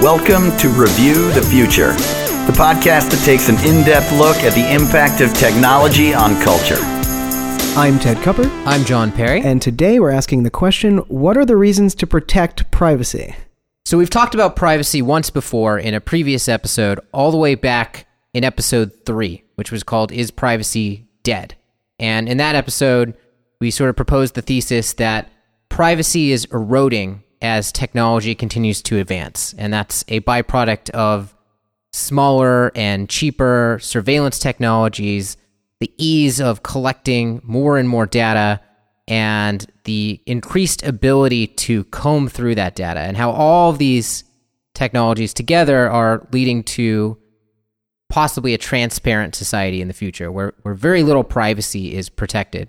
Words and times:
Welcome 0.00 0.56
to 0.56 0.70
Review 0.70 1.30
the 1.32 1.42
Future, 1.42 1.92
the 2.46 2.56
podcast 2.56 3.10
that 3.10 3.22
takes 3.22 3.50
an 3.50 3.56
in 3.56 3.84
depth 3.84 4.10
look 4.12 4.38
at 4.38 4.54
the 4.54 4.72
impact 4.72 5.20
of 5.20 5.34
technology 5.34 6.14
on 6.14 6.40
culture. 6.40 6.78
I'm 7.78 7.98
Ted 7.98 8.16
Kupper, 8.16 8.46
I'm 8.64 8.86
John 8.86 9.12
Perry. 9.12 9.42
and 9.42 9.60
today 9.60 10.00
we're 10.00 10.10
asking 10.10 10.44
the 10.44 10.50
question 10.50 10.98
what 11.08 11.36
are 11.36 11.44
the 11.44 11.58
reasons 11.58 11.94
to 11.96 12.06
protect 12.06 12.70
privacy? 12.70 13.36
So 13.84 13.98
we've 13.98 14.08
talked 14.08 14.34
about 14.34 14.56
privacy 14.56 15.02
once 15.02 15.28
before 15.28 15.78
in 15.78 15.92
a 15.92 16.00
previous 16.00 16.48
episode, 16.48 16.98
all 17.12 17.30
the 17.30 17.36
way 17.36 17.54
back 17.54 18.06
in 18.32 18.42
episode 18.42 19.04
three, 19.04 19.44
which 19.56 19.70
was 19.70 19.82
called 19.82 20.12
Is 20.12 20.30
Privacy 20.30 21.08
Dead? 21.24 21.56
And 21.98 22.26
in 22.26 22.38
that 22.38 22.54
episode, 22.54 23.12
we 23.60 23.70
sort 23.70 23.90
of 23.90 23.96
proposed 23.96 24.34
the 24.34 24.40
thesis 24.40 24.94
that 24.94 25.30
privacy 25.68 26.32
is 26.32 26.46
eroding 26.46 27.22
as 27.42 27.72
technology 27.72 28.34
continues 28.34 28.82
to 28.82 28.98
advance. 28.98 29.54
And 29.56 29.72
that's 29.72 30.04
a 30.08 30.20
byproduct 30.20 30.90
of 30.90 31.34
smaller 31.92 32.70
and 32.74 33.08
cheaper 33.08 33.78
surveillance 33.80 34.38
technologies, 34.38 35.36
the 35.80 35.92
ease 35.96 36.40
of 36.40 36.62
collecting 36.62 37.40
more 37.42 37.78
and 37.78 37.88
more 37.88 38.06
data, 38.06 38.60
and 39.08 39.66
the 39.84 40.20
increased 40.26 40.84
ability 40.84 41.48
to 41.48 41.84
comb 41.84 42.28
through 42.28 42.54
that 42.54 42.76
data, 42.76 43.00
and 43.00 43.16
how 43.16 43.30
all 43.30 43.72
these 43.72 44.24
technologies 44.74 45.34
together 45.34 45.90
are 45.90 46.28
leading 46.32 46.62
to 46.62 47.18
possibly 48.08 48.54
a 48.54 48.58
transparent 48.58 49.34
society 49.34 49.80
in 49.80 49.88
the 49.88 49.94
future 49.94 50.30
where, 50.30 50.52
where 50.62 50.74
very 50.74 51.02
little 51.02 51.24
privacy 51.24 51.94
is 51.94 52.08
protected. 52.08 52.68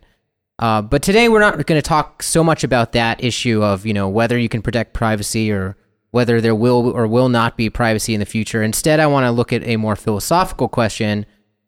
Uh, 0.61 0.79
but 0.79 1.01
today 1.01 1.27
we're 1.27 1.39
not 1.39 1.53
going 1.65 1.77
to 1.77 1.81
talk 1.81 2.21
so 2.21 2.43
much 2.43 2.63
about 2.63 2.91
that 2.91 3.23
issue 3.23 3.63
of 3.63 3.83
you 3.85 3.93
know 3.93 4.07
whether 4.07 4.37
you 4.37 4.47
can 4.47 4.61
protect 4.61 4.93
privacy 4.93 5.51
or 5.51 5.75
whether 6.11 6.39
there 6.39 6.53
will 6.53 6.91
or 6.91 7.07
will 7.07 7.29
not 7.29 7.57
be 7.57 7.69
privacy 7.69 8.13
in 8.13 8.19
the 8.19 8.25
future. 8.25 8.61
Instead, 8.61 8.99
I 8.99 9.07
want 9.07 9.25
to 9.25 9.31
look 9.31 9.51
at 9.51 9.63
a 9.63 9.77
more 9.77 9.95
philosophical 9.95 10.67
question 10.67 11.25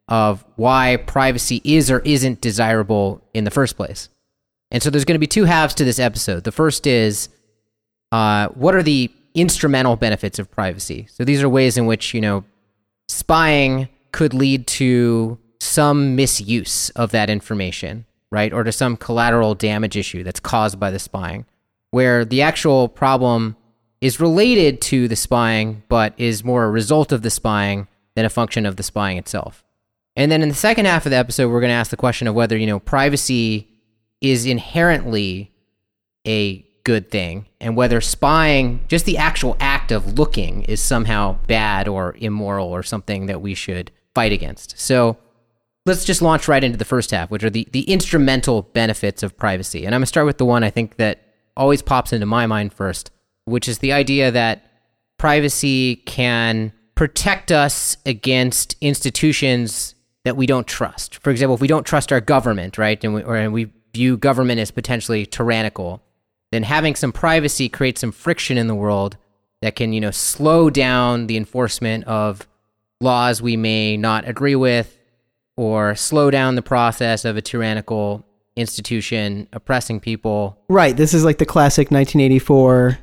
of 0.09 0.45
why 0.57 0.97
privacy 1.07 1.61
is 1.63 1.89
or 1.89 1.99
isn't 1.99 2.41
desirable 2.41 3.21
in 3.33 3.45
the 3.45 3.51
first 3.51 3.77
place. 3.77 4.09
And 4.69 4.83
so 4.83 4.89
there's 4.89 5.05
going 5.05 5.15
to 5.15 5.19
be 5.19 5.27
two 5.27 5.45
halves 5.45 5.73
to 5.75 5.85
this 5.85 5.97
episode. 5.97 6.43
The 6.43 6.51
first 6.51 6.85
is 6.85 7.29
uh, 8.11 8.49
what 8.49 8.75
are 8.75 8.83
the 8.83 9.09
instrumental 9.33 9.95
benefits 9.95 10.37
of 10.37 10.51
privacy? 10.51 11.07
So 11.09 11.23
these 11.23 11.41
are 11.41 11.49
ways 11.49 11.77
in 11.77 11.87
which 11.87 12.13
you 12.13 12.21
know 12.21 12.43
spying 13.07 13.89
could 14.11 14.35
lead 14.35 14.67
to 14.67 15.39
some 15.59 16.15
misuse 16.15 16.91
of 16.91 17.09
that 17.11 17.31
information 17.31 18.05
right? 18.33 18.51
Or 18.51 18.63
to 18.63 18.71
some 18.71 18.97
collateral 18.97 19.53
damage 19.53 19.95
issue 19.95 20.23
that's 20.23 20.39
caused 20.39 20.79
by 20.79 20.89
the 20.89 20.97
spying, 20.97 21.45
where 21.91 22.25
the 22.25 22.41
actual 22.41 22.89
problem 22.89 23.55
is 24.01 24.19
related 24.19 24.81
to 24.81 25.07
the 25.07 25.15
spying, 25.15 25.83
but 25.87 26.15
is 26.17 26.43
more 26.43 26.63
a 26.63 26.71
result 26.71 27.11
of 27.11 27.21
the 27.21 27.29
spying 27.29 27.87
than 28.15 28.25
a 28.25 28.29
function 28.31 28.65
of 28.65 28.75
the 28.75 28.81
spying 28.81 29.19
itself. 29.19 29.63
And 30.15 30.31
then 30.31 30.41
in 30.41 30.49
the 30.49 30.55
second 30.55 30.85
half 30.85 31.05
of 31.05 31.11
the 31.11 31.15
episode, 31.15 31.49
we're 31.49 31.59
going 31.59 31.69
to 31.69 31.75
ask 31.75 31.91
the 31.91 31.95
question 31.95 32.27
of 32.27 32.33
whether, 32.33 32.57
you 32.57 32.65
know, 32.65 32.79
privacy 32.79 33.67
is 34.19 34.47
inherently 34.47 35.51
a 36.25 36.65
good 36.83 37.11
thing 37.11 37.45
and 37.61 37.77
whether 37.77 38.01
spying, 38.01 38.83
just 38.87 39.05
the 39.05 39.19
actual 39.19 39.55
act 39.59 39.91
of 39.91 40.17
looking, 40.17 40.63
is 40.63 40.81
somehow 40.81 41.37
bad 41.45 41.87
or 41.87 42.15
immoral 42.17 42.69
or 42.69 42.81
something 42.81 43.27
that 43.27 43.41
we 43.41 43.53
should 43.53 43.91
fight 44.15 44.31
against. 44.31 44.79
So, 44.79 45.17
let's 45.85 46.05
just 46.05 46.21
launch 46.21 46.47
right 46.47 46.63
into 46.63 46.77
the 46.77 46.85
first 46.85 47.11
half, 47.11 47.29
which 47.29 47.43
are 47.43 47.49
the, 47.49 47.67
the 47.71 47.83
instrumental 47.83 48.61
benefits 48.61 49.23
of 49.23 49.37
privacy. 49.37 49.85
And 49.85 49.93
I'm 49.93 49.99
going 49.99 50.03
to 50.03 50.07
start 50.07 50.25
with 50.25 50.37
the 50.37 50.45
one 50.45 50.63
I 50.63 50.69
think 50.69 50.95
that 50.97 51.21
always 51.57 51.81
pops 51.81 52.13
into 52.13 52.25
my 52.25 52.47
mind 52.47 52.73
first, 52.73 53.11
which 53.45 53.67
is 53.67 53.79
the 53.79 53.91
idea 53.91 54.31
that 54.31 54.65
privacy 55.17 55.97
can 55.97 56.71
protect 56.95 57.51
us 57.51 57.97
against 58.05 58.75
institutions 58.79 59.95
that 60.23 60.37
we 60.37 60.45
don't 60.45 60.67
trust. 60.67 61.15
For 61.17 61.31
example, 61.31 61.55
if 61.55 61.61
we 61.61 61.67
don't 61.67 61.85
trust 61.85 62.11
our 62.11 62.21
government, 62.21 62.77
right, 62.77 63.03
and 63.03 63.13
we, 63.13 63.23
or, 63.23 63.35
and 63.35 63.51
we 63.51 63.71
view 63.93 64.15
government 64.15 64.59
as 64.59 64.71
potentially 64.71 65.25
tyrannical, 65.25 66.01
then 66.51 66.63
having 66.63 66.95
some 66.95 67.11
privacy 67.11 67.67
creates 67.67 67.99
some 67.99 68.11
friction 68.11 68.57
in 68.57 68.67
the 68.67 68.75
world 68.75 69.17
that 69.61 69.75
can, 69.75 69.91
you 69.91 69.99
know, 69.99 70.11
slow 70.11 70.69
down 70.69 71.27
the 71.27 71.35
enforcement 71.35 72.05
of 72.05 72.47
laws 73.01 73.41
we 73.41 73.57
may 73.57 73.97
not 73.97 74.27
agree 74.27 74.55
with 74.55 74.97
or 75.55 75.95
slow 75.95 76.31
down 76.31 76.55
the 76.55 76.61
process 76.61 77.25
of 77.25 77.37
a 77.37 77.41
tyrannical 77.41 78.25
institution 78.55 79.47
oppressing 79.53 79.99
people. 79.99 80.57
Right. 80.69 80.95
This 80.95 81.13
is 81.13 81.23
like 81.23 81.37
the 81.37 81.45
classic 81.45 81.91
1984 81.91 82.99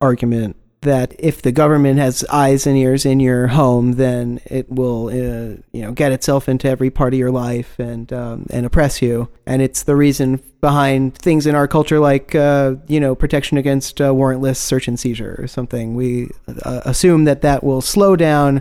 argument 0.00 0.56
that 0.82 1.14
if 1.18 1.42
the 1.42 1.52
government 1.52 1.98
has 1.98 2.24
eyes 2.24 2.66
and 2.66 2.76
ears 2.76 3.06
in 3.06 3.20
your 3.20 3.46
home, 3.46 3.92
then 3.92 4.40
it 4.46 4.68
will, 4.68 5.06
uh, 5.06 5.56
you 5.72 5.80
know, 5.82 5.92
get 5.92 6.12
itself 6.12 6.48
into 6.48 6.68
every 6.68 6.90
part 6.90 7.14
of 7.14 7.18
your 7.18 7.30
life 7.30 7.78
and 7.78 8.12
um, 8.12 8.46
and 8.50 8.66
oppress 8.66 9.00
you. 9.00 9.28
And 9.46 9.62
it's 9.62 9.84
the 9.84 9.96
reason 9.96 10.42
behind 10.60 11.16
things 11.16 11.46
in 11.46 11.54
our 11.54 11.68
culture, 11.68 12.00
like 12.00 12.34
uh, 12.34 12.74
you 12.88 13.00
know, 13.00 13.14
protection 13.14 13.58
against 13.58 14.00
uh, 14.00 14.10
warrantless 14.10 14.56
search 14.56 14.88
and 14.88 14.98
seizure 14.98 15.36
or 15.38 15.46
something. 15.46 15.94
We 15.94 16.30
uh, 16.48 16.82
assume 16.84 17.24
that 17.24 17.42
that 17.42 17.64
will 17.64 17.80
slow 17.80 18.16
down 18.16 18.60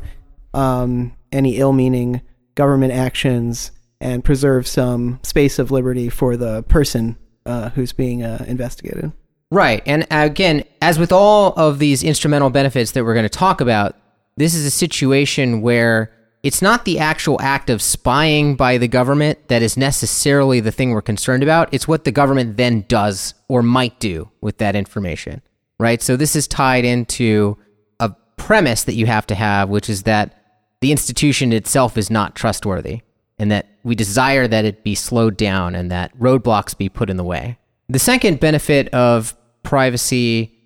um, 0.53 1.15
any 1.31 1.57
ill-meaning 1.57 2.21
government 2.55 2.93
actions 2.93 3.71
and 3.99 4.23
preserve 4.23 4.67
some 4.67 5.19
space 5.23 5.59
of 5.59 5.71
liberty 5.71 6.09
for 6.09 6.35
the 6.35 6.63
person 6.63 7.17
uh, 7.45 7.69
who's 7.69 7.93
being 7.93 8.23
uh, 8.23 8.43
investigated. 8.47 9.11
Right. 9.51 9.83
And 9.85 10.07
again, 10.09 10.63
as 10.81 10.97
with 10.97 11.11
all 11.11 11.53
of 11.57 11.77
these 11.79 12.03
instrumental 12.03 12.49
benefits 12.49 12.91
that 12.91 13.03
we're 13.03 13.13
going 13.13 13.23
to 13.23 13.29
talk 13.29 13.61
about, 13.61 13.95
this 14.37 14.55
is 14.55 14.65
a 14.65 14.71
situation 14.71 15.61
where 15.61 16.13
it's 16.41 16.61
not 16.61 16.85
the 16.85 16.99
actual 16.99 17.39
act 17.41 17.69
of 17.69 17.81
spying 17.81 18.55
by 18.55 18.77
the 18.77 18.87
government 18.87 19.49
that 19.49 19.61
is 19.61 19.77
necessarily 19.77 20.61
the 20.61 20.71
thing 20.71 20.91
we're 20.91 21.01
concerned 21.01 21.43
about. 21.43 21.69
It's 21.73 21.87
what 21.87 22.05
the 22.05 22.11
government 22.11 22.57
then 22.57 22.85
does 22.87 23.35
or 23.47 23.61
might 23.61 23.99
do 23.99 24.31
with 24.39 24.57
that 24.57 24.75
information. 24.75 25.41
Right. 25.79 26.01
So 26.01 26.15
this 26.15 26.35
is 26.35 26.47
tied 26.47 26.85
into 26.85 27.57
a 27.99 28.11
premise 28.37 28.85
that 28.85 28.93
you 28.93 29.05
have 29.05 29.27
to 29.27 29.35
have, 29.35 29.69
which 29.69 29.89
is 29.89 30.03
that 30.03 30.40
the 30.81 30.91
institution 30.91 31.53
itself 31.53 31.97
is 31.97 32.09
not 32.09 32.35
trustworthy 32.35 33.01
and 33.39 33.51
that 33.51 33.67
we 33.83 33.95
desire 33.95 34.47
that 34.47 34.65
it 34.65 34.83
be 34.83 34.93
slowed 34.93 35.37
down 35.37 35.73
and 35.73 35.89
that 35.91 36.15
roadblocks 36.19 36.77
be 36.77 36.89
put 36.89 37.09
in 37.09 37.17
the 37.17 37.23
way. 37.23 37.57
The 37.89 37.99
second 37.99 38.39
benefit 38.39 38.87
of 38.89 39.35
privacy 39.63 40.57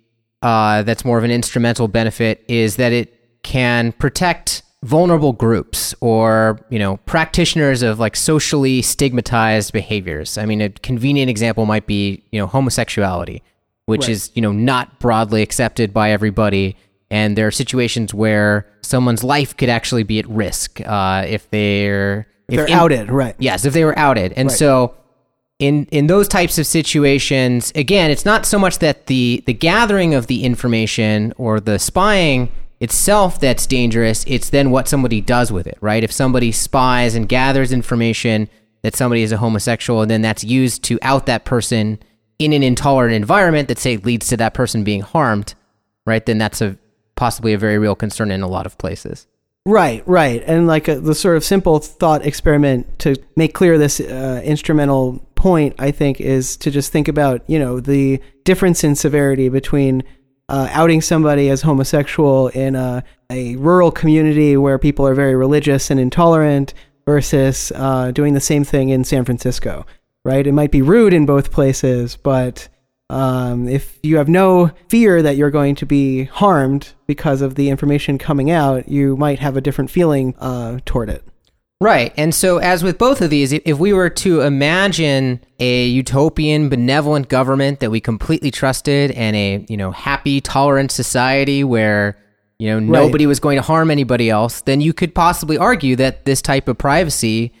uh, 0.42 0.82
that's 0.82 1.04
more 1.04 1.18
of 1.18 1.24
an 1.24 1.30
instrumental 1.30 1.88
benefit 1.88 2.44
is 2.48 2.76
that 2.76 2.92
it 2.92 3.42
can 3.42 3.92
protect 3.92 4.62
vulnerable 4.84 5.32
groups 5.32 5.94
or 6.00 6.60
you 6.68 6.78
know 6.78 6.98
practitioners 6.98 7.82
of 7.82 7.98
like 7.98 8.14
socially 8.14 8.82
stigmatized 8.82 9.72
behaviors 9.72 10.36
i 10.36 10.44
mean 10.44 10.60
a 10.60 10.68
convenient 10.68 11.30
example 11.30 11.64
might 11.64 11.86
be 11.86 12.22
you 12.30 12.38
know 12.38 12.46
homosexuality 12.46 13.42
which 13.86 14.02
right. 14.02 14.10
is 14.10 14.30
you 14.34 14.42
know 14.42 14.52
not 14.52 15.00
broadly 15.00 15.42
accepted 15.42 15.94
by 15.94 16.10
everybody 16.10 16.76
and 17.10 17.36
there 17.36 17.46
are 17.46 17.52
situations 17.52 18.12
where 18.12 18.66
someone's 18.82 19.22
life 19.22 19.56
could 19.56 19.68
actually 19.68 20.02
be 20.02 20.18
at 20.18 20.28
risk 20.28 20.80
uh, 20.80 21.24
if 21.26 21.48
they're 21.50 22.26
if 22.48 22.56
they're 22.56 22.66
in, 22.66 22.72
outed, 22.72 23.10
right? 23.10 23.34
Yes, 23.38 23.64
if 23.64 23.72
they 23.72 23.84
were 23.84 23.98
outed, 23.98 24.32
and 24.32 24.48
right. 24.48 24.58
so 24.58 24.96
in 25.58 25.86
in 25.90 26.06
those 26.06 26.28
types 26.28 26.58
of 26.58 26.66
situations, 26.66 27.72
again, 27.74 28.10
it's 28.10 28.24
not 28.24 28.46
so 28.46 28.58
much 28.58 28.78
that 28.78 29.06
the 29.06 29.42
the 29.46 29.54
gathering 29.54 30.14
of 30.14 30.26
the 30.26 30.44
information 30.44 31.32
or 31.36 31.60
the 31.60 31.78
spying 31.78 32.50
itself 32.80 33.40
that's 33.40 33.66
dangerous. 33.66 34.24
It's 34.26 34.50
then 34.50 34.70
what 34.70 34.88
somebody 34.88 35.20
does 35.20 35.50
with 35.50 35.66
it, 35.66 35.78
right? 35.80 36.04
If 36.04 36.12
somebody 36.12 36.52
spies 36.52 37.14
and 37.14 37.28
gathers 37.28 37.72
information 37.72 38.48
that 38.82 38.94
somebody 38.94 39.22
is 39.22 39.32
a 39.32 39.38
homosexual, 39.38 40.02
and 40.02 40.10
then 40.10 40.22
that's 40.22 40.44
used 40.44 40.84
to 40.84 40.98
out 41.02 41.26
that 41.26 41.44
person 41.44 41.98
in 42.38 42.52
an 42.52 42.62
intolerant 42.62 43.14
environment 43.14 43.68
that 43.68 43.78
say 43.78 43.96
leads 43.96 44.28
to 44.28 44.36
that 44.36 44.54
person 44.54 44.84
being 44.84 45.00
harmed, 45.00 45.54
right? 46.04 46.24
Then 46.26 46.38
that's 46.38 46.60
a 46.60 46.76
possibly 47.16 47.52
a 47.52 47.58
very 47.58 47.78
real 47.78 47.94
concern 47.94 48.30
in 48.30 48.42
a 48.42 48.48
lot 48.48 48.66
of 48.66 48.78
places. 48.78 49.26
Right, 49.66 50.06
right. 50.06 50.44
And 50.46 50.68
like 50.68 50.86
a, 50.86 51.00
the 51.00 51.14
sort 51.14 51.36
of 51.36 51.42
simple 51.42 51.80
thought 51.80 52.24
experiment 52.24 53.00
to 53.00 53.16
make 53.34 53.52
clear 53.52 53.78
this 53.78 53.98
uh, 53.98 54.40
instrumental 54.44 55.26
point, 55.34 55.74
I 55.80 55.90
think, 55.90 56.20
is 56.20 56.56
to 56.58 56.70
just 56.70 56.92
think 56.92 57.08
about, 57.08 57.42
you 57.48 57.58
know, 57.58 57.80
the 57.80 58.20
difference 58.44 58.84
in 58.84 58.94
severity 58.94 59.48
between 59.48 60.04
uh, 60.48 60.68
outing 60.70 61.00
somebody 61.00 61.48
as 61.48 61.62
homosexual 61.62 62.46
in 62.48 62.76
a, 62.76 63.02
a, 63.30 63.56
rural 63.56 63.90
community 63.90 64.56
where 64.56 64.78
people 64.78 65.04
are 65.04 65.14
very 65.14 65.34
religious 65.34 65.90
and 65.90 65.98
intolerant 65.98 66.72
versus 67.04 67.72
uh, 67.74 68.12
doing 68.12 68.34
the 68.34 68.40
same 68.40 68.62
thing 68.62 68.90
in 68.90 69.02
San 69.02 69.24
Francisco, 69.24 69.84
right? 70.24 70.46
It 70.46 70.52
might 70.52 70.70
be 70.70 70.82
rude 70.82 71.12
in 71.12 71.26
both 71.26 71.50
places, 71.50 72.16
but 72.16 72.68
um, 73.08 73.68
if 73.68 73.98
you 74.02 74.16
have 74.16 74.28
no 74.28 74.72
fear 74.88 75.22
that 75.22 75.36
you're 75.36 75.50
going 75.50 75.74
to 75.76 75.86
be 75.86 76.24
harmed 76.24 76.94
because 77.06 77.40
of 77.40 77.54
the 77.54 77.70
information 77.70 78.18
coming 78.18 78.50
out, 78.50 78.88
you 78.88 79.16
might 79.16 79.38
have 79.38 79.56
a 79.56 79.60
different 79.60 79.90
feeling 79.90 80.34
uh, 80.38 80.80
toward 80.84 81.08
it. 81.08 81.22
Right. 81.80 82.12
And 82.16 82.34
so, 82.34 82.56
as 82.56 82.82
with 82.82 82.96
both 82.96 83.20
of 83.20 83.28
these, 83.28 83.52
if 83.52 83.78
we 83.78 83.92
were 83.92 84.08
to 84.08 84.40
imagine 84.40 85.40
a 85.60 85.86
utopian, 85.86 86.70
benevolent 86.70 87.28
government 87.28 87.80
that 87.80 87.90
we 87.90 88.00
completely 88.00 88.50
trusted 88.50 89.10
and 89.10 89.36
a, 89.36 89.66
you 89.68 89.76
know, 89.76 89.90
happy, 89.90 90.40
tolerant 90.40 90.90
society 90.90 91.62
where 91.64 92.16
you 92.58 92.68
know 92.68 92.80
nobody 92.80 93.26
was 93.26 93.38
going 93.38 93.56
to 93.56 93.62
harm 93.62 93.90
anybody 93.90 94.30
else, 94.30 94.62
then 94.62 94.80
you 94.80 94.94
could 94.94 95.14
possibly 95.14 95.58
argue 95.58 95.96
that 95.96 96.24
this 96.24 96.40
type 96.40 96.66
of 96.66 96.78
privacy 96.78 97.52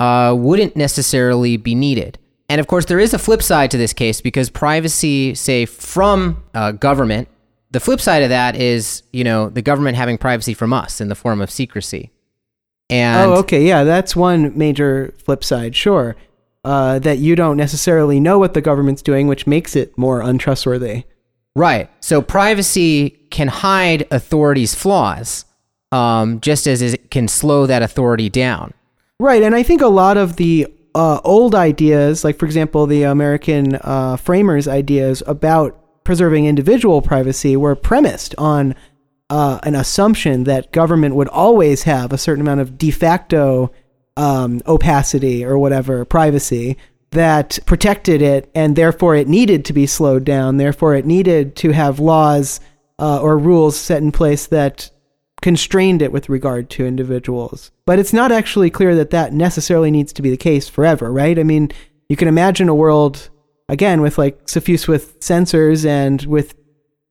uh, 0.00 0.34
wouldn't 0.36 0.76
necessarily 0.76 1.56
be 1.56 1.74
needed. 1.74 2.18
And 2.52 2.60
of 2.60 2.66
course, 2.66 2.84
there 2.84 3.00
is 3.00 3.14
a 3.14 3.18
flip 3.18 3.42
side 3.42 3.70
to 3.70 3.78
this 3.78 3.94
case 3.94 4.20
because 4.20 4.50
privacy, 4.50 5.34
say 5.34 5.64
from 5.64 6.44
uh, 6.52 6.72
government, 6.72 7.28
the 7.70 7.80
flip 7.80 7.98
side 7.98 8.22
of 8.22 8.28
that 8.28 8.56
is 8.56 9.02
you 9.10 9.24
know 9.24 9.48
the 9.48 9.62
government 9.62 9.96
having 9.96 10.18
privacy 10.18 10.52
from 10.52 10.70
us 10.70 11.00
in 11.00 11.08
the 11.08 11.14
form 11.14 11.40
of 11.40 11.50
secrecy. 11.50 12.10
And 12.90 13.30
oh, 13.30 13.36
okay, 13.36 13.66
yeah, 13.66 13.84
that's 13.84 14.14
one 14.14 14.52
major 14.58 15.14
flip 15.24 15.42
side. 15.42 15.74
Sure, 15.74 16.14
uh, 16.62 16.98
that 16.98 17.16
you 17.16 17.36
don't 17.36 17.56
necessarily 17.56 18.20
know 18.20 18.38
what 18.38 18.52
the 18.52 18.60
government's 18.60 19.00
doing, 19.00 19.28
which 19.28 19.46
makes 19.46 19.74
it 19.74 19.96
more 19.96 20.20
untrustworthy. 20.20 21.04
Right. 21.56 21.88
So 22.00 22.20
privacy 22.20 23.18
can 23.30 23.48
hide 23.48 24.06
authority's 24.10 24.74
flaws, 24.74 25.46
um, 25.90 26.38
just 26.42 26.66
as 26.66 26.82
it 26.82 27.10
can 27.10 27.28
slow 27.28 27.64
that 27.64 27.80
authority 27.80 28.28
down. 28.28 28.74
Right, 29.18 29.42
and 29.42 29.54
I 29.54 29.62
think 29.62 29.80
a 29.80 29.86
lot 29.86 30.18
of 30.18 30.36
the 30.36 30.66
uh, 30.94 31.20
old 31.24 31.54
ideas, 31.54 32.24
like 32.24 32.38
for 32.38 32.46
example, 32.46 32.86
the 32.86 33.04
American 33.04 33.76
uh, 33.76 34.16
framers' 34.16 34.68
ideas 34.68 35.22
about 35.26 35.78
preserving 36.04 36.46
individual 36.46 37.00
privacy, 37.00 37.56
were 37.56 37.74
premised 37.74 38.34
on 38.36 38.74
uh, 39.30 39.58
an 39.62 39.74
assumption 39.74 40.44
that 40.44 40.72
government 40.72 41.14
would 41.14 41.28
always 41.28 41.84
have 41.84 42.12
a 42.12 42.18
certain 42.18 42.42
amount 42.42 42.60
of 42.60 42.76
de 42.76 42.90
facto 42.90 43.72
um, 44.16 44.60
opacity 44.66 45.44
or 45.44 45.58
whatever 45.58 46.04
privacy 46.04 46.76
that 47.12 47.58
protected 47.66 48.20
it, 48.20 48.50
and 48.54 48.76
therefore 48.76 49.14
it 49.14 49.28
needed 49.28 49.64
to 49.64 49.72
be 49.72 49.86
slowed 49.86 50.24
down. 50.24 50.56
Therefore, 50.56 50.94
it 50.94 51.06
needed 51.06 51.56
to 51.56 51.70
have 51.70 52.00
laws 52.00 52.60
uh, 52.98 53.20
or 53.20 53.38
rules 53.38 53.76
set 53.76 54.02
in 54.02 54.12
place 54.12 54.46
that 54.46 54.90
constrained 55.42 56.00
it 56.00 56.12
with 56.12 56.28
regard 56.28 56.70
to 56.70 56.86
individuals. 56.86 57.70
But 57.84 57.98
it's 57.98 58.12
not 58.12 58.32
actually 58.32 58.70
clear 58.70 58.94
that 58.94 59.10
that 59.10 59.32
necessarily 59.32 59.90
needs 59.90 60.12
to 60.14 60.22
be 60.22 60.30
the 60.30 60.36
case 60.36 60.68
forever, 60.68 61.12
right? 61.12 61.38
I 61.38 61.42
mean, 61.42 61.70
you 62.08 62.16
can 62.16 62.28
imagine 62.28 62.68
a 62.68 62.74
world 62.74 63.28
again 63.68 64.00
with 64.00 64.16
like 64.16 64.48
suffused 64.48 64.88
with 64.88 65.20
sensors 65.20 65.84
and 65.84 66.22
with 66.22 66.54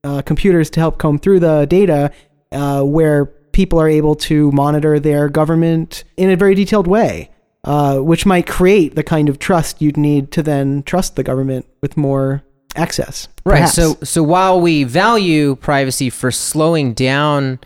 uh, 0.02 0.22
computers 0.22 0.70
to 0.70 0.80
help 0.80 0.98
comb 0.98 1.18
through 1.18 1.40
the 1.40 1.66
data 1.66 2.10
uh, 2.50 2.82
where 2.82 3.26
people 3.52 3.78
are 3.78 3.88
able 3.88 4.14
to 4.14 4.50
monitor 4.52 4.98
their 4.98 5.28
government 5.28 6.04
in 6.16 6.30
a 6.30 6.36
very 6.36 6.54
detailed 6.54 6.86
way, 6.86 7.30
uh, 7.64 7.98
which 7.98 8.24
might 8.24 8.46
create 8.46 8.94
the 8.94 9.02
kind 9.02 9.28
of 9.28 9.38
trust 9.38 9.82
you'd 9.82 9.96
need 9.96 10.32
to 10.32 10.42
then 10.42 10.82
trust 10.84 11.16
the 11.16 11.22
government 11.22 11.66
with 11.82 11.96
more 11.96 12.42
access. 12.76 13.28
Perhaps. 13.44 13.78
Right. 13.78 13.84
So, 13.84 13.94
so 14.02 14.22
while 14.22 14.60
we 14.60 14.84
value 14.84 15.56
privacy 15.56 16.08
for 16.08 16.30
slowing 16.30 16.94
down 16.94 17.60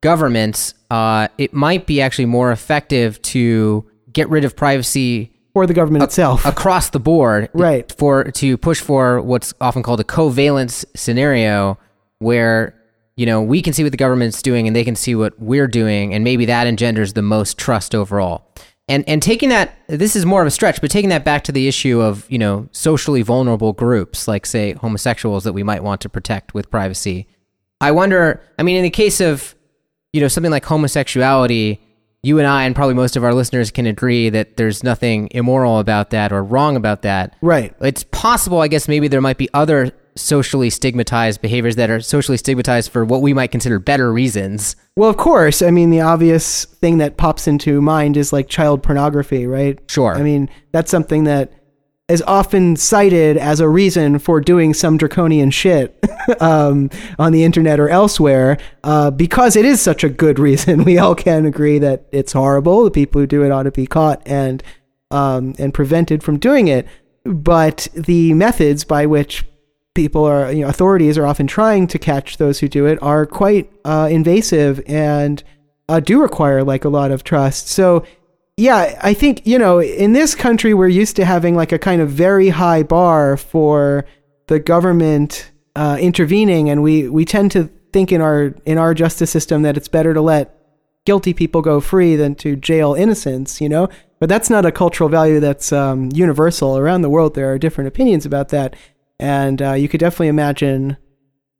governments, 0.00 0.74
uh, 0.90 1.28
it 1.38 1.52
might 1.52 1.86
be 1.86 2.00
actually 2.00 2.26
more 2.26 2.52
effective 2.52 3.20
to 3.22 3.88
get 4.12 4.28
rid 4.28 4.44
of 4.44 4.56
privacy 4.56 5.32
or 5.54 5.66
the 5.66 5.74
government 5.74 6.04
itself. 6.04 6.44
across 6.46 6.90
the 6.90 7.00
board 7.00 7.48
right. 7.52 7.92
for 7.92 8.24
to 8.24 8.56
push 8.56 8.80
for 8.80 9.20
what's 9.20 9.52
often 9.60 9.82
called 9.82 10.00
a 10.00 10.04
coveillance 10.04 10.84
scenario 10.94 11.78
where 12.18 12.76
you 13.16 13.26
know 13.26 13.42
we 13.42 13.60
can 13.60 13.72
see 13.72 13.82
what 13.82 13.92
the 13.92 13.98
government's 13.98 14.42
doing 14.42 14.66
and 14.66 14.74
they 14.74 14.84
can 14.84 14.96
see 14.96 15.14
what 15.14 15.38
we're 15.40 15.68
doing 15.68 16.14
and 16.14 16.24
maybe 16.24 16.44
that 16.46 16.66
engenders 16.66 17.12
the 17.14 17.22
most 17.22 17.58
trust 17.58 17.94
overall. 17.94 18.46
And 18.88 19.08
and 19.08 19.22
taking 19.22 19.50
that 19.50 19.76
this 19.88 20.16
is 20.16 20.26
more 20.26 20.40
of 20.40 20.46
a 20.46 20.50
stretch 20.50 20.80
but 20.80 20.90
taking 20.90 21.10
that 21.10 21.24
back 21.24 21.44
to 21.44 21.52
the 21.52 21.68
issue 21.68 22.00
of 22.00 22.26
you 22.30 22.38
know 22.38 22.68
socially 22.72 23.22
vulnerable 23.22 23.72
groups 23.72 24.26
like 24.26 24.46
say 24.46 24.72
homosexuals 24.72 25.44
that 25.44 25.52
we 25.52 25.62
might 25.62 25.84
want 25.84 26.00
to 26.00 26.08
protect 26.08 26.54
with 26.54 26.70
privacy 26.72 27.28
i 27.80 27.92
wonder 27.92 28.42
i 28.58 28.64
mean 28.64 28.76
in 28.76 28.82
the 28.82 28.90
case 28.90 29.20
of 29.20 29.54
you 30.12 30.20
know 30.20 30.28
something 30.28 30.50
like 30.50 30.64
homosexuality 30.64 31.80
you 32.22 32.38
and 32.38 32.46
I 32.46 32.64
and 32.64 32.74
probably 32.74 32.94
most 32.94 33.16
of 33.16 33.24
our 33.24 33.32
listeners 33.32 33.70
can 33.70 33.86
agree 33.86 34.28
that 34.28 34.56
there's 34.56 34.82
nothing 34.82 35.28
immoral 35.30 35.78
about 35.78 36.10
that 36.10 36.32
or 36.32 36.44
wrong 36.44 36.76
about 36.76 37.02
that. 37.02 37.34
Right. 37.40 37.74
It's 37.80 38.04
possible, 38.04 38.60
I 38.60 38.68
guess, 38.68 38.88
maybe 38.88 39.08
there 39.08 39.22
might 39.22 39.38
be 39.38 39.48
other 39.54 39.92
socially 40.16 40.68
stigmatized 40.68 41.40
behaviors 41.40 41.76
that 41.76 41.88
are 41.88 42.00
socially 42.00 42.36
stigmatized 42.36 42.90
for 42.90 43.04
what 43.04 43.22
we 43.22 43.32
might 43.32 43.50
consider 43.50 43.78
better 43.78 44.12
reasons. 44.12 44.76
Well, 44.96 45.08
of 45.08 45.16
course. 45.16 45.62
I 45.62 45.70
mean, 45.70 45.90
the 45.90 46.02
obvious 46.02 46.66
thing 46.66 46.98
that 46.98 47.16
pops 47.16 47.48
into 47.48 47.80
mind 47.80 48.16
is 48.16 48.32
like 48.32 48.48
child 48.48 48.82
pornography, 48.82 49.46
right? 49.46 49.78
Sure. 49.88 50.14
I 50.14 50.22
mean, 50.22 50.50
that's 50.72 50.90
something 50.90 51.24
that 51.24 51.52
is 52.10 52.22
often 52.26 52.76
cited 52.76 53.36
as 53.36 53.60
a 53.60 53.68
reason 53.68 54.18
for 54.18 54.40
doing 54.40 54.74
some 54.74 54.96
draconian 54.96 55.50
shit 55.50 55.96
um, 56.40 56.90
on 57.18 57.32
the 57.32 57.44
internet 57.44 57.78
or 57.78 57.88
elsewhere 57.88 58.58
uh, 58.84 59.10
because 59.10 59.56
it 59.56 59.64
is 59.64 59.80
such 59.80 60.04
a 60.04 60.08
good 60.08 60.38
reason. 60.38 60.84
We 60.90 60.98
all 60.98 61.14
can 61.14 61.46
agree 61.46 61.78
that 61.78 62.06
it's 62.10 62.32
horrible. 62.32 62.82
The 62.82 62.90
people 62.90 63.20
who 63.20 63.26
do 63.26 63.44
it 63.44 63.52
ought 63.52 63.62
to 63.62 63.70
be 63.70 63.86
caught 63.86 64.20
and 64.26 64.62
um, 65.12 65.54
and 65.58 65.72
prevented 65.72 66.22
from 66.22 66.38
doing 66.38 66.68
it. 66.68 66.86
But 67.24 67.86
the 67.94 68.34
methods 68.34 68.82
by 68.84 69.06
which 69.06 69.44
people 69.94 70.24
are, 70.24 70.50
you 70.50 70.62
know, 70.62 70.68
authorities 70.68 71.16
are 71.16 71.26
often 71.26 71.46
trying 71.46 71.86
to 71.88 71.98
catch 71.98 72.38
those 72.38 72.58
who 72.58 72.68
do 72.68 72.86
it 72.86 73.00
are 73.02 73.26
quite 73.26 73.70
uh, 73.84 74.08
invasive 74.10 74.80
and 74.86 75.42
uh, 75.88 76.00
do 76.00 76.20
require 76.20 76.64
like 76.64 76.84
a 76.84 76.88
lot 76.88 77.10
of 77.10 77.24
trust. 77.24 77.68
So 77.68 78.04
yeah, 78.60 78.98
I 79.02 79.14
think, 79.14 79.46
you 79.46 79.58
know, 79.58 79.80
in 79.80 80.12
this 80.12 80.34
country, 80.34 80.74
we're 80.74 80.88
used 80.88 81.16
to 81.16 81.24
having 81.24 81.56
like 81.56 81.72
a 81.72 81.78
kind 81.78 82.02
of 82.02 82.10
very 82.10 82.50
high 82.50 82.82
bar 82.82 83.38
for 83.38 84.04
the 84.48 84.60
government 84.60 85.50
uh, 85.74 85.96
intervening. 85.98 86.68
And 86.68 86.82
we, 86.82 87.08
we 87.08 87.24
tend 87.24 87.52
to 87.52 87.70
think 87.92 88.12
in 88.12 88.20
our, 88.20 88.54
in 88.66 88.76
our 88.76 88.92
justice 88.92 89.30
system 89.30 89.62
that 89.62 89.78
it's 89.78 89.88
better 89.88 90.12
to 90.12 90.20
let 90.20 90.54
guilty 91.06 91.32
people 91.32 91.62
go 91.62 91.80
free 91.80 92.16
than 92.16 92.34
to 92.34 92.54
jail 92.54 92.92
innocents, 92.92 93.62
you 93.62 93.68
know? 93.68 93.88
But 94.18 94.28
that's 94.28 94.50
not 94.50 94.66
a 94.66 94.72
cultural 94.72 95.08
value 95.08 95.40
that's 95.40 95.72
um, 95.72 96.10
universal. 96.12 96.76
Around 96.76 97.00
the 97.00 97.08
world, 97.08 97.34
there 97.34 97.50
are 97.50 97.58
different 97.58 97.88
opinions 97.88 98.26
about 98.26 98.50
that. 98.50 98.76
And 99.18 99.62
uh, 99.62 99.72
you 99.72 99.88
could 99.88 100.00
definitely 100.00 100.28
imagine 100.28 100.98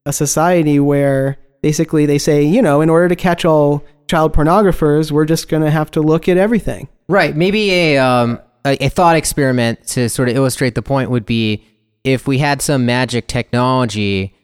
a 0.04 0.12
society 0.12 0.78
where 0.78 1.38
basically 1.62 2.04
they 2.04 2.18
say, 2.18 2.44
you 2.44 2.60
know, 2.60 2.82
in 2.82 2.90
order 2.90 3.08
to 3.08 3.16
catch 3.16 3.46
all 3.46 3.82
child 4.10 4.34
pornographers, 4.34 5.12
we're 5.12 5.24
just 5.24 5.48
going 5.48 5.62
to 5.62 5.70
have 5.70 5.90
to 5.92 6.02
look 6.02 6.28
at 6.28 6.36
everything. 6.36 6.88
Right. 7.08 7.34
Maybe 7.36 7.70
a, 7.70 7.98
um, 7.98 8.40
a, 8.64 8.76
a 8.84 8.88
thought 8.88 9.16
experiment 9.16 9.86
to 9.88 10.08
sort 10.08 10.28
of 10.28 10.36
illustrate 10.36 10.74
the 10.74 10.82
point 10.82 11.10
would 11.10 11.24
be 11.24 11.64
if 12.02 12.26
we 12.26 12.38
had 12.38 12.60
some 12.60 12.84
magic 12.84 13.28
technology 13.28 14.34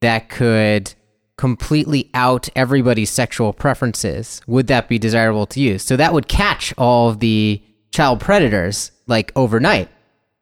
that 0.00 0.28
could 0.28 0.94
completely 1.38 2.10
out 2.12 2.48
everybody's 2.54 3.10
sexual 3.10 3.52
preferences, 3.52 4.42
would 4.46 4.66
that 4.66 4.88
be 4.88 4.98
desirable 4.98 5.46
to 5.46 5.60
use? 5.60 5.82
So 5.82 5.96
that 5.96 6.12
would 6.12 6.28
catch 6.28 6.74
all 6.76 7.08
of 7.08 7.20
the 7.20 7.62
child 7.92 8.20
predators 8.20 8.92
like 9.06 9.32
overnight 9.34 9.88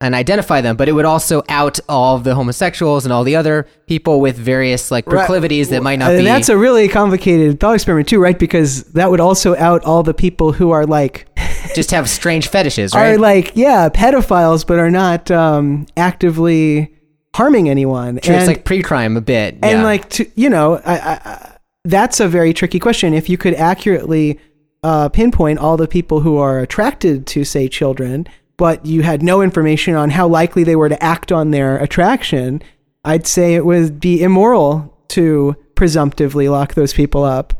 and 0.03 0.15
identify 0.15 0.61
them, 0.61 0.77
but 0.77 0.89
it 0.89 0.93
would 0.93 1.05
also 1.05 1.43
out 1.49 1.79
all 1.89 2.19
the 2.19 2.35
homosexuals 2.35 3.07
and 3.07 3.13
all 3.13 3.23
the 3.23 3.37
other 3.37 3.67
people 3.87 4.21
with 4.21 4.37
various 4.37 4.91
like 4.91 5.07
proclivities 5.07 5.69
right. 5.69 5.77
that 5.77 5.83
might 5.83 5.99
not 5.99 6.09
be. 6.09 6.15
and 6.15 6.21
be. 6.21 6.25
That's 6.25 6.49
a 6.49 6.57
really 6.57 6.89
complicated 6.89 7.61
thought 7.61 7.75
experiment 7.75 8.09
too, 8.09 8.21
right? 8.21 8.39
Because 8.39 8.83
that 8.93 9.11
would 9.11 9.21
also 9.21 9.57
out 9.57 9.85
all 9.85 10.03
the 10.03 10.13
people 10.13 10.53
who 10.53 10.73
are 10.73 10.85
like 10.85 11.29
just 11.75 11.93
have 11.93 12.11
strange 12.11 12.49
fetishes, 12.49 12.95
right? 12.95 13.13
Are 13.13 13.19
like 13.19 13.53
yeah, 13.55 13.89
pedophiles, 13.89 14.67
but 14.67 14.79
are 14.79 14.91
not 14.91 15.31
um, 15.31 15.87
actively 15.97 16.93
harming 17.35 17.69
anyone. 17.69 18.19
True, 18.19 18.35
and, 18.35 18.43
it's 18.43 18.49
like 18.49 18.65
pre-crime 18.65 19.17
a 19.17 19.21
bit, 19.21 19.55
and 19.63 19.79
yeah. 19.79 19.83
like 19.85 20.09
to, 20.11 20.31
you 20.35 20.51
know, 20.51 20.81
I, 20.85 20.99
I, 20.99 21.59
that's 21.85 22.19
a 22.19 22.29
very 22.29 22.53
tricky 22.53 22.81
question. 22.81 23.15
If 23.15 23.29
you 23.29 23.39
could 23.39 23.55
accurately 23.55 24.41
uh, 24.83 25.09
pinpoint 25.11 25.61
all 25.61 25.77
the 25.77 25.87
people 25.87 26.21
who 26.21 26.39
are 26.39 26.59
attracted 26.59 27.27
to, 27.29 27.45
say, 27.45 27.69
children 27.69 28.27
but 28.57 28.85
you 28.87 29.03
had 29.03 29.23
no 29.23 29.43
information 29.43 29.95
on 29.95 30.11
how 30.11 30.29
likely 30.29 30.65
they 30.65 30.77
were 30.77 30.89
to 30.89 31.03
act 31.03 31.33
on 31.33 31.51
their 31.51 31.79
attraction, 31.79 32.63
I'd 33.05 33.27
say 33.27 33.55
it 33.55 33.65
would 33.65 34.01
be 34.01 34.23
immoral 34.23 34.97
to 35.09 35.57
presumptively 35.75 36.49
lock 36.49 36.75
those 36.75 36.93
people 36.93 37.25
up. 37.25 37.55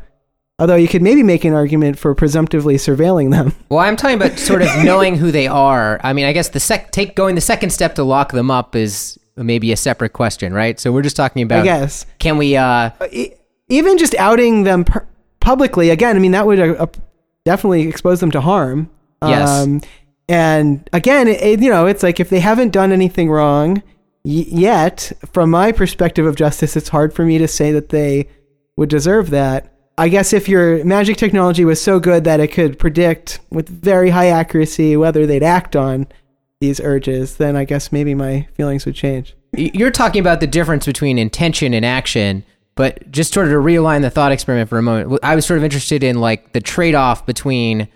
Although 0.59 0.75
you 0.75 0.87
could 0.87 1.01
maybe 1.01 1.23
make 1.23 1.45
an 1.45 1.53
argument 1.53 1.97
for 1.97 2.13
presumptively 2.13 2.75
surveilling 2.75 3.31
them. 3.31 3.53
Well, 3.69 3.79
I'm 3.79 3.95
talking 3.95 4.17
about 4.17 4.37
sort 4.37 4.61
of 4.61 4.69
knowing 4.83 5.17
who 5.17 5.31
they 5.31 5.47
are. 5.47 5.99
I 6.03 6.13
mean, 6.13 6.25
I 6.25 6.31
guess 6.31 6.49
the 6.49 6.59
sec 6.59 6.91
take 6.91 7.15
going 7.15 7.35
the 7.35 7.41
second 7.41 7.71
step 7.71 7.95
to 7.95 8.03
lock 8.03 8.31
them 8.31 8.51
up 8.51 8.75
is 8.75 9.17
maybe 9.35 9.71
a 9.71 9.77
separate 9.77 10.13
question, 10.13 10.53
right? 10.53 10.79
So 10.79 10.91
we're 10.91 11.01
just 11.01 11.15
talking 11.15 11.41
about. 11.41 11.61
I 11.61 11.63
guess. 11.63 12.05
Can 12.19 12.37
we? 12.37 12.55
Uh, 12.55 12.91
uh 13.01 13.07
even 13.69 13.97
just 13.97 14.13
outing 14.15 14.63
them 14.63 14.85
publicly 15.39 15.89
again. 15.89 16.15
I 16.15 16.19
mean, 16.19 16.33
that 16.33 16.45
would 16.45 16.59
uh, 16.59 16.85
definitely 17.45 17.87
expose 17.87 18.19
them 18.19 18.31
to 18.31 18.41
harm. 18.41 18.89
Yes. 19.23 19.49
Um, 19.49 19.81
and 20.27 20.87
again, 20.93 21.27
it, 21.27 21.61
you 21.61 21.69
know, 21.69 21.85
it's 21.85 22.03
like 22.03 22.19
if 22.19 22.29
they 22.29 22.39
haven't 22.39 22.71
done 22.71 22.91
anything 22.91 23.29
wrong 23.29 23.83
y- 24.23 24.45
yet, 24.47 25.11
from 25.31 25.49
my 25.49 25.71
perspective 25.71 26.25
of 26.25 26.35
justice, 26.35 26.75
it's 26.75 26.89
hard 26.89 27.13
for 27.13 27.25
me 27.25 27.37
to 27.37 27.47
say 27.47 27.71
that 27.71 27.89
they 27.89 28.29
would 28.77 28.89
deserve 28.89 29.29
that. 29.31 29.69
I 29.97 30.09
guess 30.09 30.33
if 30.33 30.49
your 30.49 30.83
magic 30.83 31.17
technology 31.17 31.65
was 31.65 31.79
so 31.79 31.99
good 31.99 32.23
that 32.23 32.39
it 32.39 32.51
could 32.51 32.79
predict 32.79 33.39
with 33.51 33.69
very 33.69 34.09
high 34.09 34.27
accuracy 34.27 34.97
whether 34.97 35.27
they'd 35.27 35.43
act 35.43 35.75
on 35.75 36.07
these 36.59 36.79
urges, 36.79 37.37
then 37.37 37.55
I 37.55 37.65
guess 37.65 37.91
maybe 37.91 38.15
my 38.15 38.47
feelings 38.55 38.85
would 38.85 38.95
change. 38.95 39.35
You're 39.51 39.91
talking 39.91 40.19
about 40.19 40.39
the 40.39 40.47
difference 40.47 40.85
between 40.85 41.19
intention 41.19 41.73
and 41.73 41.85
action. 41.85 42.43
But 42.75 43.11
just 43.11 43.33
sort 43.33 43.45
of 43.45 43.51
to 43.51 43.57
realign 43.57 44.01
the 44.01 44.09
thought 44.09 44.31
experiment 44.31 44.67
for 44.67 44.79
a 44.79 44.81
moment, 44.81 45.19
I 45.21 45.35
was 45.35 45.45
sort 45.45 45.59
of 45.59 45.63
interested 45.63 46.03
in 46.03 46.19
like 46.19 46.53
the 46.53 46.61
trade 46.61 46.95
off 46.95 47.23
between 47.23 47.87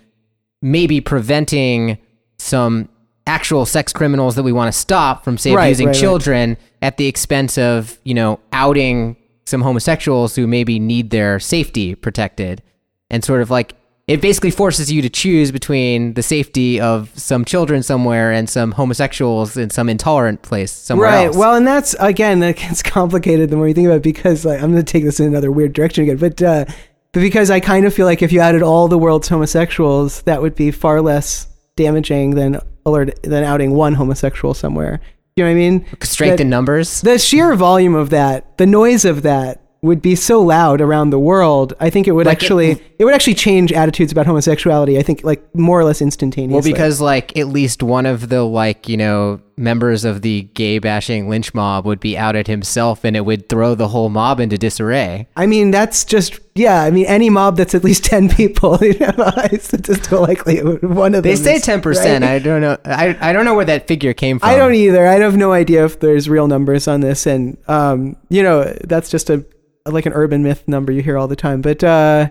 maybe 0.62 1.00
preventing 1.00 1.98
some 2.38 2.88
actual 3.26 3.66
sex 3.66 3.92
criminals 3.92 4.36
that 4.36 4.42
we 4.42 4.52
want 4.52 4.72
to 4.72 4.78
stop 4.78 5.22
from 5.22 5.36
say 5.36 5.52
Right, 5.52 5.66
abusing 5.66 5.88
right, 5.88 5.92
right. 5.92 6.00
children 6.00 6.56
at 6.80 6.96
the 6.96 7.06
expense 7.06 7.58
of 7.58 7.98
you 8.04 8.14
know 8.14 8.40
outing 8.52 9.16
some 9.44 9.62
homosexuals 9.62 10.36
who 10.36 10.46
maybe 10.46 10.78
need 10.78 11.10
their 11.10 11.38
safety 11.38 11.94
protected 11.94 12.62
and 13.10 13.24
sort 13.24 13.42
of 13.42 13.50
like 13.50 13.74
it 14.08 14.22
basically 14.22 14.50
forces 14.50 14.90
you 14.90 15.02
to 15.02 15.10
choose 15.10 15.52
between 15.52 16.14
the 16.14 16.22
safety 16.22 16.80
of 16.80 17.10
some 17.18 17.44
children 17.44 17.82
somewhere 17.82 18.32
and 18.32 18.48
some 18.48 18.72
homosexuals 18.72 19.58
in 19.58 19.68
some 19.68 19.90
intolerant 19.90 20.40
place 20.40 20.72
somewhere 20.72 21.10
right. 21.10 21.26
else. 21.26 21.36
Well, 21.36 21.54
and 21.54 21.66
that's 21.66 21.94
again 22.00 22.40
that 22.40 22.56
gets 22.56 22.82
complicated 22.82 23.50
the 23.50 23.56
more 23.56 23.68
you 23.68 23.74
think 23.74 23.86
about 23.86 23.98
it 23.98 24.02
because 24.02 24.46
like, 24.46 24.62
I'm 24.62 24.72
going 24.72 24.82
to 24.84 24.92
take 24.92 25.04
this 25.04 25.20
in 25.20 25.26
another 25.26 25.52
weird 25.52 25.74
direction 25.74 26.04
again, 26.04 26.16
but 26.16 26.40
uh, 26.40 26.64
but 27.12 27.20
because 27.20 27.50
I 27.50 27.60
kind 27.60 27.84
of 27.84 27.92
feel 27.92 28.06
like 28.06 28.22
if 28.22 28.32
you 28.32 28.40
added 28.40 28.62
all 28.62 28.88
the 28.88 28.98
world's 28.98 29.28
homosexuals, 29.28 30.22
that 30.22 30.40
would 30.40 30.54
be 30.54 30.70
far 30.70 31.02
less 31.02 31.47
damaging 31.78 32.34
than 32.34 32.60
alert 32.84 33.18
than 33.22 33.42
outing 33.44 33.72
one 33.72 33.94
homosexual 33.94 34.52
somewhere. 34.52 35.00
You 35.36 35.44
know 35.44 35.50
what 35.50 35.52
I 35.52 35.54
mean? 35.54 35.86
strength 36.02 36.38
That- 36.38 36.40
in 36.42 36.50
numbers. 36.50 37.00
the 37.00 37.18
sheer 37.18 37.54
volume 37.54 37.94
of 37.94 38.10
that, 38.10 38.58
the 38.58 38.66
noise 38.66 39.04
of 39.06 39.22
that 39.22 39.62
would 39.80 40.02
be 40.02 40.16
so 40.16 40.42
loud 40.42 40.80
around 40.80 41.10
the 41.10 41.18
world. 41.18 41.72
I 41.78 41.88
think 41.88 42.08
it 42.08 42.12
would 42.12 42.26
Like 42.26 42.36
actually 42.42 42.82
it, 42.98 43.04
would 43.04 43.14
actually 43.14 43.34
change 43.34 43.72
attitudes 43.72 44.10
about 44.10 44.26
homosexuality. 44.26 44.98
I 44.98 45.02
think 45.02 45.22
like 45.22 45.54
more 45.54 45.78
or 45.78 45.84
less 45.84 46.02
instantaneously. 46.02 46.54
Well, 46.54 46.62
because 46.62 47.00
like 47.00 47.36
at 47.36 47.46
least 47.46 47.82
one 47.82 48.04
of 48.04 48.28
the 48.28 48.42
like 48.42 48.88
you 48.88 48.96
know 48.96 49.40
members 49.56 50.04
of 50.04 50.22
the 50.22 50.42
gay 50.54 50.78
bashing 50.78 51.28
lynch 51.28 51.52
mob 51.54 51.84
would 51.84 52.00
be 52.00 52.16
outed 52.18 52.48
himself, 52.48 53.04
and 53.04 53.16
it 53.16 53.20
would 53.24 53.48
throw 53.48 53.74
the 53.76 53.88
whole 53.88 54.08
mob 54.08 54.40
into 54.40 54.58
disarray. 54.58 55.28
I 55.36 55.46
mean 55.46 55.70
that's 55.70 56.04
just 56.04 56.40
yeah. 56.56 56.82
I 56.82 56.90
mean 56.90 57.06
any 57.06 57.30
mob 57.30 57.56
that's 57.56 57.74
at 57.76 57.84
least 57.84 58.04
ten 58.12 58.28
people, 58.28 58.78
you 58.82 58.98
know, 58.98 59.14
statistical 59.60 60.22
likelihood 60.22 60.82
one 60.82 61.14
of 61.14 61.22
They 61.22 61.34
them. 61.34 61.44
They 61.44 61.58
say 61.58 61.60
ten 61.60 61.80
percent. 61.80 62.24
right? 62.24 62.32
I 62.32 62.38
don't 62.40 62.60
know. 62.60 62.78
I 62.84 63.16
I 63.20 63.32
don't 63.32 63.44
know 63.44 63.54
where 63.54 63.66
that 63.66 63.86
figure 63.86 64.12
came 64.12 64.40
from. 64.40 64.48
I 64.48 64.56
don't 64.56 64.74
either. 64.74 65.06
I 65.06 65.20
have 65.20 65.36
no 65.36 65.52
idea 65.52 65.84
if 65.84 66.00
there's 66.00 66.28
real 66.28 66.48
numbers 66.48 66.88
on 66.88 67.00
this, 67.00 67.26
and 67.26 67.56
um, 67.68 68.16
you 68.28 68.42
know, 68.42 68.64
that's 68.82 69.08
just 69.08 69.30
a 69.30 69.44
like 69.92 70.06
an 70.06 70.12
urban 70.12 70.42
myth 70.42 70.66
number 70.66 70.92
you 70.92 71.02
hear 71.02 71.18
all 71.18 71.28
the 71.28 71.36
time. 71.36 71.60
But 71.60 71.82
uh, 71.84 72.30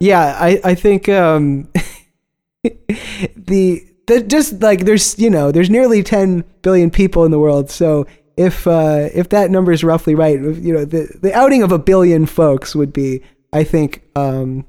yeah, 0.00 0.36
I 0.38 0.60
I 0.64 0.74
think 0.74 1.08
um, 1.08 1.68
the 2.62 3.86
the 4.06 4.24
just 4.26 4.60
like 4.60 4.80
there's 4.84 5.18
you 5.18 5.30
know 5.30 5.52
there's 5.52 5.70
nearly 5.70 6.02
10 6.02 6.44
billion 6.62 6.90
people 6.90 7.24
in 7.24 7.30
the 7.30 7.38
world, 7.38 7.70
so 7.70 8.06
if 8.36 8.66
uh, 8.66 9.08
if 9.14 9.28
that 9.30 9.50
number 9.50 9.72
is 9.72 9.84
roughly 9.84 10.14
right, 10.14 10.38
you 10.40 10.72
know, 10.72 10.84
the 10.84 11.08
the 11.20 11.32
outing 11.34 11.62
of 11.62 11.72
a 11.72 11.78
billion 11.78 12.26
folks 12.26 12.74
would 12.74 12.92
be, 12.92 13.22
I 13.52 13.64
think, 13.64 14.02
um, 14.16 14.64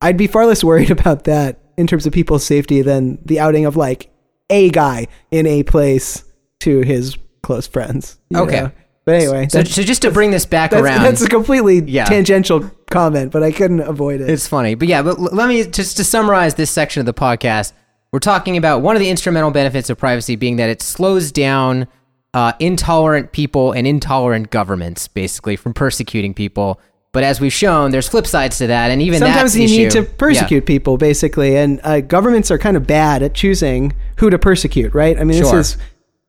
I'd 0.00 0.16
be 0.16 0.26
far 0.26 0.46
less 0.46 0.64
worried 0.64 0.90
about 0.98 1.24
that 1.24 1.58
in 1.76 1.86
terms 1.86 2.06
of 2.06 2.12
people's 2.12 2.44
safety 2.44 2.82
than 2.82 3.18
the 3.24 3.40
outing 3.40 3.66
of 3.66 3.76
like 3.76 4.10
a 4.50 4.70
guy 4.70 5.08
in 5.30 5.46
a 5.46 5.62
place 5.62 6.24
to 6.60 6.80
his 6.82 7.16
close 7.42 7.66
friends. 7.66 8.18
Okay. 8.34 8.60
know? 8.62 8.72
But 9.04 9.16
anyway, 9.16 9.48
So, 9.50 9.64
so 9.64 9.82
just 9.82 10.02
to 10.02 10.10
bring 10.10 10.30
this 10.30 10.46
back 10.46 10.70
that's, 10.70 10.82
around, 10.82 11.02
that's 11.02 11.22
a 11.22 11.28
completely 11.28 11.80
Yeah. 11.80 12.04
tangential 12.04 12.70
comment, 12.90 13.32
but 13.32 13.42
I 13.42 13.50
couldn't 13.50 13.80
avoid 13.80 14.20
it. 14.20 14.30
It's 14.30 14.46
funny, 14.46 14.74
but 14.76 14.86
yeah. 14.88 15.02
But 15.02 15.18
let 15.18 15.48
me 15.48 15.64
just 15.64 15.96
to 15.96 16.04
summarize 16.04 16.54
this 16.54 16.70
section 16.70 17.00
of 17.00 17.06
the 17.06 17.14
podcast. 17.14 17.72
We're 18.12 18.20
talking 18.20 18.56
about 18.56 18.82
one 18.82 18.94
of 18.94 19.00
the 19.00 19.08
instrumental 19.10 19.50
benefits 19.50 19.88
of 19.90 19.98
privacy 19.98 20.36
being 20.36 20.56
that 20.56 20.68
it 20.70 20.82
slows 20.82 21.32
down 21.32 21.88
uh, 22.34 22.52
intolerant 22.60 23.32
people 23.32 23.72
and 23.72 23.86
intolerant 23.86 24.50
governments, 24.50 25.08
basically, 25.08 25.56
from 25.56 25.74
persecuting 25.74 26.32
people. 26.34 26.80
But 27.12 27.24
as 27.24 27.40
we've 27.42 27.52
shown, 27.52 27.90
there's 27.90 28.08
flip 28.08 28.26
sides 28.26 28.56
to 28.58 28.66
that, 28.68 28.90
and 28.90 29.02
even 29.02 29.18
Sometimes 29.18 29.54
you 29.56 29.66
need 29.66 29.90
to 29.90 30.02
persecute 30.02 30.64
people, 30.64 30.96
basically, 30.96 31.56
and 31.56 31.78
uh, 31.84 32.00
governments 32.00 32.50
are 32.50 32.56
kind 32.56 32.74
of 32.76 32.86
bad 32.86 33.22
at 33.22 33.34
choosing 33.34 33.92
who 34.16 34.30
to 34.30 34.38
persecute, 34.38 34.94
right? 34.94 35.18
I 35.18 35.24
mean, 35.24 35.42
Sure. 35.42 35.56
this 35.56 35.72
is 35.72 35.76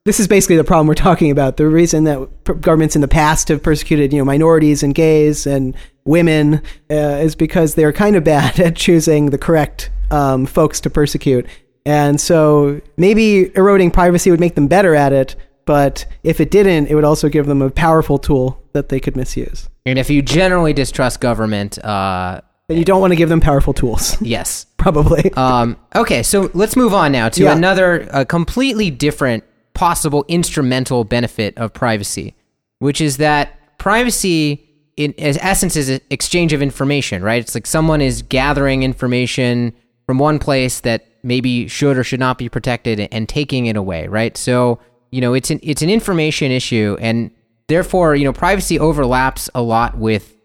this 0.06 0.20
is 0.20 0.28
basically 0.28 0.58
the 0.58 0.64
problem 0.64 0.88
we're 0.88 0.96
talking 0.96 1.32
about. 1.32 1.56
The 1.58 1.68
reason 1.68 2.04
that 2.04 2.62
governments 2.62 2.96
in 2.96 3.02
the 3.02 3.08
past 3.08 3.48
have 3.48 3.64
persecuted, 3.64 4.12
you 4.12 4.20
know, 4.20 4.26
minorities 4.26 4.84
and 4.84 4.94
gays 4.94 5.48
and 5.48 5.76
women 6.04 6.56
uh, 6.92 6.96
is 7.22 7.36
because 7.36 7.76
they're 7.76 7.94
kind 7.94 8.16
of 8.18 8.24
bad 8.24 8.60
at 8.60 8.76
choosing 8.76 9.28
the 9.28 9.38
correct 9.38 9.92
um, 10.12 10.46
folks 10.46 10.82
to 10.82 10.90
persecute. 10.90 11.46
And 11.86 12.20
so 12.20 12.82
maybe 12.98 13.52
eroding 13.56 13.92
privacy 13.92 14.30
would 14.30 14.40
make 14.42 14.56
them 14.56 14.68
better 14.68 14.94
at 14.96 15.14
it, 15.14 15.36
but 15.66 16.06
if 16.24 16.42
it 16.42 16.52
didn't, 16.52 16.88
it 16.88 16.96
would 16.96 17.04
also 17.06 17.30
give 17.30 17.46
them 17.46 17.62
a 17.62 17.70
powerful 17.70 18.18
tool 18.18 18.62
that 18.74 18.90
they 18.90 19.00
could 19.00 19.16
misuse. 19.16 19.70
And 19.86 19.98
if 19.98 20.10
you 20.10 20.22
generally 20.22 20.74
distrust 20.74 21.22
government, 21.22 21.78
uh, 21.84 22.42
And 22.70 22.78
you 22.78 22.86
don't 22.86 23.00
want 23.02 23.12
to 23.12 23.16
give 23.16 23.30
them 23.30 23.40
powerful 23.42 23.74
tools, 23.74 24.18
yes. 24.22 24.66
probably. 24.78 25.32
Um, 25.34 25.78
okay, 25.96 26.24
so 26.24 26.50
let's 26.54 26.76
move 26.76 26.94
on 26.94 27.12
now 27.14 27.30
to 27.30 27.44
Yeah. 27.44 27.56
another, 27.56 28.26
completely 28.26 28.90
different 28.92 29.44
possible 29.74 30.25
instrumental 30.27 31.03
benefit 31.03 31.58
of 31.58 31.74
privacy, 31.74 32.36
which 32.80 33.01
is 33.01 33.18
that 33.18 33.77
privacy, 33.77 34.70
in 34.98 35.13
essence, 35.18 35.75
is 35.75 35.89
an 35.89 36.00
exchange 36.10 36.53
of 36.53 36.62
information, 36.62 37.24
right? 37.24 37.42
It's 37.42 37.56
like 37.56 37.65
someone 37.68 38.01
is 38.01 38.22
gathering 38.22 38.84
information 38.84 39.74
from 40.06 40.20
one 40.20 40.39
place 40.39 40.82
that 40.82 41.06
maybe 41.24 41.68
should 41.68 41.98
or 41.98 42.03
should 42.03 42.20
not 42.20 42.38
be 42.38 42.50
protected 42.50 43.00
and 43.12 43.27
taking 43.30 43.65
it 43.65 43.75
away, 43.77 44.08
right? 44.08 44.36
So 44.38 44.80
you 45.12 45.22
know, 45.22 45.34
it's 45.36 45.51
an 45.51 45.60
it's 45.62 45.84
an 45.84 45.89
information 45.92 46.51
issue, 46.51 46.98
and 47.00 47.30
therefore, 47.68 48.15
you 48.15 48.24
know, 48.25 48.34
privacy 48.34 48.80
overlaps 48.80 49.48
a 49.53 49.62
lot 49.62 49.96
with 49.96 50.36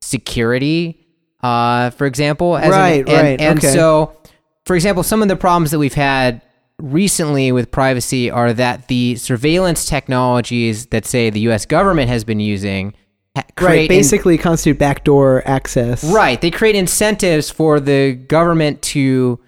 security. 0.00 0.98
Uh, 1.42 1.90
for 1.90 2.06
example, 2.06 2.56
as 2.56 2.66
an- 2.66 2.70
Right, 2.70 2.98
and, 3.00 3.08
right, 3.08 3.40
and 3.40 3.58
okay. 3.58 3.72
so, 3.72 4.16
for 4.64 4.76
example, 4.76 5.02
some 5.02 5.22
of 5.22 5.28
the 5.28 5.34
problems 5.36 5.72
that 5.72 5.78
we've 5.80 5.94
had 5.94 6.40
recently 6.80 7.52
with 7.52 7.70
privacy 7.70 8.30
are 8.30 8.52
that 8.52 8.88
the 8.88 9.16
surveillance 9.16 9.86
technologies 9.86 10.86
that 10.86 11.04
say 11.06 11.30
the 11.30 11.40
U.S. 11.40 11.66
government 11.66 12.08
has 12.08 12.24
been 12.24 12.40
using 12.40 12.94
right, 13.36 13.56
create 13.56 13.90
in- 13.90 13.96
basically 13.96 14.38
constitute 14.38 14.78
backdoor 14.78 15.46
access. 15.46 16.02
Right. 16.04 16.40
They 16.40 16.50
create 16.50 16.74
incentives 16.74 17.50
for 17.50 17.78
the 17.80 18.14
government 18.14 18.82
to 18.82 19.38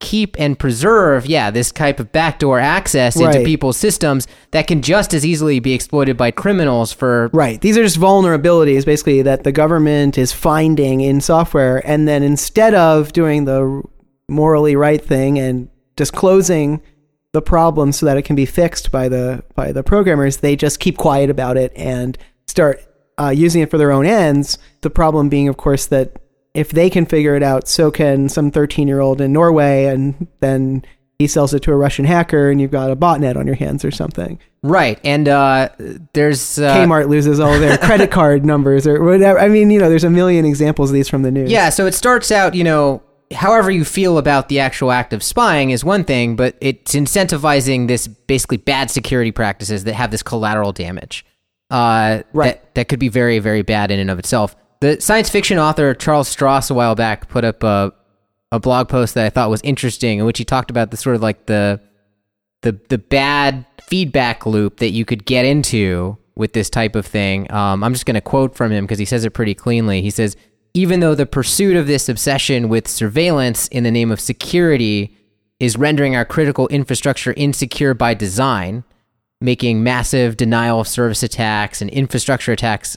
keep 0.00 0.36
and 0.38 0.58
preserve, 0.58 1.24
yeah, 1.24 1.50
this 1.50 1.72
type 1.72 1.98
of 1.98 2.12
backdoor 2.12 2.58
access 2.60 3.16
into 3.16 3.28
Right. 3.28 3.46
people's 3.46 3.78
systems 3.78 4.26
that 4.50 4.66
can 4.66 4.82
just 4.82 5.14
as 5.14 5.24
easily 5.24 5.60
be 5.60 5.72
exploited 5.72 6.16
by 6.16 6.30
criminals 6.30 6.92
for 6.92 7.30
Right. 7.32 7.58
These 7.60 7.78
are 7.78 7.82
just 7.82 7.98
vulnerabilities, 7.98 8.84
basically, 8.84 9.22
that 9.22 9.44
the 9.44 9.52
government 9.52 10.18
is 10.18 10.30
finding 10.32 11.00
in 11.00 11.22
software. 11.22 11.80
And 11.86 12.06
then 12.06 12.22
instead 12.22 12.74
of 12.74 13.12
doing 13.14 13.46
the 13.46 13.82
morally 14.28 14.76
right 14.76 15.02
thing 15.02 15.38
and 15.38 15.68
disclosing 15.96 16.82
the 17.32 17.42
problem 17.42 17.92
so 17.92 18.06
that 18.06 18.16
it 18.16 18.22
can 18.22 18.36
be 18.36 18.46
fixed 18.46 18.90
by 18.90 19.08
the 19.08 19.42
by 19.54 19.72
the 19.72 19.82
programmers, 19.82 20.38
they 20.38 20.56
just 20.56 20.80
keep 20.80 20.96
quiet 20.96 21.30
about 21.30 21.56
it 21.56 21.72
and 21.74 22.16
start 22.46 22.80
uh, 23.18 23.30
using 23.30 23.62
it 23.62 23.70
for 23.70 23.78
their 23.78 23.90
own 23.90 24.06
ends. 24.06 24.58
The 24.82 24.90
problem 24.90 25.28
being, 25.28 25.48
of 25.48 25.56
course, 25.56 25.86
that 25.86 26.16
if 26.54 26.70
they 26.70 26.88
can 26.88 27.04
figure 27.04 27.34
it 27.34 27.42
out, 27.42 27.68
so 27.68 27.90
can 27.90 28.28
some 28.28 28.50
13 28.50 28.86
year 28.86 29.00
old 29.00 29.20
in 29.20 29.32
Norway, 29.32 29.86
and 29.86 30.28
then 30.40 30.84
he 31.18 31.26
sells 31.26 31.52
it 31.54 31.62
to 31.64 31.72
a 31.72 31.76
Russian 31.76 32.04
hacker, 32.04 32.50
and 32.50 32.60
you've 32.60 32.70
got 32.70 32.90
a 32.90 32.96
botnet 32.96 33.36
on 33.36 33.46
your 33.46 33.56
hands 33.56 33.84
or 33.84 33.90
something. 33.90 34.38
right. 34.62 34.98
And 35.04 35.28
uh, 35.28 35.70
there's 36.12 36.58
uh, 36.58 36.76
Kmart 36.76 37.08
loses 37.08 37.40
all 37.40 37.58
their 37.58 37.78
credit 37.78 38.10
card 38.10 38.44
numbers 38.44 38.86
or 38.86 39.02
whatever. 39.02 39.38
I 39.38 39.48
mean, 39.48 39.70
you 39.70 39.80
know, 39.80 39.88
there's 39.88 40.04
a 40.04 40.10
million 40.10 40.44
examples 40.44 40.90
of 40.90 40.94
these 40.94 41.08
from 41.08 41.22
the 41.22 41.30
news. 41.30 41.50
Yeah, 41.50 41.70
so 41.70 41.86
it 41.86 41.94
starts 41.94 42.30
out, 42.30 42.54
you 42.54 42.64
know, 42.64 43.02
however 43.34 43.70
you 43.70 43.84
feel 43.84 44.18
about 44.18 44.48
the 44.48 44.60
actual 44.60 44.90
act 44.90 45.12
of 45.12 45.22
spying 45.22 45.70
is 45.70 45.84
one 45.84 46.04
thing, 46.04 46.36
but 46.36 46.56
it's 46.60 46.94
incentivizing 46.94 47.88
this 47.88 48.06
basically 48.06 48.56
bad 48.56 48.90
security 48.90 49.32
practices 49.32 49.84
that 49.84 49.94
have 49.94 50.10
this 50.10 50.22
collateral 50.22 50.72
damage. 50.72 51.24
Uh, 51.70 52.22
Right. 52.32 52.54
That, 52.54 52.74
that 52.74 52.88
could 52.88 52.98
be 53.00 53.08
very, 53.08 53.38
very 53.38 53.62
bad 53.62 53.90
in 53.90 53.98
and 53.98 54.10
of 54.10 54.18
itself. 54.18 54.56
The 54.80 55.00
science 55.00 55.30
fiction 55.30 55.58
author 55.58 55.94
Charles 55.94 56.34
Stross 56.34 56.70
a 56.70 56.74
while 56.74 56.94
back 56.94 57.28
put 57.28 57.44
up 57.44 57.62
a, 57.62 57.92
a 58.52 58.60
blog 58.60 58.88
post 58.88 59.14
that 59.14 59.26
I 59.26 59.30
thought 59.30 59.50
was 59.50 59.60
interesting, 59.62 60.18
in 60.18 60.24
which 60.24 60.38
he 60.38 60.44
talked 60.44 60.70
about 60.70 60.90
the 60.90 60.96
sort 60.96 61.16
of 61.16 61.22
like 61.22 61.46
the 61.46 61.80
the 62.62 62.78
the 62.88 62.98
bad 62.98 63.64
feedback 63.82 64.46
loop 64.46 64.78
that 64.78 64.90
you 64.90 65.04
could 65.04 65.24
get 65.24 65.44
into 65.44 66.18
with 66.34 66.52
this 66.52 66.68
type 66.68 66.96
of 66.96 67.06
thing. 67.06 67.50
Um, 67.52 67.84
I'm 67.84 67.92
just 67.92 68.06
going 68.06 68.14
to 68.14 68.20
quote 68.20 68.56
from 68.56 68.72
him 68.72 68.84
because 68.84 68.98
he 68.98 69.04
says 69.04 69.24
it 69.24 69.30
pretty 69.30 69.54
cleanly. 69.54 70.02
He 70.02 70.10
says, 70.10 70.36
"Even 70.74 71.00
though 71.00 71.14
the 71.14 71.24
pursuit 71.24 71.76
of 71.76 71.86
this 71.86 72.08
obsession 72.08 72.68
with 72.68 72.88
surveillance 72.88 73.68
in 73.68 73.84
the 73.84 73.90
name 73.90 74.10
of 74.10 74.20
security 74.20 75.16
is 75.60 75.78
rendering 75.78 76.16
our 76.16 76.24
critical 76.24 76.66
infrastructure 76.68 77.32
insecure 77.36 77.94
by 77.94 78.12
design, 78.12 78.84
making 79.40 79.82
massive 79.82 80.36
denial 80.36 80.80
of 80.80 80.88
service 80.88 81.22
attacks 81.22 81.80
and 81.80 81.90
infrastructure 81.90 82.52
attacks 82.52 82.96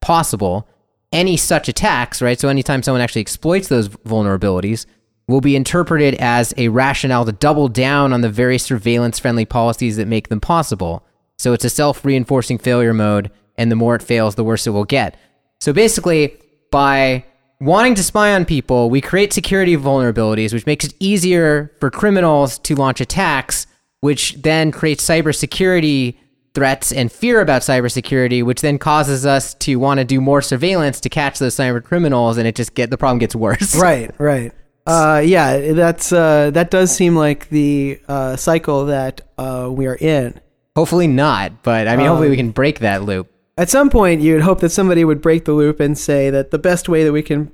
possible." 0.00 0.68
Any 1.12 1.36
such 1.36 1.68
attacks, 1.68 2.20
right? 2.20 2.38
So 2.38 2.48
anytime 2.48 2.82
someone 2.82 3.00
actually 3.00 3.22
exploits 3.22 3.68
those 3.68 3.88
vulnerabilities, 3.88 4.84
will 5.28 5.40
be 5.40 5.56
interpreted 5.56 6.14
as 6.16 6.52
a 6.56 6.68
rationale 6.68 7.24
to 7.24 7.32
double 7.32 7.68
down 7.68 8.12
on 8.12 8.20
the 8.20 8.28
very 8.28 8.58
surveillance 8.58 9.18
friendly 9.18 9.44
policies 9.44 9.96
that 9.96 10.08
make 10.08 10.28
them 10.28 10.40
possible. 10.40 11.06
So 11.38 11.52
it's 11.52 11.64
a 11.64 11.70
self 11.70 12.04
reinforcing 12.04 12.58
failure 12.58 12.92
mode, 12.92 13.30
and 13.56 13.70
the 13.70 13.76
more 13.76 13.94
it 13.94 14.02
fails, 14.02 14.34
the 14.34 14.44
worse 14.44 14.66
it 14.66 14.70
will 14.70 14.84
get. 14.84 15.16
So 15.60 15.72
basically, 15.72 16.36
by 16.74 17.24
wanting 17.60 17.94
to 17.94 18.02
spy 18.02 18.34
on 18.34 18.44
people, 18.44 18.90
we 18.90 19.00
create 19.00 19.32
security 19.32 19.76
vulnerabilities, 19.76 20.52
which 20.52 20.66
makes 20.66 20.84
it 20.84 20.92
easier 20.98 21.70
for 21.78 21.88
criminals 21.88 22.58
to 22.58 22.74
launch 22.74 23.00
attacks, 23.00 23.68
which 24.00 24.34
then 24.42 24.72
creates 24.72 25.08
cybersecurity 25.08 26.16
threats 26.52 26.90
and 26.90 27.12
fear 27.12 27.40
about 27.40 27.62
cybersecurity, 27.62 28.42
which 28.44 28.60
then 28.60 28.76
causes 28.76 29.24
us 29.24 29.54
to 29.54 29.76
want 29.76 29.98
to 29.98 30.04
do 30.04 30.20
more 30.20 30.42
surveillance 30.42 31.00
to 31.00 31.08
catch 31.08 31.38
those 31.38 31.54
cyber 31.54 31.82
criminals, 31.82 32.38
and 32.38 32.48
it 32.48 32.56
just 32.56 32.74
get 32.74 32.90
the 32.90 32.98
problem 32.98 33.20
gets 33.20 33.36
worse. 33.36 33.76
Right, 33.80 34.10
right. 34.18 34.52
Uh, 34.84 35.22
yeah, 35.24 35.72
that's 35.72 36.12
uh, 36.12 36.50
that 36.50 36.70
does 36.72 36.94
seem 36.94 37.14
like 37.14 37.48
the 37.50 38.00
uh, 38.08 38.34
cycle 38.34 38.86
that 38.86 39.20
uh, 39.38 39.68
we 39.70 39.86
are 39.86 39.96
in. 39.96 40.40
Hopefully 40.74 41.06
not, 41.06 41.62
but 41.62 41.86
I 41.86 41.96
mean, 41.96 42.06
hopefully 42.06 42.26
Um, 42.26 42.30
we 42.32 42.36
can 42.36 42.50
break 42.50 42.80
that 42.80 43.04
loop. 43.04 43.30
At 43.56 43.70
some 43.70 43.88
point, 43.88 44.20
you'd 44.20 44.42
hope 44.42 44.60
that 44.60 44.70
somebody 44.70 45.04
would 45.04 45.20
break 45.20 45.44
the 45.44 45.52
loop 45.52 45.78
and 45.78 45.96
say 45.96 46.30
that 46.30 46.50
the 46.50 46.58
best 46.58 46.88
way 46.88 47.04
that 47.04 47.12
we 47.12 47.22
can 47.22 47.52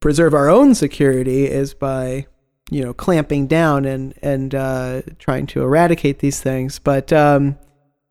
preserve 0.00 0.34
our 0.34 0.50
own 0.50 0.74
security 0.74 1.46
is 1.46 1.72
by, 1.72 2.26
you 2.70 2.82
know, 2.82 2.92
clamping 2.92 3.46
down 3.46 3.84
and 3.84 4.14
and 4.22 4.54
uh, 4.54 5.02
trying 5.18 5.46
to 5.48 5.62
eradicate 5.62 6.18
these 6.18 6.40
things. 6.40 6.78
But 6.78 7.10
um, 7.12 7.56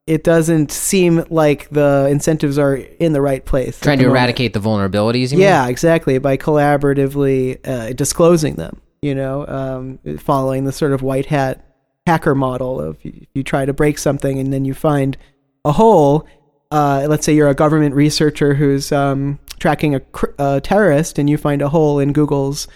it 0.08 0.24
doesn't 0.24 0.72
seem 0.72 1.24
like 1.30 1.70
the 1.70 2.08
incentives 2.10 2.58
are 2.58 2.76
in 2.76 3.14
the 3.14 3.22
right 3.22 3.46
place. 3.46 3.80
Trying 3.80 4.00
to 4.00 4.06
moment. 4.06 4.18
eradicate 4.18 4.54
the 4.54 4.60
vulnerabilities. 4.60 5.32
You 5.32 5.38
mean? 5.38 5.46
Yeah, 5.46 5.68
exactly. 5.68 6.18
By 6.18 6.36
collaboratively 6.36 7.60
uh, 7.68 7.94
disclosing 7.94 8.56
them, 8.56 8.82
you 9.04 9.14
know, 9.14 9.46
um, 9.48 10.00
following 10.18 10.64
the 10.66 10.72
sort 10.72 10.94
of 10.94 11.04
white 11.04 11.28
hat 11.28 11.64
hacker 12.08 12.34
model 12.34 12.82
of 12.82 12.98
you, 13.06 13.28
you 13.36 13.44
try 13.44 13.66
to 13.66 13.74
break 13.74 14.00
something 14.00 14.40
and 14.40 14.52
then 14.52 14.66
you 14.66 14.74
find 14.74 15.16
a 15.64 15.74
hole. 15.74 16.28
Uh, 16.72 17.06
let's 17.10 17.26
say 17.26 17.34
you're 17.34 17.50
a 17.50 17.56
government 17.56 17.96
researcher 17.96 18.54
who's 18.54 18.92
um, 18.92 19.40
tracking 19.60 19.96
a, 19.96 20.02
a 20.38 20.62
terrorist 20.62 21.18
and 21.18 21.30
you 21.30 21.38
find 21.38 21.62
a 21.62 21.70
hole 21.70 22.00
in 22.00 22.14
Google's 22.14 22.68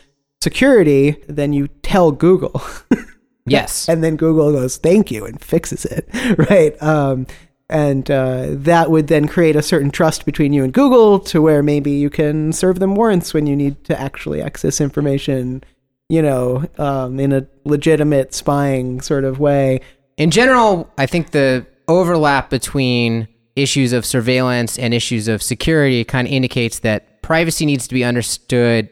security, 0.42 1.16
then 1.28 1.54
you 1.54 1.68
tell 1.82 2.12
Google. 2.12 2.62
Yes. 3.46 3.90
and 3.90 4.02
then 4.02 4.16
Google 4.16 4.54
goes, 4.54 4.78
"Thank 4.78 5.12
you," 5.12 5.26
and 5.26 5.42
fixes 5.42 5.84
it, 5.84 6.08
right? 6.50 6.82
Um, 6.82 7.28
and 7.70 8.10
uh, 8.10 8.46
that 8.52 8.90
would 8.90 9.08
then 9.08 9.28
create 9.28 9.58
a 9.58 9.62
certain 9.62 9.92
trust 9.92 10.26
between 10.26 10.54
you 10.54 10.64
and 10.64 10.72
Google, 10.72 11.20
to 11.20 11.42
where 11.42 11.62
maybe 11.62 11.92
you 11.92 12.10
can 12.10 12.54
serve 12.54 12.80
them 12.80 12.96
warrants 12.96 13.34
when 13.34 13.46
you 13.46 13.56
need 13.56 13.84
to 13.84 14.00
actually 14.00 14.42
access 14.42 14.80
information, 14.80 15.62
you 16.08 16.22
know, 16.22 16.66
um, 16.78 17.20
in 17.20 17.34
a 17.34 17.46
legitimate 17.66 18.34
spying 18.34 19.02
sort 19.02 19.26
of 19.26 19.40
way. 19.42 19.82
in 20.16 20.32
general, 20.32 20.90
I 20.98 21.06
think 21.06 21.32
the 21.32 21.66
overlap 21.90 22.50
between 22.50 23.28
issues 23.56 23.94
of 23.94 24.06
surveillance 24.06 24.80
and 24.80 24.94
issues 24.94 25.28
of 25.28 25.44
security 25.44 26.04
kind 26.04 26.28
of 26.28 26.34
indicates 26.34 26.80
that 26.80 27.22
privacy 27.22 27.66
needs 27.66 27.88
to 27.88 27.94
be 27.94 28.04
understood 28.04 28.90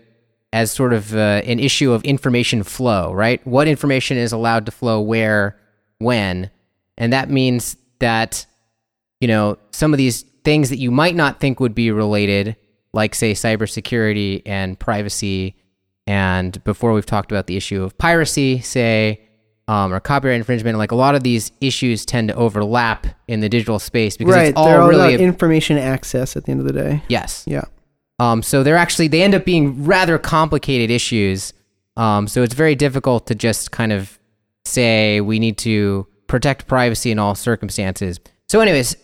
as 0.53 0.72
sort 0.72 0.94
of 0.94 1.15
uh, 1.15 1.41
an 1.46 1.60
issue 1.60 1.91
of 1.91 2.03
information 2.03 2.63
flow, 2.63 3.13
right? 3.13 3.46
What 3.48 3.68
information 3.68 4.18
is 4.18 4.32
allowed 4.32 4.65
to 4.65 4.72
flow 4.72 5.00
where, 5.01 5.58
when. 6.00 6.50
And 6.98 7.13
that 7.13 7.30
means 7.30 7.77
that, 8.00 8.46
you 9.20 9.27
know, 9.27 9.58
some 9.72 9.94
of 9.94 9.98
these 9.98 10.24
things 10.44 10.70
that 10.70 10.77
you 10.77 10.91
might 10.91 11.15
not 11.15 11.39
think 11.39 11.60
would 11.60 11.74
be 11.74 11.91
related, 11.91 12.58
like, 12.94 13.15
say, 13.15 13.32
cybersecurity 13.32 14.41
and 14.46 14.77
privacy. 14.77 15.56
And 16.06 16.62
before 16.63 16.91
we've 16.91 17.06
talked 17.06 17.32
about 17.32 17.48
the 17.48 17.56
issue 17.56 17.84
of 17.84 17.98
piracy, 17.98 18.60
say, 18.60 19.22
um, 19.72 19.94
or 19.94 20.01
copyright 20.01 20.36
infringement, 20.36 20.78
like 20.78 20.92
a 20.92 20.96
lot 20.96 21.16
of 21.16 21.24
these 21.24 21.54
issues 21.62 22.06
tend 22.06 22.28
to 22.28 22.36
overlap 22.36 23.08
in 23.30 23.40
the 23.40 23.48
digital 23.48 23.80
space 23.80 24.18
because 24.18 24.36
right, 24.36 24.50
it's 24.50 24.58
all 24.58 24.66
they're 24.66 24.82
all 24.82 24.90
really 24.90 25.16
about 25.16 25.24
information 25.24 25.78
access 25.78 26.36
at 26.36 26.44
the 26.44 26.51
end 26.51 26.60
of 26.60 26.66
the 26.66 26.74
day. 26.74 27.01
yes. 27.08 27.46
Yeah. 27.48 27.63
Um, 28.20 28.44
so 28.44 28.63
they're 28.63 28.75
actually 28.75 29.08
they 29.08 29.24
end 29.24 29.34
up 29.34 29.46
being 29.46 29.86
rather 29.86 30.17
complicated 30.17 30.91
issues. 30.91 31.54
Um, 31.95 32.28
so 32.28 32.43
it's 32.43 32.54
very 32.54 32.76
difficult 32.76 33.28
to 33.28 33.36
just 33.36 33.72
kind 33.72 33.93
of 33.93 34.19
say 34.65 35.22
we 35.22 35.39
need 35.39 35.58
to 35.60 36.06
protect 36.28 36.67
privacy 36.67 37.10
in 37.10 37.17
all 37.17 37.34
circumstances. 37.34 38.19
So, 38.50 38.60
anyways, 38.60 38.98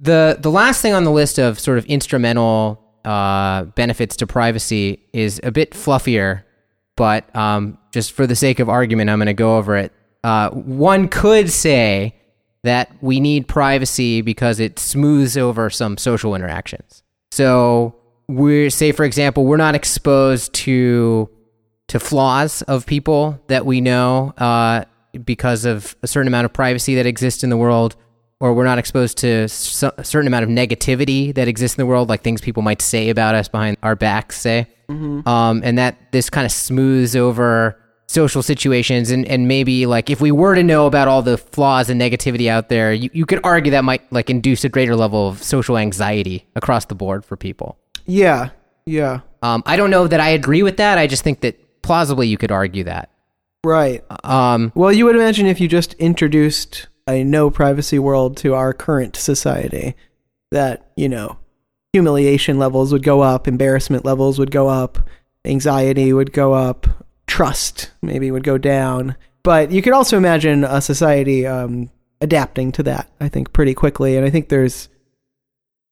the 0.00 0.38
the 0.40 0.50
last 0.50 0.80
thing 0.80 0.94
on 0.94 1.04
the 1.04 1.12
list 1.12 1.38
of 1.38 1.60
sort 1.60 1.76
of 1.76 1.84
instrumental 1.84 2.82
uh, 3.04 3.64
benefits 3.64 4.16
to 4.16 4.26
privacy 4.26 5.02
is 5.12 5.38
a 5.42 5.52
bit 5.52 5.72
fluffier, 5.72 6.44
but 6.96 7.34
um, 7.36 7.76
just 7.92 8.12
for 8.12 8.26
the 8.26 8.34
sake 8.34 8.58
of 8.58 8.70
argument, 8.70 9.10
I'm 9.10 9.18
going 9.18 9.26
to 9.26 9.34
go 9.34 9.58
over 9.58 9.76
it. 9.76 9.92
Uh, 10.24 10.50
one 10.50 11.08
could 11.08 11.50
say 11.50 12.14
that 12.64 12.90
we 13.00 13.20
need 13.20 13.46
privacy 13.46 14.20
because 14.20 14.58
it 14.60 14.78
smooths 14.78 15.36
over 15.36 15.70
some 15.70 15.96
social 15.96 16.34
interactions. 16.34 17.02
So 17.30 17.94
we 18.26 18.68
say, 18.70 18.92
for 18.92 19.04
example, 19.04 19.44
we're 19.46 19.56
not 19.56 19.74
exposed 19.74 20.52
to 20.54 21.28
to 21.88 21.98
flaws 21.98 22.60
of 22.62 22.84
people 22.84 23.40
that 23.46 23.64
we 23.64 23.80
know 23.80 24.34
uh, 24.36 24.84
because 25.24 25.64
of 25.64 25.96
a 26.02 26.06
certain 26.06 26.28
amount 26.28 26.44
of 26.44 26.52
privacy 26.52 26.94
that 26.96 27.06
exists 27.06 27.42
in 27.42 27.48
the 27.48 27.56
world, 27.56 27.96
or 28.40 28.52
we're 28.52 28.64
not 28.64 28.76
exposed 28.78 29.16
to 29.18 29.48
so- 29.48 29.92
a 29.96 30.04
certain 30.04 30.26
amount 30.26 30.42
of 30.44 30.50
negativity 30.50 31.34
that 31.34 31.48
exists 31.48 31.78
in 31.78 31.80
the 31.80 31.86
world, 31.86 32.10
like 32.10 32.22
things 32.22 32.42
people 32.42 32.62
might 32.62 32.82
say 32.82 33.08
about 33.08 33.34
us 33.34 33.48
behind 33.48 33.78
our 33.82 33.96
backs, 33.96 34.38
say, 34.38 34.66
um, 35.26 35.62
and 35.64 35.78
that 35.78 36.12
this 36.12 36.28
kind 36.28 36.44
of 36.44 36.52
smooths 36.52 37.16
over 37.16 37.78
social 38.08 38.42
situations 38.42 39.10
and, 39.10 39.26
and 39.26 39.46
maybe 39.46 39.84
like 39.86 40.08
if 40.08 40.18
we 40.20 40.32
were 40.32 40.54
to 40.54 40.62
know 40.62 40.86
about 40.86 41.06
all 41.08 41.20
the 41.22 41.36
flaws 41.36 41.90
and 41.90 42.00
negativity 42.00 42.48
out 42.48 42.70
there 42.70 42.90
you, 42.92 43.10
you 43.12 43.26
could 43.26 43.38
argue 43.44 43.70
that 43.70 43.84
might 43.84 44.02
like 44.10 44.30
induce 44.30 44.64
a 44.64 44.68
greater 44.68 44.96
level 44.96 45.28
of 45.28 45.42
social 45.42 45.76
anxiety 45.76 46.46
across 46.56 46.86
the 46.86 46.94
board 46.94 47.22
for 47.24 47.36
people 47.36 47.78
Yeah. 48.06 48.50
Yeah. 48.86 49.20
um, 49.42 49.62
I 49.66 49.76
don't 49.76 49.90
know 49.90 50.06
that 50.08 50.18
I 50.20 50.30
agree 50.30 50.62
with 50.62 50.78
that. 50.78 50.96
I 50.96 51.06
just 51.06 51.22
think 51.22 51.40
that 51.42 51.82
plausibly 51.82 52.26
you 52.26 52.38
could 52.38 52.50
argue 52.50 52.84
that. 52.84 53.10
Right. 53.62 54.02
Um, 54.24 54.72
Well, 54.74 54.90
you 54.92 55.04
would 55.04 55.14
imagine 55.14 55.46
if 55.46 55.60
you 55.60 55.68
just 55.68 55.92
introduced 55.94 56.88
a 57.06 57.22
no 57.22 57.50
privacy 57.50 57.98
world 57.98 58.38
to 58.38 58.54
our 58.54 58.72
current 58.72 59.14
society, 59.16 59.94
that, 60.50 60.90
you 60.96 61.08
know, 61.10 61.36
humiliation 61.92 62.58
levels 62.58 62.92
would 62.92 63.02
go 63.02 63.20
up, 63.20 63.46
embarrassment 63.46 64.04
levels 64.06 64.38
would 64.38 64.50
go 64.50 64.68
up, 64.68 64.98
anxiety 65.44 66.12
would 66.12 66.32
go 66.32 66.54
up, 66.54 66.86
trust 67.28 67.90
maybe 68.02 68.30
would 68.30 68.44
go 68.44 68.58
down. 68.58 69.16
But 69.42 69.70
you 69.70 69.82
could 69.82 69.92
also 69.92 70.16
imagine 70.16 70.64
a 70.64 70.80
society 70.80 71.46
um, 71.46 71.90
adapting 72.20 72.72
to 72.72 72.82
that, 72.84 73.10
I 73.20 73.28
think, 73.28 73.52
pretty 73.52 73.74
quickly. 73.74 74.16
And 74.16 74.26
I 74.26 74.30
think 74.30 74.48
there's 74.48 74.88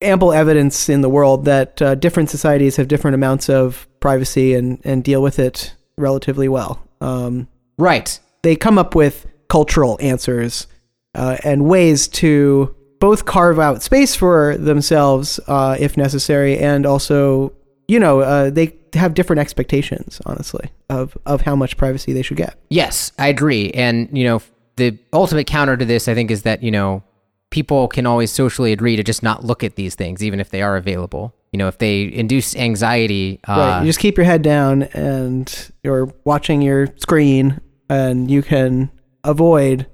ample 0.03 0.33
evidence 0.33 0.89
in 0.89 1.01
the 1.01 1.09
world 1.09 1.45
that 1.47 1.81
uh, 1.81 1.95
different 1.95 2.31
societies 2.31 2.77
have 2.77 2.89
different 2.89 3.15
amounts 3.15 3.49
of 3.49 3.89
privacy 4.01 4.55
and, 4.55 4.81
and 4.85 5.03
deal 5.03 5.23
with 5.23 5.39
it 5.39 5.75
relatively 5.97 6.49
well. 6.49 6.83
Um, 7.01 7.49
right. 7.79 8.19
they 8.43 8.57
come 8.57 8.79
up 8.79 8.95
with 8.95 9.27
cultural 9.49 9.99
answers 10.01 10.67
uh, 11.15 11.39
and 11.45 11.67
ways 11.67 12.09
to 12.09 12.75
both 13.01 13.25
carve 13.25 13.59
out 13.59 13.83
space 13.83 14.15
for 14.15 14.57
themselves 14.57 15.39
uh, 15.47 15.77
if 15.79 15.97
necessary, 15.97 16.59
and 16.59 16.87
also, 16.87 17.53
you 17.89 18.01
know, 18.01 18.21
uh, 18.21 18.51
they 18.51 18.69
have 18.97 19.15
different 19.15 19.41
expectations, 19.41 20.21
honestly, 20.27 20.71
of 20.91 21.17
of 21.27 21.43
how 21.43 21.57
much 21.57 21.77
privacy 21.77 22.13
they 22.13 22.23
should 22.23 22.37
get. 22.37 22.59
Yes, 22.71 23.13
I 23.19 23.29
agree. 23.29 23.71
And, 23.73 24.09
you 24.17 24.25
know, 24.25 24.43
the 24.77 24.99
ultimate 25.13 25.47
counter 25.47 25.77
to 25.77 25.85
this, 25.85 26.09
I 26.09 26.15
think, 26.15 26.31
is 26.31 26.43
that, 26.43 26.63
you 26.63 26.71
know, 26.71 27.03
people 27.51 27.89
can 27.89 28.07
always 28.07 28.31
socially 28.31 28.73
agree 28.73 28.97
to 28.97 29.03
just 29.03 29.23
not 29.23 29.45
look 29.45 29.65
at 29.65 29.77
these 29.77 29.95
things, 29.95 30.23
even 30.23 30.41
if 30.41 30.51
they 30.51 30.63
are 30.63 30.77
available. 30.77 31.35
You 31.53 31.59
know, 31.59 31.69
if 31.69 31.79
they 31.79 32.13
induce 32.13 32.55
anxiety, 32.57 33.41
uh, 33.49 33.53
right, 33.57 33.81
you 33.81 33.87
just 33.87 34.01
keep 34.01 34.17
your 34.17 34.27
head 34.27 34.43
down 34.43 34.83
and 34.83 35.71
you're 35.83 36.13
watching 36.25 36.61
your 36.61 36.89
screen, 36.97 37.61
and 37.89 38.31
you 38.31 38.43
can 38.43 38.91
avoid 39.25 39.87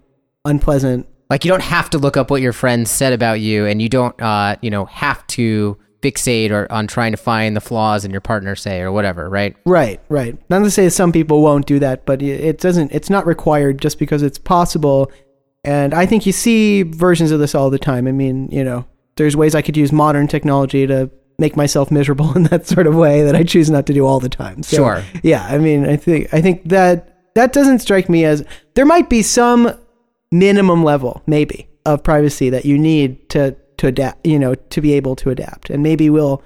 unpleasant. 0.45 1.07
like 1.31 1.45
you 1.45 1.51
don't 1.51 1.62
have 1.62 1.88
to 1.91 1.99
look 1.99 2.17
up 2.17 2.31
what 2.31 2.43
your 2.43 2.53
friends 2.53 2.91
said 2.91 3.12
about 3.12 3.41
you 3.41 3.65
and 3.65 3.81
you 3.81 3.88
don't, 3.88 4.21
uh, 4.21 4.57
you 4.61 4.71
know, 4.71 4.85
have 4.87 5.25
to 5.29 5.79
fixate 6.03 6.51
or 6.51 6.71
on 6.71 6.87
trying 6.87 7.12
to 7.12 7.17
find 7.17 7.57
the 7.57 7.61
flaws 7.61 8.05
in 8.05 8.11
your 8.11 8.21
partner, 8.21 8.55
say, 8.55 8.81
or 8.81 8.93
whatever, 8.93 9.31
right? 9.31 9.57
Right, 9.65 10.01
right. 10.09 10.37
Not 10.51 10.61
to 10.61 10.71
say 10.71 10.88
some 10.88 11.12
people 11.12 11.41
won't 11.43 11.67
do 11.67 11.79
that, 11.79 12.05
but 12.05 12.21
it 12.21 12.59
doesn't. 12.59 12.93
It's 12.93 13.09
not 13.09 13.27
required 13.27 13.81
just 13.81 13.99
because 13.99 14.23
it's 14.23 14.38
possible. 14.38 15.11
And 15.65 15.95
I 15.95 16.07
think 16.07 16.27
you 16.27 16.33
see 16.33 16.83
versions 16.83 17.31
of 17.31 17.38
this 17.38 17.55
all 17.55 17.71
the 17.71 17.79
time. 17.79 18.07
I 18.09 18.12
mean, 18.12 18.49
you 18.51 18.65
know, 18.65 18.85
there's 19.17 19.37
ways 19.37 19.55
I 19.55 19.62
could 19.62 19.77
use 19.77 19.93
modern 19.93 20.27
technology 20.27 20.87
to 20.87 21.11
make 21.38 21.57
myself 21.57 21.91
miserable 21.91 22.33
in 22.37 22.45
that 22.45 22.67
sort 22.67 22.87
of 22.87 22.95
way 22.95 23.23
that 23.23 23.35
I 23.37 23.45
choose 23.45 23.71
not 23.71 23.87
to 23.87 23.95
do 23.95 24.07
all 24.07 24.21
the 24.21 24.29
time. 24.29 24.62
So, 24.62 24.77
Sure. 24.77 25.05
Yeah, 25.23 25.47
I 25.47 25.59
mean, 25.59 25.87
I 25.87 25.97
think 25.97 26.33
I 26.35 26.41
think 26.41 26.69
that 26.69 27.09
that 27.35 27.53
doesn't 27.53 27.79
strike 27.79 28.09
me 28.09 28.25
as 28.25 28.45
there 28.75 28.85
might 28.85 29.09
be 29.09 29.23
some 29.23 29.79
minimum 30.31 30.83
level 30.83 31.23
maybe 31.27 31.69
of 31.85 32.03
privacy 32.03 32.51
that 32.51 32.65
you 32.65 32.79
need 32.79 33.29
to 33.31 33.57
to 33.83 33.88
adapt, 33.88 34.25
you 34.25 34.38
know, 34.38 34.55
to 34.55 34.81
be 34.81 34.92
able 34.92 35.16
to 35.16 35.31
adapt. 35.31 35.68
And 35.68 35.83
maybe 35.83 36.09
we'll 36.09 36.40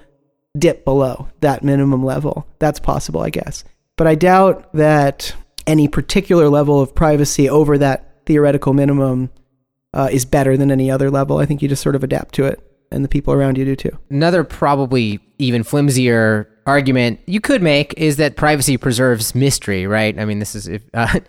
dip 0.57 0.83
below 0.83 1.29
that 1.41 1.63
minimum 1.63 2.03
level. 2.03 2.47
That's 2.57 2.79
possible, 2.79 3.21
I 3.21 3.29
guess. 3.29 3.63
But 3.95 4.07
I 4.07 4.15
doubt 4.15 4.73
that 4.73 5.35
any 5.67 5.87
particular 5.87 6.49
level 6.49 6.81
of 6.81 6.95
privacy 6.95 7.47
over 7.47 7.77
that 7.77 8.25
theoretical 8.25 8.73
minimum 8.73 9.29
uh, 9.93 10.09
is 10.11 10.25
better 10.25 10.57
than 10.57 10.71
any 10.71 10.89
other 10.89 11.11
level. 11.11 11.37
I 11.37 11.45
think 11.45 11.61
you 11.61 11.67
just 11.67 11.83
sort 11.83 11.95
of 11.95 12.03
adapt 12.03 12.33
to 12.35 12.45
it, 12.45 12.59
and 12.91 13.05
the 13.05 13.09
people 13.09 13.35
around 13.35 13.59
you 13.59 13.65
do 13.65 13.75
too. 13.75 13.95
Another 14.09 14.43
probably 14.43 15.19
even 15.37 15.61
flimsier 15.61 16.47
argument 16.65 17.19
you 17.27 17.39
could 17.39 17.61
make 17.61 17.93
is 17.97 18.17
that 18.17 18.35
privacy 18.35 18.77
preserves 18.77 19.35
mystery, 19.35 19.85
right? 19.85 20.17
I 20.19 20.25
mean, 20.25 20.39
this 20.39 20.55
is 20.55 20.67
if, 20.67 20.81
uh, 20.95 21.19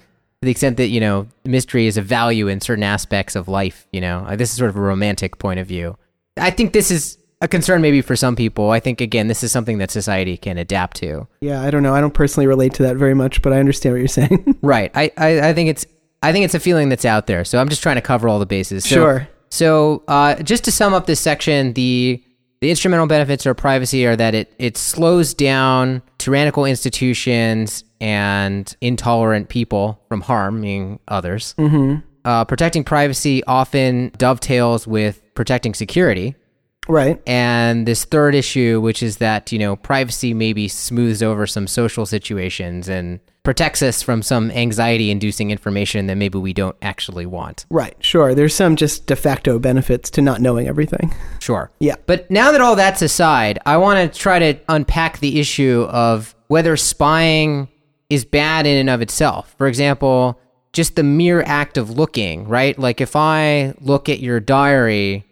to 0.40 0.46
the 0.46 0.50
extent 0.50 0.76
that 0.76 0.88
you 0.88 1.00
know 1.00 1.26
mystery 1.44 1.86
is 1.86 1.96
a 1.96 2.02
value 2.02 2.48
in 2.48 2.60
certain 2.60 2.84
aspects 2.84 3.34
of 3.36 3.48
life. 3.48 3.86
You 3.92 4.00
know, 4.00 4.26
this 4.36 4.50
is 4.50 4.56
sort 4.56 4.70
of 4.70 4.76
a 4.76 4.80
romantic 4.80 5.38
point 5.38 5.60
of 5.60 5.66
view. 5.66 5.96
I 6.36 6.50
think 6.50 6.72
this 6.72 6.90
is 6.90 7.18
a 7.40 7.48
concern 7.48 7.82
maybe 7.82 8.00
for 8.00 8.16
some 8.16 8.36
people. 8.36 8.70
I 8.70 8.80
think 8.80 9.00
again, 9.00 9.28
this 9.28 9.42
is 9.42 9.52
something 9.52 9.78
that 9.78 9.90
society 9.90 10.36
can 10.36 10.58
adapt 10.58 10.96
to. 10.98 11.26
Yeah, 11.40 11.62
I 11.62 11.70
don't 11.70 11.82
know. 11.82 11.94
I 11.94 12.00
don't 12.00 12.14
personally 12.14 12.46
relate 12.46 12.74
to 12.74 12.82
that 12.84 12.96
very 12.96 13.14
much, 13.14 13.42
but 13.42 13.52
I 13.52 13.58
understand 13.58 13.94
what 13.94 13.98
you're 13.98 14.08
saying. 14.08 14.56
Right. 14.62 14.90
I, 14.94 15.12
I, 15.16 15.48
I 15.50 15.54
think 15.54 15.70
it's 15.70 15.86
I 16.22 16.32
think 16.32 16.44
it's 16.44 16.54
a 16.54 16.60
feeling 16.60 16.88
that's 16.88 17.04
out 17.04 17.26
there. 17.26 17.44
So 17.44 17.58
I'm 17.58 17.68
just 17.68 17.82
trying 17.82 17.94
to 17.96 18.02
cover 18.02 18.28
all 18.28 18.38
the 18.38 18.46
bases. 18.46 18.84
So, 18.84 18.88
Sure. 18.94 19.28
So 19.50 20.02
uh, 20.08 20.36
just 20.42 20.64
to 20.64 20.72
sum 20.72 20.92
up 20.94 21.06
this 21.06 21.20
section, 21.20 21.72
the 21.74 22.22
the 22.60 22.70
instrumental 22.70 23.06
benefits 23.06 23.46
of 23.46 23.56
privacy 23.56 24.06
are 24.06 24.16
that 24.16 24.34
it 24.34 24.52
it 24.58 24.76
slows 24.76 25.34
down 25.34 26.02
tyrannical 26.18 26.64
institutions 26.64 27.84
and 28.00 28.76
intolerant 28.80 29.48
people 29.48 30.00
from 30.08 30.20
harming 30.20 31.00
others. 31.08 31.54
Mm-hmm. 31.58 32.00
Uh, 32.24 32.44
protecting 32.44 32.84
privacy 32.84 33.42
often 33.44 34.12
dovetails 34.18 34.86
with 34.86 35.22
protecting 35.34 35.72
security. 35.74 36.34
right. 36.88 37.22
And 37.26 37.86
this 37.86 38.04
third 38.04 38.34
issue, 38.34 38.80
which 38.80 39.02
is 39.02 39.18
that, 39.18 39.52
you 39.52 39.58
know, 39.58 39.76
privacy 39.76 40.34
maybe 40.34 40.68
smooths 40.68 41.22
over 41.22 41.46
some 41.46 41.66
social 41.66 42.06
situations 42.06 42.88
and 42.88 43.20
protects 43.48 43.80
us 43.80 44.02
from 44.02 44.20
some 44.20 44.50
anxiety 44.50 45.10
inducing 45.10 45.50
information 45.50 46.06
that 46.06 46.16
maybe 46.16 46.36
we 46.36 46.52
don't 46.52 46.76
actually 46.82 47.24
want. 47.24 47.64
Right. 47.70 47.96
Sure. 48.04 48.34
There's 48.34 48.54
some 48.54 48.76
just 48.76 49.06
de 49.06 49.16
facto 49.16 49.58
benefits 49.58 50.10
to 50.10 50.20
not 50.20 50.42
knowing 50.42 50.68
everything. 50.68 51.14
Sure. 51.40 51.70
Yeah. 51.78 51.94
But 52.04 52.30
now 52.30 52.52
that 52.52 52.60
all 52.60 52.76
that's 52.76 53.00
aside, 53.00 53.58
I 53.64 53.78
want 53.78 54.12
to 54.12 54.18
try 54.18 54.38
to 54.38 54.60
unpack 54.68 55.20
the 55.20 55.40
issue 55.40 55.86
of 55.88 56.34
whether 56.48 56.76
spying 56.76 57.68
is 58.10 58.26
bad 58.26 58.66
in 58.66 58.76
and 58.76 58.90
of 58.90 59.00
itself. 59.00 59.54
For 59.56 59.66
example, 59.66 60.38
just 60.74 60.96
the 60.96 61.02
mere 61.02 61.40
act 61.40 61.78
of 61.78 61.88
looking, 61.88 62.46
right? 62.48 62.78
Like 62.78 63.00
if 63.00 63.16
I 63.16 63.72
look 63.80 64.10
at 64.10 64.20
your 64.20 64.40
diary, 64.40 65.24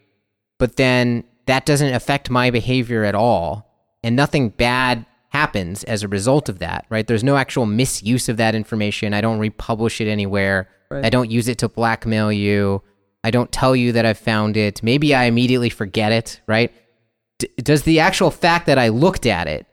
but 0.58 0.76
then 0.76 1.24
that 1.44 1.66
doesn't 1.66 1.92
affect 1.92 2.30
my 2.30 2.50
behavior 2.50 3.04
at 3.04 3.14
all, 3.14 3.70
and 4.02 4.16
nothing 4.16 4.48
bad 4.48 5.04
happens 5.36 5.84
as 5.84 6.02
a 6.02 6.08
result 6.08 6.48
of 6.48 6.58
that, 6.60 6.86
right? 6.88 7.06
There's 7.06 7.24
no 7.24 7.36
actual 7.36 7.66
misuse 7.66 8.28
of 8.28 8.36
that 8.38 8.54
information. 8.54 9.12
I 9.14 9.20
don't 9.20 9.38
republish 9.38 10.00
it 10.00 10.08
anywhere. 10.08 10.68
I 10.90 11.10
don't 11.10 11.30
use 11.30 11.48
it 11.48 11.58
to 11.58 11.68
blackmail 11.68 12.30
you. 12.32 12.82
I 13.24 13.30
don't 13.30 13.50
tell 13.50 13.74
you 13.76 13.92
that 13.92 14.06
I've 14.06 14.18
found 14.18 14.56
it. 14.56 14.82
Maybe 14.82 15.14
I 15.14 15.24
immediately 15.24 15.68
forget 15.70 16.12
it, 16.12 16.40
right? 16.46 16.72
D- 17.38 17.48
does 17.70 17.82
the 17.82 17.98
actual 18.00 18.30
fact 18.30 18.66
that 18.66 18.78
I 18.78 18.88
looked 18.88 19.26
at 19.26 19.46
it 19.48 19.66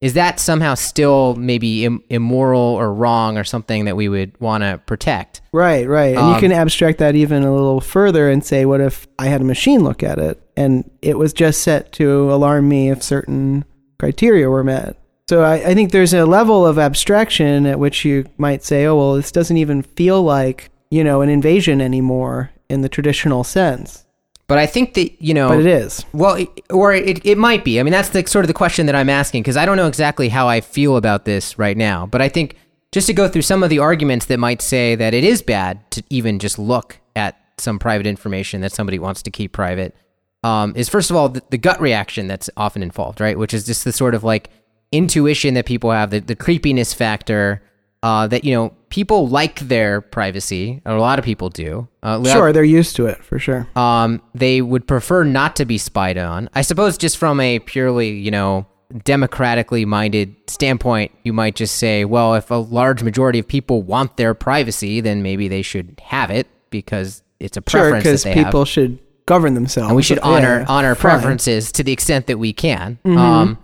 is 0.00 0.14
that 0.14 0.38
somehow 0.40 0.74
still 0.74 1.34
maybe 1.36 1.84
Im- 1.84 2.02
immoral 2.10 2.60
or 2.60 2.92
wrong 2.92 3.38
or 3.38 3.44
something 3.44 3.84
that 3.86 3.96
we 3.96 4.08
would 4.08 4.32
want 4.40 4.62
to 4.62 4.80
protect? 4.86 5.40
Right, 5.52 5.88
right. 5.88 6.16
And 6.16 6.26
Um, 6.26 6.34
you 6.34 6.40
can 6.40 6.52
abstract 6.52 6.98
that 6.98 7.14
even 7.14 7.42
a 7.44 7.54
little 7.54 7.80
further 7.80 8.28
and 8.28 8.44
say, 8.44 8.64
what 8.64 8.80
if 8.80 9.06
I 9.18 9.26
had 9.26 9.40
a 9.40 9.44
machine 9.44 9.82
look 9.84 10.02
at 10.02 10.18
it 10.18 10.36
and 10.56 10.88
it 11.00 11.16
was 11.18 11.32
just 11.32 11.62
set 11.62 11.92
to 11.98 12.32
alarm 12.32 12.68
me 12.68 12.90
if 12.90 13.02
certain 13.02 13.64
criteria 13.98 14.48
were 14.50 14.64
met? 14.64 14.96
So 15.28 15.42
I, 15.42 15.56
I 15.56 15.74
think 15.74 15.92
there's 15.92 16.14
a 16.14 16.24
level 16.24 16.66
of 16.66 16.78
abstraction 16.78 17.66
at 17.66 17.78
which 17.78 18.02
you 18.04 18.24
might 18.38 18.64
say, 18.64 18.86
oh, 18.86 18.96
well, 18.96 19.14
this 19.14 19.30
doesn't 19.30 19.58
even 19.58 19.82
feel 19.82 20.22
like, 20.22 20.70
you 20.90 21.04
know, 21.04 21.20
an 21.20 21.28
invasion 21.28 21.82
anymore 21.82 22.50
in 22.70 22.80
the 22.80 22.88
traditional 22.88 23.44
sense. 23.44 24.06
But 24.46 24.56
I 24.56 24.64
think 24.64 24.94
that, 24.94 25.20
you 25.20 25.34
know, 25.34 25.48
But 25.48 25.60
it 25.60 25.66
is. 25.66 26.02
Well, 26.14 26.36
it, 26.36 26.48
or 26.70 26.94
it, 26.94 27.24
it 27.26 27.36
might 27.36 27.62
be. 27.62 27.78
I 27.78 27.82
mean, 27.82 27.92
that's 27.92 28.08
the 28.08 28.26
sort 28.26 28.46
of 28.46 28.46
the 28.46 28.54
question 28.54 28.86
that 28.86 28.94
I'm 28.94 29.10
asking 29.10 29.42
because 29.42 29.58
I 29.58 29.66
don't 29.66 29.76
know 29.76 29.86
exactly 29.86 30.30
how 30.30 30.48
I 30.48 30.62
feel 30.62 30.96
about 30.96 31.26
this 31.26 31.58
right 31.58 31.76
now. 31.76 32.06
But 32.06 32.22
I 32.22 32.30
think 32.30 32.56
just 32.90 33.06
to 33.08 33.12
go 33.12 33.28
through 33.28 33.42
some 33.42 33.62
of 33.62 33.68
the 33.68 33.80
arguments 33.80 34.24
that 34.26 34.38
might 34.38 34.62
say 34.62 34.94
that 34.94 35.12
it 35.12 35.24
is 35.24 35.42
bad 35.42 35.90
to 35.90 36.02
even 36.08 36.38
just 36.38 36.58
look 36.58 37.00
at 37.14 37.38
some 37.58 37.78
private 37.78 38.06
information 38.06 38.62
that 38.62 38.72
somebody 38.72 38.98
wants 38.98 39.20
to 39.24 39.30
keep 39.30 39.52
private 39.52 39.94
um, 40.42 40.72
is 40.76 40.88
first 40.88 41.10
of 41.10 41.16
all 41.16 41.28
the, 41.28 41.42
the 41.50 41.58
gut 41.58 41.80
reaction 41.80 42.28
that's 42.28 42.48
often 42.56 42.82
involved, 42.82 43.20
right? 43.20 43.38
Which 43.38 43.52
is 43.52 43.66
just 43.66 43.84
the 43.84 43.92
sort 43.92 44.14
of 44.14 44.24
like 44.24 44.48
intuition 44.92 45.54
that 45.54 45.66
people 45.66 45.90
have, 45.90 46.10
the, 46.10 46.20
the 46.20 46.36
creepiness 46.36 46.92
factor. 46.94 47.62
Uh, 48.00 48.28
that 48.28 48.44
you 48.44 48.54
know, 48.54 48.72
people 48.90 49.26
like 49.26 49.58
their 49.58 50.00
privacy, 50.00 50.80
a 50.86 50.94
lot 50.94 51.18
of 51.18 51.24
people 51.24 51.48
do. 51.48 51.88
Uh, 52.00 52.22
Sure, 52.22 52.52
they're 52.52 52.62
used 52.62 52.94
to 52.94 53.06
it 53.06 53.24
for 53.24 53.40
sure. 53.40 53.66
um, 53.74 54.22
they 54.36 54.62
would 54.62 54.86
prefer 54.86 55.24
not 55.24 55.56
to 55.56 55.64
be 55.64 55.78
spied 55.78 56.16
on. 56.16 56.48
I 56.54 56.62
suppose 56.62 56.96
just 56.96 57.16
from 57.18 57.40
a 57.40 57.58
purely, 57.58 58.10
you 58.10 58.30
know, 58.30 58.66
democratically 59.04 59.84
minded 59.84 60.36
standpoint, 60.46 61.10
you 61.24 61.32
might 61.32 61.56
just 61.56 61.74
say, 61.74 62.04
well, 62.04 62.34
if 62.36 62.52
a 62.52 62.54
large 62.54 63.02
majority 63.02 63.40
of 63.40 63.48
people 63.48 63.82
want 63.82 64.16
their 64.16 64.32
privacy, 64.32 65.00
then 65.00 65.20
maybe 65.24 65.48
they 65.48 65.62
should 65.62 66.00
have 66.04 66.30
it 66.30 66.46
because 66.70 67.24
it's 67.40 67.56
a 67.56 67.62
Sure, 67.68 67.80
preference 67.80 68.04
because 68.04 68.22
that 68.22 68.34
they 68.34 68.44
people 68.44 68.60
have. 68.60 68.68
should 68.68 68.98
govern 69.26 69.54
themselves. 69.54 69.88
And 69.88 69.96
we 69.96 70.04
should 70.04 70.20
honor 70.20 70.60
Yeah, 70.60 70.66
honor 70.68 70.94
fine. 70.94 71.10
Mm-hmm. 71.14 71.18
preferences 71.20 71.72
to 71.72 71.82
the 71.82 71.90
extent 71.90 72.28
that 72.28 72.38
we 72.38 72.52
can. 72.52 73.00
Um, 73.04 73.58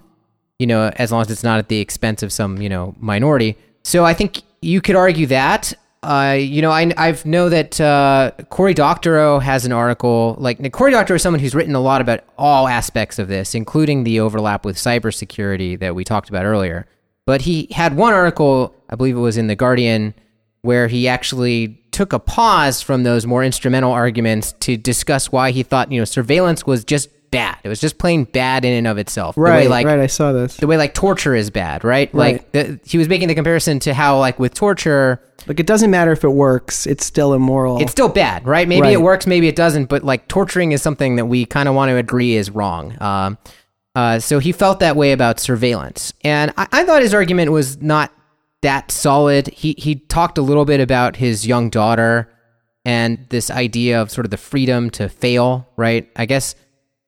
you 0.59 0.67
know, 0.67 0.93
as 0.97 1.13
long 1.13 1.23
as 1.23 1.31
it's 1.31 1.43
not 1.43 1.59
at 1.59 1.69
the 1.69 1.81
expense 1.81 2.23
of 2.23 2.33
some, 2.33 2.61
you 2.61 2.69
know, 2.69 2.95
minority. 2.99 3.57
So 3.83 4.05
I 4.05 4.15
think 4.15 4.43
you 4.63 4.81
could 4.81 4.97
argue 4.97 5.27
that. 5.27 5.73
Uh, 6.03 6.37
you 6.39 6.61
know, 6.61 6.71
I 6.71 6.93
I've 6.99 7.25
know 7.25 7.49
that 7.49 7.81
uh, 7.81 8.33
Cory 8.51 8.75
Doctorow 8.75 9.39
has 9.39 9.65
an 9.65 9.73
article. 9.73 10.37
Like 10.39 10.61
now, 10.61 10.69
Cory 10.69 10.91
Doctorow 10.91 11.17
is 11.17 11.23
someone 11.23 11.41
who's 11.41 11.55
written 11.55 11.75
a 11.75 11.81
lot 11.81 12.03
about 12.03 12.21
all 12.37 12.69
aspects 12.69 13.19
of 13.19 13.29
this, 13.29 13.55
including 13.55 14.05
the 14.05 14.21
overlap 14.21 14.67
with 14.67 14.77
cybersecurity 14.77 15.79
that 15.79 15.95
we 15.95 16.05
talked 16.05 16.29
about 16.29 16.45
earlier. 16.45 16.87
But 17.27 17.43
he 17.43 17.69
had 17.71 17.97
one 17.97 18.13
article, 18.13 18.75
I 18.91 18.97
believe 18.97 19.17
it 19.17 19.21
was 19.21 19.39
in 19.39 19.47
the 19.47 19.57
Guardian, 19.57 20.13
where 20.61 20.89
he 20.89 21.09
actually 21.09 21.81
took 21.91 22.13
a 22.13 22.19
pause 22.19 22.83
from 22.83 23.05
those 23.05 23.25
more 23.25 23.43
instrumental 23.43 23.93
arguments 23.93 24.53
to 24.61 24.77
discuss 24.77 25.31
why 25.31 25.53
he 25.53 25.63
thought 25.63 25.93
you 25.93 26.01
know 26.01 26.05
surveillance 26.05 26.67
was 26.67 26.85
just 26.85 27.09
bad. 27.35 27.59
It 27.65 27.69
was 27.69 27.81
just 27.81 27.99
plain 27.99 28.25
bad 28.25 28.65
in 28.65 28.73
and 28.73 28.87
of 28.87 28.97
itself. 28.99 29.35
The 29.35 29.43
way, 29.43 29.51
Right, 29.51 29.71
like, 29.71 29.87
right. 29.87 29.99
I 29.99 30.07
saw 30.07 30.33
this. 30.33 30.57
the 30.57 30.67
way 30.67 30.77
like 30.77 30.95
torture 30.95 31.35
is 31.35 31.51
bad, 31.51 31.85
right? 31.85 32.09
Right. 32.15 32.35
Like 32.35 32.53
the, 32.53 32.81
he 32.85 32.97
was 32.99 33.09
making 33.09 33.29
the 33.29 33.35
comparison 33.35 33.79
to 33.81 33.95
how 33.95 34.19
like 34.19 34.39
with 34.39 34.55
torture, 34.55 35.21
Like, 35.47 35.61
it 35.61 35.67
doesn't 35.67 35.91
matter 35.91 36.13
if 36.13 36.25
it 36.25 36.31
works; 36.31 36.87
it's 36.87 37.05
still 37.05 37.35
immoral. 37.35 37.81
it's 37.83 37.93
still 37.93 38.09
bad, 38.09 38.47
right? 38.47 38.67
Maybe 38.67 38.81
Right. 38.83 38.93
it 38.95 39.03
works, 39.03 39.27
maybe 39.27 39.49
it 39.49 39.57
doesn't, 39.57 39.87
but 39.91 40.03
like 40.05 40.29
torturing 40.29 40.73
is 40.73 40.81
something 40.83 41.17
that 41.17 41.27
we 41.27 41.45
kind 41.45 41.69
of 41.69 41.75
want 41.75 41.91
to 41.91 41.97
agree 41.97 42.35
is 42.37 42.51
wrong. 42.51 42.97
Um, 43.03 43.39
uh, 43.95 44.19
so 44.19 44.39
he 44.41 44.51
felt 44.53 44.81
that 44.81 44.97
way 44.97 45.13
about 45.13 45.39
surveillance, 45.39 46.13
and 46.25 46.53
I, 46.57 46.67
I 46.73 46.85
thought 46.85 47.03
his 47.03 47.15
argument 47.15 47.53
was 47.53 47.81
not 47.81 48.11
that 48.63 48.91
solid. 48.91 49.47
He 49.49 49.75
he 49.79 49.97
talked 49.97 50.39
a 50.39 50.43
little 50.43 50.65
bit 50.65 50.81
about 50.81 51.17
his 51.17 51.47
young 51.47 51.69
daughter 51.71 52.31
and 52.87 53.27
this 53.31 53.51
idea 53.51 54.01
of 54.03 54.11
sort 54.11 54.25
of 54.27 54.31
the 54.31 54.37
freedom 54.37 54.91
to 54.91 55.09
fail, 55.09 55.69
right? 55.77 56.09
I 56.17 56.27
guess, 56.27 56.55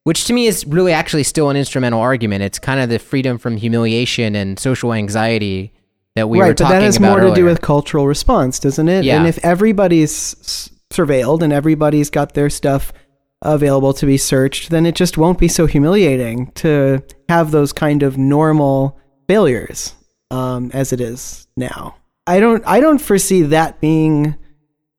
which 0.07 0.23
to 0.23 0.31
me 0.31 0.47
is 0.47 0.65
really 0.65 0.93
actually 0.93 1.23
still 1.23 1.49
an 1.49 1.57
instrumental 1.57 1.99
argument. 1.99 2.41
It's 2.41 2.59
kind 2.59 2.79
of 2.79 2.87
the 2.87 2.97
freedom 2.97 3.37
from 3.37 3.57
humiliation 3.57 4.37
and 4.37 4.57
social 4.57 4.93
anxiety 4.93 5.73
that 6.15 6.29
we 6.29 6.39
right, 6.39 6.47
were 6.47 6.53
but 6.53 6.59
talking 6.59 6.75
that 6.75 6.81
has 6.81 6.95
about 6.95 7.19
more 7.19 7.27
to 7.27 7.35
do 7.35 7.43
with 7.43 7.59
cultural 7.59 8.07
response, 8.07 8.57
doesn't 8.57 8.87
it? 8.87 9.03
Yeah. 9.03 9.17
And 9.17 9.27
if 9.27 9.37
everybody's 9.43 10.71
surveilled 10.91 11.41
and 11.41 11.51
everybody's 11.51 12.09
got 12.09 12.35
their 12.35 12.49
stuff 12.49 12.93
available 13.41 13.91
to 13.95 14.05
be 14.05 14.15
searched, 14.15 14.69
then 14.69 14.85
it 14.85 14.95
just 14.95 15.17
won't 15.17 15.39
be 15.39 15.49
so 15.49 15.65
humiliating 15.65 16.51
to 16.51 17.03
have 17.27 17.51
those 17.51 17.73
kind 17.73 18.01
of 18.01 18.17
normal 18.17 18.97
failures 19.27 19.93
um, 20.31 20.71
as 20.73 20.93
it 20.93 21.01
is 21.01 21.49
now. 21.57 21.97
I 22.25 22.39
don't. 22.39 22.65
I 22.65 22.79
don't 22.79 22.99
foresee 22.99 23.41
that 23.41 23.81
being 23.81 24.37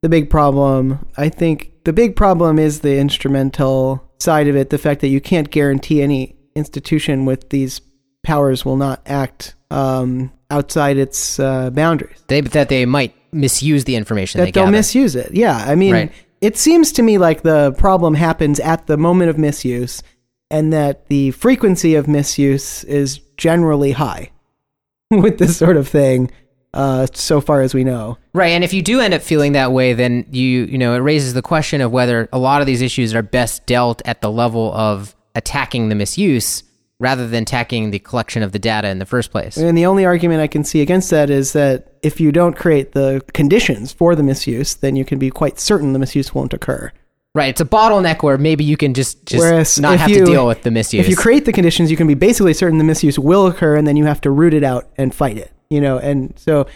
the 0.03 0.11
big 0.11 0.29
problem. 0.29 1.09
I 1.17 1.31
think 1.31 1.73
the 1.85 1.95
big 1.95 2.15
problem 2.15 2.59
is 2.59 2.81
the 2.81 2.99
instrumental 2.99 4.05
side 4.19 4.49
of 4.49 4.57
it, 4.57 4.71
the 4.71 4.79
fact 4.79 5.01
that 5.01 5.09
you 5.09 5.21
can't 5.21 5.51
guarantee 5.51 6.03
any 6.03 6.37
institution 6.55 7.25
with 7.25 7.51
these 7.51 7.81
powers 8.23 8.65
will 8.65 8.77
not 8.77 9.01
act 9.07 9.55
um, 9.71 10.31
outside 10.51 10.97
its 10.97 11.39
uh, 11.39 11.71
boundaries. 11.71 12.23
they, 12.29 12.41
that 12.41 12.69
they 12.69 12.85
might 12.87 13.15
misuse 13.33 13.85
the 13.85 13.95
information 13.97 14.39
That 14.39 14.47
they 14.47 14.51
they'll 14.53 14.65
gather. 14.65 14.77
misuse 14.77 15.15
it. 15.15 15.33
Yeah, 15.35 15.57
I 15.57 15.75
mean, 15.75 15.93
Right. 15.93 16.13
it 16.41 16.57
seems 16.57 16.93
to 16.93 17.03
me 17.03 17.19
like 17.19 17.43
the 17.43 17.73
problem 17.73 18.15
happens 18.15 18.59
at 18.61 18.87
the 18.87 18.97
moment 18.97 19.31
of 19.31 19.39
misuse, 19.39 20.03
and 20.51 20.73
that 20.73 21.09
the 21.09 21.31
frequency 21.33 21.95
of 21.95 22.09
misuse 22.09 22.83
is 22.85 23.19
generally 23.37 23.93
high 23.93 24.31
with 25.11 25.39
this 25.39 25.57
sort 25.57 25.77
of 25.77 25.87
thing. 25.87 26.31
Uh, 26.75 27.07
so 27.15 27.41
far 27.41 27.63
as 27.63 27.73
we 27.75 27.83
know, 27.83 28.19
Right, 28.35 28.49
and 28.51 28.63
if 28.63 28.75
you 28.75 28.83
do 28.83 29.01
end 29.01 29.15
up 29.15 29.23
feeling 29.23 29.53
that 29.53 29.73
way, 29.73 29.95
then 29.95 30.27
you 30.31 30.65
you 30.65 30.77
know 30.79 30.95
it 30.95 30.99
raises 30.99 31.33
the 31.35 31.43
question 31.43 31.81
of 31.81 31.91
whether 31.93 32.29
a 32.33 32.39
lot 32.39 32.61
of 32.61 32.67
these 32.67 32.83
issues 32.83 33.15
are 33.15 33.23
best 33.23 33.65
dealt 33.67 34.03
at 34.05 34.21
the 34.21 34.31
level 34.31 34.73
of 34.75 35.17
attacking 35.35 35.89
the 35.89 35.95
misuse 35.95 36.65
rather 37.01 37.29
than 37.29 37.45
attacking 37.45 37.91
the 37.91 37.99
collection 37.99 38.43
of 38.43 38.53
the 38.53 38.59
data 38.59 38.89
in 38.89 38.99
the 38.99 39.07
first 39.07 39.31
place. 39.31 39.57
And 39.57 39.79
the 39.79 39.87
only 39.87 40.05
argument 40.05 40.41
I 40.41 40.47
can 40.49 40.65
see 40.65 40.81
against 40.83 41.11
that 41.11 41.31
is 41.31 41.53
that 41.53 41.93
if 42.03 42.21
you 42.21 42.33
don't 42.33 42.57
create 42.57 42.93
the 42.93 43.23
conditions 43.33 43.93
for 43.93 44.17
the 44.17 44.23
misuse, 44.23 44.75
then 44.75 44.97
you 44.97 45.05
can 45.05 45.19
be 45.19 45.31
quite 45.31 45.61
certain 45.61 45.93
the 45.93 45.99
misuse 45.99 46.35
won't 46.35 46.53
occur. 46.53 46.93
Right, 47.35 47.51
it's 47.51 47.61
a 47.61 47.65
bottleneck 47.65 48.23
where 48.23 48.37
maybe 48.37 48.65
you 48.65 48.77
can 48.77 48.95
just 48.95 49.25
just 49.25 49.41
Whereas 49.41 49.79
not 49.79 49.99
have 49.99 50.11
you- 50.11 50.25
to 50.25 50.25
deal 50.25 50.47
with 50.47 50.63
the 50.63 50.71
misuse. 50.71 51.01
If 51.05 51.09
you 51.09 51.17
create 51.17 51.45
the 51.45 51.53
conditions, 51.53 51.91
you 51.91 51.97
can 51.97 52.07
be 52.09 52.15
basically 52.15 52.53
certain 52.53 52.79
the 52.79 52.85
misuse 52.85 53.19
will 53.19 53.47
occur, 53.47 53.77
and 53.77 53.87
then 53.87 53.97
you 53.97 54.07
have 54.07 54.21
to 54.23 54.31
root 54.31 54.53
it 54.53 54.65
out 54.65 54.89
and 54.97 55.15
fight 55.15 55.39
it. 55.39 55.53
You 55.71 55.81
know, 55.81 55.99
and 55.99 56.33
so 56.39 56.67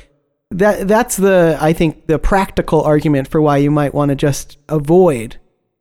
that 0.50 0.86
that's 0.86 1.16
the 1.16 1.58
I 1.60 1.72
think 1.72 2.06
the 2.06 2.18
practical 2.18 2.82
argument 2.82 3.28
for 3.28 3.40
why 3.40 3.56
you 3.56 3.70
might 3.70 3.94
want 3.94 4.10
to 4.10 4.14
just 4.14 4.58
avoid 4.68 5.38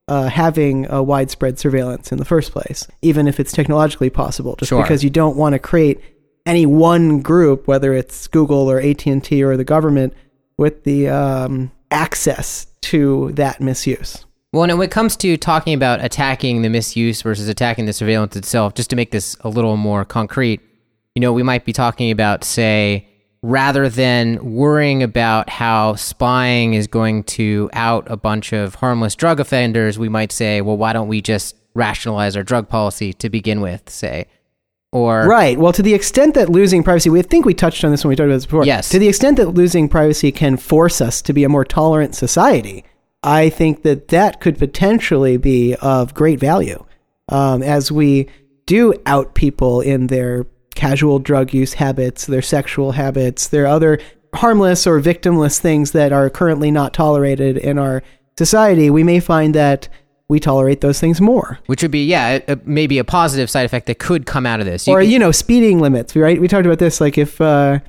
uh, 0.08 0.28
having 0.28 0.86
a 0.90 1.02
widespread 1.04 1.60
surveillance 1.60 2.12
in 2.12 2.18
the 2.18 2.26
first 2.26 2.52
place, 2.52 2.88
even 3.02 3.28
if 3.28 3.40
it's 3.40 3.52
technologically 3.52 4.10
possible. 4.10 4.56
Just 4.56 4.70
Sure. 4.70 4.82
because 4.82 5.04
you 5.04 5.10
don't 5.10 5.38
want 5.38 5.54
to 5.54 5.60
create 5.60 6.00
any 6.46 6.66
one 6.66 7.22
group, 7.22 7.68
whether 7.68 7.94
it's 7.94 8.28
Google 8.28 8.70
or 8.70 8.80
AT 8.80 9.06
and 9.06 9.24
T 9.24 9.44
or 9.44 9.56
the 9.56 9.64
government, 9.64 10.14
with 10.58 10.84
the 10.84 11.08
um, 11.10 11.72
access 11.92 12.68
to 12.82 13.32
that 13.34 13.62
misuse. 13.62 14.26
Well, 14.54 14.64
and 14.64 14.78
when 14.78 14.86
it 14.86 14.92
comes 14.92 15.16
to 15.18 15.38
talking 15.38 15.74
about 15.74 16.04
attacking 16.04 16.62
the 16.62 16.70
misuse 16.70 17.22
versus 17.22 17.48
attacking 17.48 17.86
the 17.86 17.94
surveillance 17.94 18.36
itself, 18.36 18.74
just 18.74 18.90
to 18.90 18.96
make 18.96 19.12
this 19.12 19.38
a 19.42 19.50
little 19.50 19.78
more 19.78 20.04
concrete, 20.04 20.60
you 21.16 21.20
know, 21.20 21.34
we 21.34 21.44
might 21.44 21.66
be 21.66 21.74
talking 21.74 22.12
about, 22.12 22.44
say, 22.44 23.08
rather 23.42 23.90
than 23.90 24.54
worrying 24.54 25.04
about 25.04 25.50
how 25.50 25.96
spying 25.96 26.74
is 26.74 26.88
going 26.88 27.24
to 27.24 27.70
out 27.74 28.10
a 28.10 28.16
bunch 28.16 28.54
of 28.54 28.76
harmless 28.76 29.16
drug 29.16 29.40
offenders, 29.40 29.98
we 29.98 30.10
might 30.10 30.32
say, 30.32 30.62
well, 30.62 30.78
why 30.78 30.94
don't 30.94 31.08
we 31.08 31.22
just 31.22 31.56
rationalize 31.74 32.36
our 32.36 32.44
drug 32.44 32.70
policy 32.70 33.14
to 33.14 33.30
begin 33.30 33.62
with, 33.62 33.90
say? 33.90 34.28
Or 34.94 35.26
Right. 35.26 35.58
Well, 35.58 35.72
to 35.74 35.82
the 35.82 35.94
extent 35.94 36.36
that 36.36 36.50
losing 36.50 36.84
privacy, 36.84 37.10
we 37.10 37.22
think 37.22 37.46
we 37.46 37.54
touched 37.54 37.84
on 37.84 37.92
this 37.92 38.04
when 38.04 38.10
we 38.10 38.16
talked 38.16 38.26
about 38.28 38.36
this 38.36 38.46
before. 38.46 38.66
Yes. 38.66 38.90
To 38.90 39.00
the 39.00 39.08
extent 39.08 39.38
that 39.38 39.50
losing 39.50 39.88
privacy 39.88 40.32
can 40.32 40.58
force 40.58 41.00
us 41.00 41.22
to 41.24 41.34
be 41.34 41.44
a 41.44 41.50
more 41.50 41.64
tolerant 41.64 42.14
society, 42.14 42.84
I 43.24 43.50
think 43.50 43.84
that 43.84 44.10
that 44.10 44.42
could 44.42 44.58
potentially 44.58 45.38
be 45.38 45.76
of 45.76 46.14
great 46.14 46.40
value 46.40 46.84
um, 47.30 47.64
as 47.64 47.92
we 47.92 48.28
do 48.66 48.94
out 49.06 49.34
people 49.34 49.80
in 49.80 50.08
their 50.08 50.46
casual 50.76 51.20
drug 51.20 51.54
use 51.54 51.74
habits, 51.74 52.26
their 52.26 52.42
sexual 52.42 52.94
habits, 52.94 53.48
their 53.48 53.68
other 53.68 54.00
harmless 54.36 54.88
or 54.88 55.00
victimless 55.00 55.60
things 55.60 55.92
that 55.92 56.12
are 56.14 56.30
currently 56.30 56.72
not 56.72 56.94
tolerated 56.94 57.58
in 57.58 57.78
our 57.78 58.02
society. 58.38 58.90
We 58.90 59.04
may 59.04 59.20
find 59.20 59.54
that 59.56 59.90
we 60.30 60.40
tolerate 60.40 60.80
those 60.80 61.00
things 61.00 61.20
more. 61.20 61.60
which 61.66 61.82
would 61.82 61.92
be, 61.92 62.06
yeah, 62.06 62.40
a, 62.48 62.58
maybe 62.64 62.98
a 63.00 63.04
positive 63.04 63.50
side 63.50 63.66
effect 63.66 63.88
that 63.88 64.00
could 64.00 64.26
come 64.26 64.46
out 64.46 64.62
of 64.62 64.66
this. 64.66 64.88
You 64.88 64.94
or 64.94 65.02
could- 65.02 65.10
you 65.10 65.20
know 65.20 65.32
speeding 65.34 65.80
limits 65.80 66.16
right 66.16 66.40
we 66.40 66.48
talked 66.48 66.66
about 66.66 66.80
this 66.80 67.02
like 67.02 67.18
if 67.18 67.42
uh 67.42 67.80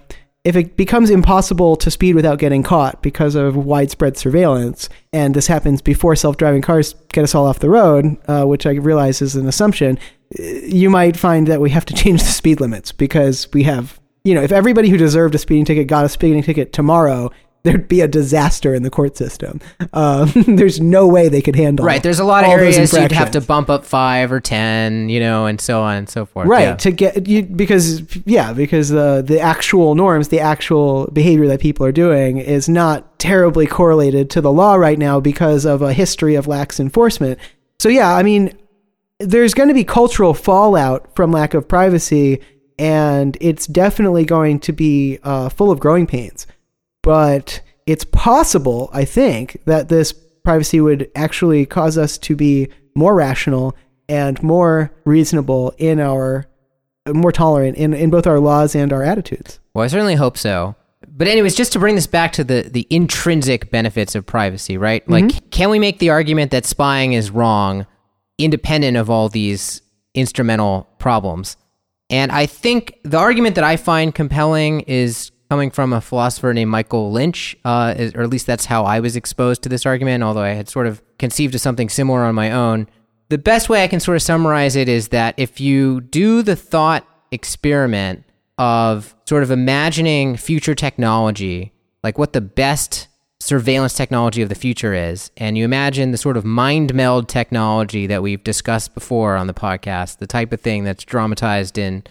if 0.45 0.57
it 0.57 0.77
becomes 0.77 1.09
impossible 1.09 1.77
to 1.77 1.88
speed 1.88 2.16
without 2.16 2.40
getting 2.40 2.64
caught 2.64 3.01
because 3.01 3.37
of 3.37 3.55
widespread 3.55 4.16
surveillance, 4.16 4.88
and 5.12 5.35
this 5.35 5.47
happens 5.47 5.81
before 5.81 6.16
self-driving 6.16 6.62
cars 6.62 6.97
get 7.12 7.23
us 7.23 7.33
all 7.33 7.47
off 7.47 7.61
the 7.61 7.71
road, 7.71 8.16
uh, 8.27 8.45
which 8.45 8.66
I 8.66 8.73
realize 8.73 9.23
is 9.23 9.37
an 9.37 9.47
assumption, 9.47 10.01
you 10.38 10.90
might 10.90 11.16
find 11.16 11.47
that 11.49 11.61
we 11.61 11.71
have 11.71 11.85
to 11.87 11.95
change 12.03 12.21
the 12.23 12.29
speed 12.29 12.61
limits 12.61 12.92
because 12.92 13.51
we 13.53 13.62
have, 13.64 13.99
you 14.25 14.35
know, 14.35 14.42
if 14.42 14.53
everybody 14.53 14.88
who 14.88 14.97
deserved 14.97 15.35
a 15.35 15.38
speeding 15.38 15.64
ticket 15.64 15.87
got 15.87 16.05
a 16.05 16.09
speeding 16.09 16.42
ticket 16.42 16.73
tomorrow, 16.73 17.31
there'd 17.64 17.87
be 17.87 18.01
a 18.01 18.09
disaster 18.09 18.75
in 18.75 18.83
the 18.83 18.90
court 18.90 19.16
system. 19.16 19.61
Um, 19.95 20.33
there's 20.57 20.81
no 20.81 21.07
way 21.07 21.29
they 21.29 21.42
could 21.42 21.55
handle. 21.55 21.85
Right. 21.85 22.03
There's 22.03 22.18
a 22.18 22.25
lot 22.25 22.45
of 22.45 22.51
areas 22.51 22.92
you'd 22.95 23.12
have 23.12 23.31
to 23.33 23.42
bump 23.42 23.68
up 23.68 23.85
five 23.85 24.33
or 24.33 24.40
ten, 24.40 25.11
you 25.11 25.21
know, 25.21 25.45
and 25.45 25.61
so 25.61 25.83
on 25.83 25.97
and 25.97 26.09
so 26.09 26.25
forth. 26.25 26.49
right 26.49 26.62
Yeah. 26.62 26.77
to 26.77 26.90
get 26.92 27.27
you 27.29 27.42
because 27.42 28.03
yeah 28.25 28.55
because 28.55 28.88
the 28.88 29.23
the 29.25 29.38
actual 29.38 29.95
norms 29.95 30.29
the 30.29 30.40
actual 30.40 31.09
behavior 31.12 31.47
that 31.49 31.61
people 31.61 31.85
are 31.85 31.92
doing 31.92 32.38
is 32.38 32.71
not 32.71 33.18
terribly 33.18 33.66
correlated 33.66 34.31
to 34.31 34.40
the 34.40 34.51
law 34.51 34.77
right 34.77 34.99
now 34.99 35.21
because 35.21 35.66
of 35.66 35.83
a 35.83 35.92
history 35.92 36.37
of 36.37 36.47
lax 36.47 36.81
enforcement 36.81 37.38
so 37.79 37.90
yeah 37.90 38.14
i 38.16 38.23
mean 38.23 38.51
there's 39.18 39.55
going 39.55 39.68
to 39.68 39.75
be 39.75 39.85
cultural 39.85 40.35
fallout 40.35 41.14
from 41.14 41.33
lack 41.33 41.55
of 41.55 41.68
privacy 41.68 42.40
and 42.79 43.37
it's 43.40 43.66
definitely 43.66 44.25
going 44.25 44.59
to 44.59 44.72
be 44.72 45.18
uh, 45.22 45.48
full 45.48 45.70
of 45.70 45.79
growing 45.79 46.07
pains 46.07 46.46
but 47.03 47.61
it's 47.87 48.05
possible, 48.05 48.90
I 48.92 49.05
think, 49.05 49.61
that 49.66 49.88
this 49.88 50.12
privacy 50.12 50.81
would 50.81 51.11
actually 51.14 51.66
cause 51.66 51.98
us 51.98 52.16
to 52.18 52.37
be 52.37 52.68
more 52.94 53.14
rational 53.14 53.77
and 54.09 54.42
more 54.42 54.92
reasonable 55.05 55.75
in 55.79 56.01
our 56.01 56.46
more 57.09 57.33
tolerant 57.33 57.77
in, 57.77 57.94
in 57.94 58.11
both 58.11 58.29
our 58.29 58.38
laws 58.38 58.77
and 58.77 58.92
our 58.92 59.03
attitudes. 59.03 59.59
Well, 59.75 59.85
I 59.85 59.88
certainly 59.88 60.14
hope 60.14 60.38
so. 60.38 60.77
But 61.09 61.27
anyways, 61.27 61.57
just 61.57 61.72
to 61.72 61.81
bring 61.81 61.96
this 61.96 62.07
back 62.07 62.33
to 62.35 62.44
the 62.44 62.62
the 62.62 62.87
intrinsic 62.88 63.70
benefits 63.70 64.14
of 64.14 64.25
privacy, 64.25 64.79
right? 64.79 65.07
Like, 65.09 65.51
can 65.51 65.68
we 65.68 65.81
make 65.81 65.98
the 65.98 66.11
argument 66.11 66.53
that 66.53 66.64
spying 66.64 67.12
is 67.12 67.31
wrong, 67.31 67.87
independent 68.38 68.97
of 68.97 69.11
all 69.11 69.29
these 69.29 69.83
instrumental 70.14 70.88
problems? 70.99 71.57
And 72.11 72.31
I 72.31 72.47
think 72.47 72.99
the 73.05 73.18
argument 73.18 73.55
that 73.55 73.64
I 73.64 73.77
find 73.77 74.14
compelling 74.14 74.83
is 74.83 75.31
coming 75.49 75.71
from 75.71 75.92
a 75.92 76.01
philosopher 76.01 76.55
named 76.55 76.71
Michael 76.71 77.12
Lynch, 77.12 77.57
uh, 77.64 77.95
or 78.14 78.23
at 78.23 78.31
least 78.31 78.47
that's 78.47 78.64
how 78.64 78.85
I 78.85 79.01
was 79.01 79.16
exposed 79.16 79.62
to 79.62 79.68
this 79.68 79.85
argument, 79.85 80.23
although 80.23 80.42
I 80.42 80.51
had 80.51 80.68
sort 80.68 80.87
of 80.87 81.03
conceived 81.18 81.55
of 81.55 81.61
something 81.61 81.88
similar 81.88 82.21
on 82.21 82.35
my 82.35 82.51
own. 82.51 82.88
The 83.29 83.38
best 83.38 83.68
way 83.68 83.85
I 83.85 83.88
can 83.88 84.01
sort 84.01 84.16
of 84.16 84.23
summarize 84.23 84.77
it 84.77 84.88
is 84.88 85.09
that 85.09 85.35
if 85.37 85.61
you 85.61 86.01
do 86.01 86.42
the 86.42 86.57
thought 86.57 87.07
experiment 87.31 88.25
of 88.59 89.14
sort 89.27 89.42
of 89.42 89.51
imagining 89.51 90.37
future 90.37 90.75
technology, 90.75 91.73
like 92.03 92.18
what 92.18 92.33
the 92.33 92.40
best 92.40 93.09
surveillance 93.53 93.93
technology 93.93 94.41
of 94.41 94.49
the 94.49 94.55
future 94.55 94.95
is, 94.95 95.31
and 95.37 95.59
you 95.59 95.65
imagine 95.67 96.11
the 96.11 96.17
sort 96.17 96.38
of 96.38 96.43
mind 96.45 96.95
meld 96.95 97.29
technology 97.29 98.07
that 98.07 98.23
we've 98.23 98.43
discussed 98.43 98.95
before 98.95 99.37
on 99.37 99.47
the 99.47 99.53
podcast, 99.53 100.17
the 100.21 100.27
type 100.27 100.55
of 100.55 100.61
thing 100.62 100.85
that's 100.85 101.05
dramatized 101.05 101.77
in 101.77 102.03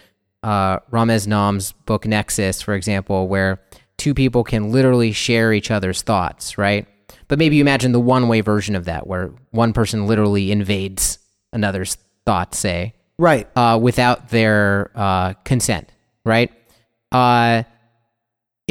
uh, 0.44 0.78
Ramez 0.92 1.26
Nam's 1.26 1.72
book 1.72 2.06
Nexus, 2.06 2.62
for 2.62 2.74
example, 2.74 3.26
where 3.26 3.60
two 3.98 4.14
people 4.14 4.44
can 4.44 4.70
literally 4.70 5.10
share 5.10 5.52
each 5.52 5.72
other's 5.72 6.00
thoughts, 6.02 6.56
right? 6.58 6.86
But 7.26 7.40
maybe 7.40 7.56
you 7.56 7.62
imagine 7.62 7.90
the 7.90 7.98
one 7.98 8.28
way 8.28 8.40
version 8.40 8.76
of 8.76 8.84
that, 8.84 9.08
where 9.08 9.32
one 9.50 9.72
person 9.72 10.06
literally 10.06 10.52
invades 10.52 11.18
another's 11.52 11.96
thoughts, 12.24 12.56
say, 12.56 12.94
Right. 13.18 13.48
uh, 13.56 13.80
without 13.82 14.28
their 14.28 14.92
uh, 14.94 15.32
consent, 15.44 15.90
right? 16.24 16.52
Uh, 17.10 17.64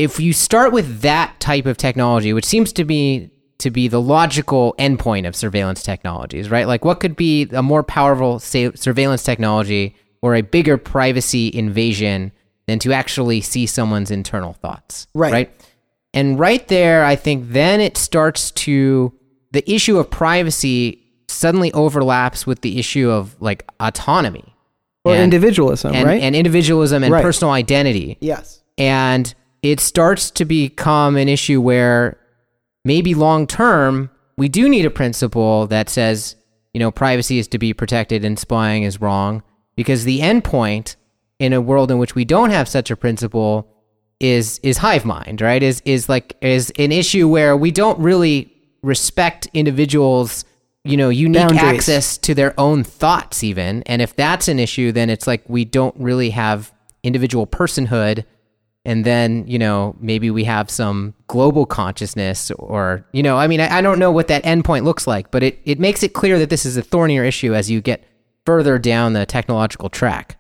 if 0.02 0.20
you 0.20 0.34
start 0.34 0.72
with 0.74 1.02
that 1.02 1.40
type 1.40 1.66
of 1.66 1.78
technology, 1.78 2.34
which 2.34 2.46
seems 2.46 2.74
to 2.74 2.84
be 2.86 3.30
to 3.60 3.70
be 3.70 3.88
the 3.88 4.02
logical 4.02 4.74
endpoint 4.80 5.28
of 5.28 5.36
surveillance 5.36 5.84
technologies, 5.84 6.50
right? 6.50 6.66
Like, 6.66 6.84
what 6.84 7.00
could 7.00 7.16
be 7.16 7.44
a 7.52 7.62
more 7.62 7.84
powerful 7.84 8.40
surveillance 8.40 9.22
technology 9.22 9.96
or 10.24 10.34
a 10.36 10.42
bigger 10.42 10.78
privacy 10.78 11.52
invasion 11.54 12.32
than 12.66 12.80
to 12.80 12.92
actually 12.92 13.40
see 13.42 13.68
someone's 13.68 14.10
internal 14.10 14.54
thoughts, 14.54 15.06
Right. 15.14 15.32
Right. 15.34 15.52
And 16.14 16.40
right 16.40 16.68
there, 16.70 17.06
I 17.06 17.16
think 17.16 17.50
then 17.52 17.80
it 17.80 17.98
starts 17.98 18.50
to 18.52 19.14
the 19.52 19.64
issue 19.72 19.98
of 20.00 20.10
privacy 20.10 21.00
suddenly 21.28 21.72
overlaps 21.74 22.46
with 22.48 22.62
the 22.62 22.80
issue 22.80 23.10
of 23.12 23.36
like 23.40 23.64
autonomy 23.80 24.56
Or 25.06 25.14
and- 25.14 25.24
individualism, 25.24 25.94
and, 25.94 26.08
right? 26.08 26.22
and 26.22 26.36
individualism 26.36 27.04
and 27.04 27.14
Right. 27.14 27.22
personal 27.24 27.52
identity. 27.54 28.18
yes. 28.22 28.62
And 28.78 29.34
it 29.62 29.80
starts 29.80 30.32
to 30.32 30.46
become 30.46 31.16
an 31.16 31.30
issue 31.30 31.62
where 31.62 32.18
maybe 32.84 33.14
long 33.14 33.46
term, 33.48 34.10
we 34.38 34.50
do 34.50 34.68
need 34.68 34.86
a 34.86 34.90
principle 34.90 35.68
that 35.68 35.90
says, 35.90 36.36
you 36.74 36.80
know, 36.80 36.92
privacy 36.92 37.38
is 37.38 37.48
to 37.50 37.58
be 37.58 37.74
protected 37.74 38.26
and 38.26 38.40
spying 38.40 38.84
is 38.84 39.02
wrong. 39.02 39.44
Because 39.76 40.04
the 40.04 40.20
endpoint 40.20 40.96
in 41.40 41.54
a 41.54 41.62
world 41.62 41.92
in 41.92 41.98
which 41.98 42.16
we 42.16 42.26
don't 42.26 42.52
have 42.52 42.68
such 42.68 42.92
a 42.92 42.96
principle 42.96 43.68
is 44.20 44.60
is 44.62 44.78
hive 44.78 45.06
mind, 45.06 45.42
right? 45.42 45.64
Is 45.64 45.82
is 45.86 46.08
like 46.08 46.38
is 46.42 46.72
an 46.78 46.92
issue 46.92 47.28
where 47.28 47.58
we 47.58 47.72
don't 47.72 47.98
really 48.00 48.54
respect 48.84 49.48
individuals, 49.54 50.46
you 50.84 50.98
know, 50.98 51.10
unique 51.10 51.48
Boundaries. 51.48 51.80
access 51.80 52.18
to 52.20 52.36
their 52.36 52.60
own 52.60 52.84
thoughts 52.84 53.44
even. 53.44 53.82
And 53.84 54.02
if 54.02 54.16
that's 54.16 54.48
an 54.48 54.60
issue, 54.60 54.92
then 54.92 55.10
it's 55.10 55.26
like 55.26 55.44
we 55.48 55.66
don't 55.66 55.96
really 55.98 56.32
have 56.32 56.72
individual 57.04 57.48
personhood 57.48 58.26
and 58.86 59.06
then 59.06 59.46
you 59.48 59.60
know 59.60 59.96
maybe 60.00 60.32
we 60.32 60.44
have 60.44 60.70
some 60.70 61.14
global 61.28 61.66
consciousness 61.66 62.52
or 62.52 63.06
you 63.12 63.22
know 63.22 63.38
i 63.38 63.48
mean 63.48 63.60
i, 63.60 63.78
I 63.78 63.82
don't 63.82 64.00
know 64.00 64.12
what 64.12 64.28
that 64.30 64.44
endpoint 64.44 64.84
looks 64.84 65.06
like 65.06 65.32
but 65.32 65.44
it, 65.44 65.60
it 65.66 65.80
makes 65.80 66.04
it 66.04 66.14
clear 66.14 66.40
that 66.40 66.50
this 66.50 66.66
is 66.66 66.78
a 66.78 66.82
thornier 66.82 67.24
issue 67.24 67.54
as 67.54 67.70
you 67.70 67.82
get 67.82 68.04
further 68.46 68.80
down 68.80 69.14
the 69.14 69.26
technological 69.26 69.90
track 69.90 70.38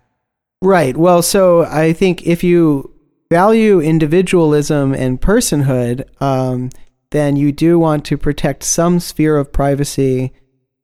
Right. 0.61 0.95
Well, 0.95 1.23
so 1.23 1.63
I 1.63 1.91
think 1.91 2.27
if 2.27 2.43
you 2.43 2.93
value 3.31 3.79
individualism 3.79 4.93
and 4.93 5.19
personhood, 5.19 6.05
um, 6.21 6.69
then 7.09 7.35
you 7.35 7.51
do 7.51 7.79
want 7.79 8.05
to 8.05 8.17
protect 8.17 8.63
some 8.63 8.99
sphere 8.99 9.37
of 9.37 9.51
privacy 9.51 10.33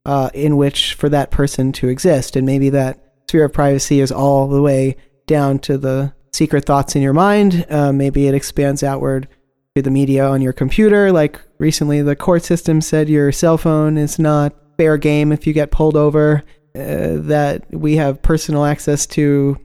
uh, 0.04 0.32
in 0.34 0.58
which 0.58 0.96
for 0.96 1.10
that 1.10 1.30
person 1.30 1.72
to 1.74 1.90
exist. 1.90 2.36
And 2.36 2.46
maybe 2.46 2.72
that 2.72 3.04
sphere 3.30 3.46
of 3.46 3.54
privacy 3.54 4.00
is 4.00 4.12
all 4.12 4.48
the 4.48 4.62
way 4.62 4.96
down 5.28 5.60
to 5.60 5.78
the 5.78 6.14
secret 6.38 6.66
thoughts 6.66 6.96
in 6.96 7.02
your 7.02 7.14
mind. 7.14 7.66
Uh, 7.70 7.92
maybe 7.92 8.28
it 8.28 8.36
expands 8.36 8.84
outward 8.84 9.28
to 9.76 9.82
the 9.82 9.90
media 9.90 10.26
on 10.26 10.42
your 10.42 10.54
computer. 10.54 11.12
Like 11.12 11.42
recently, 11.58 12.02
the 12.02 12.16
court 12.16 12.44
system 12.44 12.80
said 12.80 13.10
your 13.10 13.32
cell 13.32 13.58
phone 13.58 13.98
is 13.98 14.20
not 14.20 14.54
fair 14.78 14.98
game 14.98 15.32
if 15.32 15.48
you 15.48 15.54
get 15.54 15.72
pulled 15.72 15.98
over. 15.98 16.44
Uh, 16.76 17.18
that 17.22 17.66
we 17.72 17.96
have 17.96 18.22
personal 18.22 18.64
access 18.64 19.08
to 19.08 19.58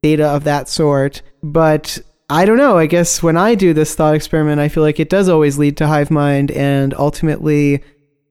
data 0.00 0.26
of 0.26 0.44
that 0.44 0.68
sort. 0.68 1.20
But 1.42 1.98
I 2.30 2.44
don't 2.44 2.56
know. 2.56 2.78
I 2.78 2.86
guess 2.86 3.20
when 3.20 3.36
I 3.36 3.56
do 3.56 3.74
this 3.74 3.96
thought 3.96 4.14
experiment, 4.14 4.60
I 4.60 4.68
feel 4.68 4.84
like 4.84 5.00
it 5.00 5.10
does 5.10 5.28
always 5.28 5.58
lead 5.58 5.76
to 5.78 5.88
hive 5.88 6.10
mind, 6.10 6.52
and 6.52 6.94
ultimately, 6.94 7.82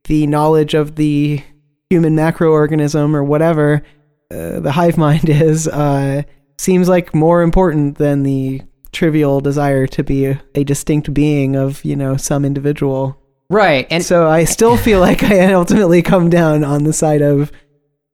the 0.05 0.27
knowledge 0.27 0.73
of 0.73 0.95
the 0.95 1.43
human 1.89 2.15
macroorganism 2.15 3.13
or 3.13 3.23
whatever 3.23 3.83
uh, 4.31 4.61
the 4.61 4.71
hive 4.71 4.97
mind 4.97 5.27
is 5.29 5.67
uh, 5.67 6.23
seems 6.61 6.87
like 6.87 7.15
more 7.15 7.41
important 7.41 7.97
than 7.97 8.23
the 8.23 8.61
trivial 8.91 9.41
desire 9.41 9.87
to 9.87 10.03
be 10.03 10.25
a, 10.25 10.41
a 10.53 10.63
distinct 10.63 11.13
being 11.13 11.55
of 11.55 11.83
you 11.83 11.95
know 11.95 12.15
some 12.17 12.45
individual. 12.45 13.17
Right, 13.49 13.85
and 13.89 14.05
So 14.05 14.29
I 14.29 14.45
still 14.45 14.77
feel 14.77 14.99
like 15.09 15.23
I 15.23 15.51
ultimately 15.53 16.01
come 16.01 16.29
down 16.29 16.63
on 16.63 16.83
the 16.83 16.93
side 16.93 17.21
of 17.21 17.51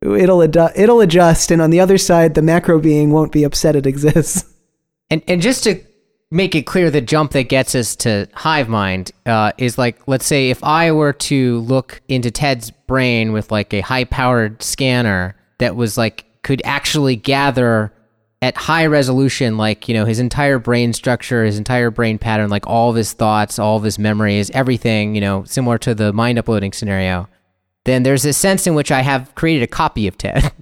it'll 0.01 0.39
adu- 0.39 0.71
it'll 0.75 1.01
adjust, 1.01 1.51
and 1.51 1.61
on 1.61 1.69
the 1.69 1.79
other 1.79 1.97
side, 1.97 2.33
the 2.33 2.41
macro 2.41 2.79
being 2.79 3.11
won't 3.11 3.31
be 3.31 3.43
upset 3.43 3.75
it 3.75 3.85
exists. 3.85 4.45
And 5.09 5.23
and 5.29 5.41
just 5.41 5.63
to 5.63 5.79
make 6.31 6.53
it 6.53 6.63
clear, 6.63 6.91
the 6.91 6.99
jump 6.99 7.31
that 7.31 7.43
gets 7.43 7.75
us 7.75 7.95
to 7.95 8.27
hive 8.33 8.67
mind 8.67 9.13
uh, 9.25 9.53
is 9.57 9.77
like, 9.77 10.05
let's 10.05 10.25
say, 10.25 10.49
if 10.49 10.61
I 10.65 10.91
were 10.91 11.13
to 11.13 11.59
look 11.59 12.01
into 12.09 12.29
Ted's 12.29 12.71
brain 12.71 13.31
with 13.31 13.49
like 13.49 13.73
a 13.73 13.79
high 13.79 14.03
powered 14.03 14.61
scanner 14.61 15.37
that 15.59 15.77
was 15.77 15.97
like 15.97 16.25
could 16.43 16.61
actually 16.65 17.15
gather 17.15 17.93
at 18.41 18.55
high 18.55 18.85
resolution, 18.85 19.57
like 19.57 19.87
you 19.87 19.93
know 19.93 20.05
his 20.05 20.19
entire 20.19 20.59
brain 20.59 20.93
structure, 20.93 21.43
his 21.43 21.57
entire 21.57 21.89
brain 21.89 22.17
pattern, 22.17 22.49
like 22.49 22.67
all 22.67 22.89
of 22.89 22.95
his 22.95 23.13
thoughts, 23.13 23.59
all 23.59 23.77
of 23.77 23.83
his 23.83 23.97
memories, 23.97 24.49
everything, 24.51 25.15
you 25.15 25.21
know, 25.21 25.43
similar 25.45 25.77
to 25.79 25.95
the 25.95 26.13
mind 26.13 26.37
uploading 26.37 26.71
scenario. 26.71 27.27
Then 27.85 28.03
there's 28.03 28.25
a 28.25 28.33
sense 28.33 28.67
in 28.67 28.75
which 28.75 28.91
I 28.91 29.01
have 29.01 29.33
created 29.35 29.63
a 29.63 29.67
copy 29.67 30.07
of 30.07 30.17
Ted. 30.17 30.51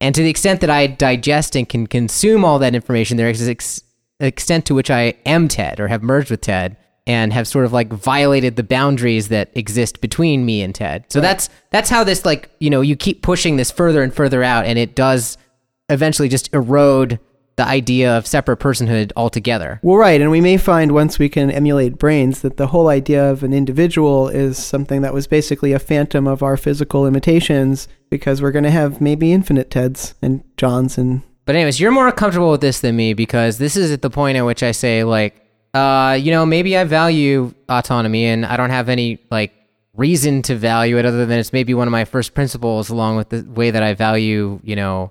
And 0.00 0.14
to 0.14 0.22
the 0.22 0.28
extent 0.28 0.60
that 0.60 0.70
I 0.70 0.86
digest 0.86 1.56
and 1.56 1.68
can 1.68 1.86
consume 1.86 2.44
all 2.44 2.58
that 2.58 2.74
information, 2.74 3.16
there 3.16 3.30
is 3.30 3.48
ex- 3.48 3.82
extent 4.20 4.66
to 4.66 4.74
which 4.74 4.90
I 4.90 5.14
am 5.24 5.48
Ted 5.48 5.80
or 5.80 5.88
have 5.88 6.02
merged 6.02 6.30
with 6.30 6.42
Ted 6.42 6.76
and 7.06 7.32
have 7.32 7.46
sort 7.46 7.64
of 7.64 7.72
like 7.72 7.92
violated 7.92 8.56
the 8.56 8.62
boundaries 8.62 9.28
that 9.28 9.50
exist 9.54 10.00
between 10.00 10.44
me 10.44 10.60
and 10.60 10.74
Ted. 10.74 11.04
So 11.08 11.20
that's 11.20 11.48
that's 11.70 11.88
how 11.88 12.04
this 12.04 12.26
like, 12.26 12.50
you 12.58 12.68
know, 12.68 12.80
you 12.80 12.96
keep 12.96 13.22
pushing 13.22 13.56
this 13.56 13.70
further 13.70 14.02
and 14.02 14.12
further 14.12 14.42
out 14.42 14.66
and 14.66 14.78
it 14.78 14.94
does 14.94 15.38
eventually 15.88 16.28
just 16.28 16.52
erode 16.52 17.18
the 17.56 17.66
idea 17.66 18.16
of 18.16 18.26
separate 18.26 18.58
personhood 18.58 19.12
altogether. 19.16 19.80
Well, 19.82 19.96
right, 19.96 20.20
and 20.20 20.30
we 20.30 20.42
may 20.42 20.58
find 20.58 20.92
once 20.92 21.18
we 21.18 21.30
can 21.30 21.50
emulate 21.50 21.98
brains 21.98 22.42
that 22.42 22.58
the 22.58 22.66
whole 22.68 22.88
idea 22.88 23.30
of 23.30 23.42
an 23.42 23.54
individual 23.54 24.28
is 24.28 24.58
something 24.58 25.00
that 25.02 25.14
was 25.14 25.26
basically 25.26 25.72
a 25.72 25.78
phantom 25.78 26.26
of 26.26 26.42
our 26.42 26.58
physical 26.58 27.00
limitations 27.02 27.88
because 28.10 28.42
we're 28.42 28.52
going 28.52 28.64
to 28.64 28.70
have 28.70 29.00
maybe 29.00 29.32
infinite 29.32 29.70
Teds 29.70 30.14
and 30.20 30.44
Johns 30.58 30.98
and 30.98 31.22
But 31.46 31.56
anyways, 31.56 31.80
you're 31.80 31.92
more 31.92 32.12
comfortable 32.12 32.50
with 32.50 32.60
this 32.60 32.80
than 32.80 32.94
me 32.94 33.14
because 33.14 33.56
this 33.56 33.74
is 33.74 33.90
at 33.90 34.02
the 34.02 34.10
point 34.10 34.36
at 34.36 34.42
which 34.42 34.62
I 34.62 34.72
say 34.72 35.02
like, 35.02 35.34
uh, 35.72 36.18
you 36.20 36.30
know, 36.30 36.44
maybe 36.44 36.76
I 36.76 36.84
value 36.84 37.54
autonomy 37.70 38.26
and 38.26 38.44
I 38.44 38.58
don't 38.58 38.70
have 38.70 38.90
any 38.90 39.18
like 39.30 39.52
reason 39.94 40.42
to 40.42 40.54
value 40.56 40.98
it 40.98 41.06
other 41.06 41.24
than 41.24 41.38
it's 41.38 41.54
maybe 41.54 41.72
one 41.72 41.88
of 41.88 41.92
my 41.92 42.04
first 42.04 42.34
principles 42.34 42.90
along 42.90 43.16
with 43.16 43.30
the 43.30 43.42
way 43.48 43.70
that 43.70 43.82
I 43.82 43.94
value, 43.94 44.60
you 44.62 44.76
know, 44.76 45.10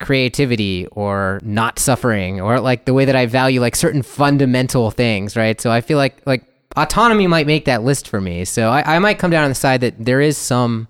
creativity 0.00 0.86
or 0.92 1.40
not 1.42 1.78
suffering 1.78 2.40
or 2.40 2.60
like 2.60 2.84
the 2.84 2.94
way 2.94 3.04
that 3.04 3.16
I 3.16 3.26
value 3.26 3.60
like 3.60 3.76
certain 3.76 4.02
fundamental 4.02 4.90
things, 4.90 5.36
right? 5.36 5.60
So 5.60 5.70
I 5.70 5.80
feel 5.80 5.98
like 5.98 6.22
like 6.26 6.44
autonomy 6.76 7.26
might 7.26 7.46
make 7.46 7.64
that 7.64 7.82
list 7.82 8.08
for 8.08 8.20
me. 8.20 8.44
So 8.44 8.68
I, 8.68 8.96
I 8.96 8.98
might 8.98 9.18
come 9.18 9.30
down 9.30 9.44
on 9.44 9.50
the 9.50 9.54
side 9.54 9.80
that 9.80 9.94
there 9.98 10.20
is 10.20 10.36
some 10.36 10.88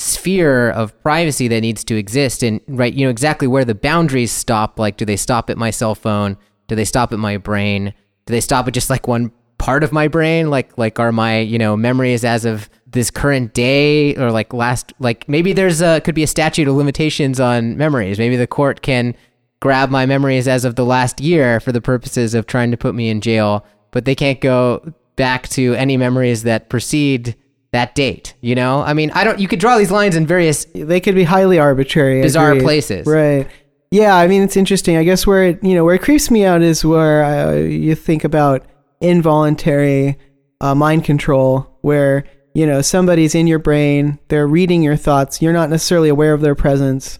sphere 0.00 0.70
of 0.70 0.98
privacy 1.02 1.46
that 1.48 1.60
needs 1.60 1.84
to 1.84 1.94
exist 1.94 2.42
and 2.42 2.58
right 2.68 2.94
you 2.94 3.04
know 3.04 3.10
exactly 3.10 3.46
where 3.46 3.66
the 3.66 3.74
boundaries 3.74 4.32
stop 4.32 4.78
like 4.78 4.96
do 4.96 5.04
they 5.04 5.16
stop 5.16 5.50
at 5.50 5.58
my 5.58 5.68
cell 5.68 5.94
phone 5.94 6.38
do 6.68 6.74
they 6.74 6.86
stop 6.86 7.12
at 7.12 7.18
my 7.18 7.36
brain 7.36 7.92
do 8.24 8.32
they 8.32 8.40
stop 8.40 8.66
at 8.66 8.72
just 8.72 8.88
like 8.88 9.06
one 9.06 9.30
part 9.58 9.84
of 9.84 9.92
my 9.92 10.08
brain 10.08 10.48
like 10.48 10.76
like 10.78 10.98
are 10.98 11.12
my 11.12 11.40
you 11.40 11.58
know 11.58 11.76
memories 11.76 12.24
as 12.24 12.46
of 12.46 12.70
this 12.92 13.10
current 13.10 13.54
day 13.54 14.16
or 14.16 14.30
like 14.30 14.52
last 14.52 14.92
like 14.98 15.28
maybe 15.28 15.52
there's 15.52 15.80
a 15.80 16.00
could 16.00 16.14
be 16.14 16.22
a 16.22 16.26
statute 16.26 16.66
of 16.66 16.74
limitations 16.74 17.38
on 17.38 17.76
memories 17.76 18.18
maybe 18.18 18.36
the 18.36 18.46
court 18.46 18.82
can 18.82 19.14
grab 19.60 19.90
my 19.90 20.06
memories 20.06 20.48
as 20.48 20.64
of 20.64 20.74
the 20.76 20.84
last 20.84 21.20
year 21.20 21.60
for 21.60 21.72
the 21.72 21.80
purposes 21.80 22.34
of 22.34 22.46
trying 22.46 22.70
to 22.70 22.76
put 22.76 22.94
me 22.94 23.08
in 23.08 23.20
jail 23.20 23.64
but 23.90 24.04
they 24.04 24.14
can't 24.14 24.40
go 24.40 24.92
back 25.16 25.48
to 25.48 25.74
any 25.74 25.96
memories 25.96 26.42
that 26.42 26.68
precede 26.68 27.36
that 27.72 27.94
date 27.94 28.34
you 28.40 28.54
know 28.54 28.82
i 28.82 28.92
mean 28.92 29.10
i 29.12 29.22
don't 29.22 29.38
you 29.38 29.46
could 29.46 29.60
draw 29.60 29.78
these 29.78 29.90
lines 29.92 30.16
in 30.16 30.26
various 30.26 30.66
they 30.74 31.00
could 31.00 31.14
be 31.14 31.24
highly 31.24 31.58
arbitrary. 31.58 32.22
Bizarre 32.22 32.52
agreed. 32.52 32.62
places. 32.62 33.06
Right. 33.06 33.48
Yeah, 33.90 34.14
I 34.14 34.28
mean 34.28 34.42
it's 34.42 34.56
interesting. 34.56 34.96
I 34.96 35.04
guess 35.04 35.26
where 35.26 35.44
it 35.44 35.64
you 35.64 35.74
know 35.74 35.84
where 35.84 35.94
it 35.96 36.02
creeps 36.02 36.30
me 36.30 36.44
out 36.44 36.62
is 36.62 36.84
where 36.84 37.24
uh, 37.24 37.54
you 37.54 37.94
think 37.94 38.22
about 38.24 38.64
involuntary 39.00 40.16
uh, 40.60 40.74
mind 40.74 41.04
control, 41.04 41.78
where 41.80 42.24
you 42.54 42.66
know 42.66 42.82
somebody's 42.82 43.34
in 43.34 43.46
your 43.46 43.58
brain, 43.58 44.18
they're 44.28 44.48
reading 44.48 44.82
your 44.82 44.96
thoughts, 44.96 45.40
you're 45.40 45.52
not 45.52 45.70
necessarily 45.70 46.08
aware 46.08 46.34
of 46.34 46.40
their 46.40 46.54
presence, 46.54 47.18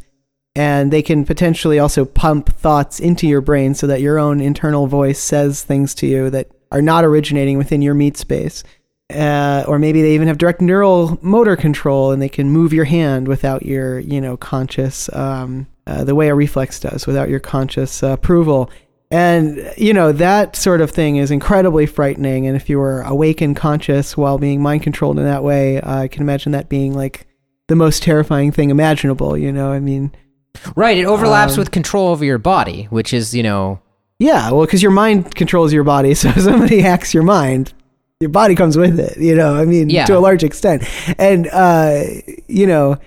and 0.55 0.93
they 0.93 1.03
can 1.03 1.25
potentially 1.25 1.79
also 1.79 2.05
pump 2.05 2.55
thoughts 2.55 3.01
into 3.01 3.27
your 3.27 3.41
brain 3.41 3.75
so 3.75 3.87
that 3.87 4.01
your 4.01 4.19
own 4.19 4.41
internal 4.41 4.87
voice 4.87 5.21
says 5.21 5.63
things 5.63 5.95
to 5.95 6.07
you 6.07 6.31
that 6.31 6.51
are 6.73 6.83
not 6.83 7.05
originating 7.05 7.59
within 7.59 7.83
your 7.83 7.95
meat 7.95 8.17
space. 8.17 8.63
Uh, 9.11 9.65
or 9.67 9.79
maybe 9.79 10.03
they 10.03 10.15
even 10.15 10.29
have 10.29 10.39
direct 10.39 10.61
neural 10.61 11.19
motor 11.21 11.57
control 11.57 12.13
and 12.13 12.23
they 12.23 12.29
can 12.29 12.49
move 12.49 12.73
your 12.73 12.85
hand 12.85 13.27
without 13.27 13.67
your 13.67 13.99
you 13.99 14.21
know 14.21 14.37
conscious 14.37 15.13
um, 15.13 15.67
uh, 15.89 16.05
the 16.05 16.15
way 16.15 16.29
a 16.29 16.35
reflex 16.35 16.79
does 16.79 17.09
without 17.09 17.29
your 17.29 17.41
conscious 17.41 18.05
uh, 18.05 18.11
approval 18.11 18.71
and 19.11 19.73
you 19.77 19.93
know 19.93 20.13
that 20.13 20.55
sort 20.57 20.81
of 20.81 20.91
thing 20.91 21.17
is 21.17 21.31
incredibly 21.31 21.87
frightening 21.87 22.47
and 22.47 22.57
if 22.57 22.69
you 22.69 22.79
were 22.79 23.03
awake 23.03 23.41
and 23.41 23.57
conscious 23.57 24.17
while 24.17 24.39
being 24.39 24.63
mind 24.63 24.83
controlled 24.83 25.19
in 25.19 25.25
that 25.25 25.43
way 25.43 25.81
i 25.83 26.07
can 26.09 26.23
imagine 26.23 26.53
that 26.53 26.69
being 26.69 26.95
like 26.95 27.27
the 27.69 27.75
most 27.77 28.03
terrifying 28.03 28.53
thing 28.53 28.71
imaginable 28.71 29.37
you 29.37 29.51
know 29.53 29.73
i 29.73 29.81
mean 29.81 30.13
right 30.77 30.99
it 30.99 31.05
overlaps 31.07 31.55
Um, 31.55 31.59
with 31.61 31.71
control 31.71 32.09
over 32.09 32.25
your 32.25 32.39
body 32.39 32.85
which 32.91 33.13
is 33.13 33.35
you 33.35 33.43
know 33.43 33.81
Yeah, 34.19 34.51
well, 34.51 34.67
because 34.67 34.83
your 34.83 34.93
mind 34.93 35.35
controls 35.35 35.73
your 35.73 35.85
body, 35.85 36.15
so 36.21 36.29
if 36.29 36.41
somebody 36.43 36.81
hacks 36.83 37.15
your 37.15 37.23
mind, 37.23 37.73
your 38.21 38.29
body 38.29 38.55
comes 38.55 38.77
with 38.77 39.01
it. 39.01 39.17
You 39.17 39.35
know, 39.35 39.55
I 39.57 39.65
mean, 39.65 39.89
Yeah. 39.89 40.05
to 40.07 40.19
a 40.19 40.21
large 40.21 40.45
extent, 40.45 40.83
and 41.19 41.49
uh, 41.51 42.03
you 42.47 42.67
know, 42.67 42.99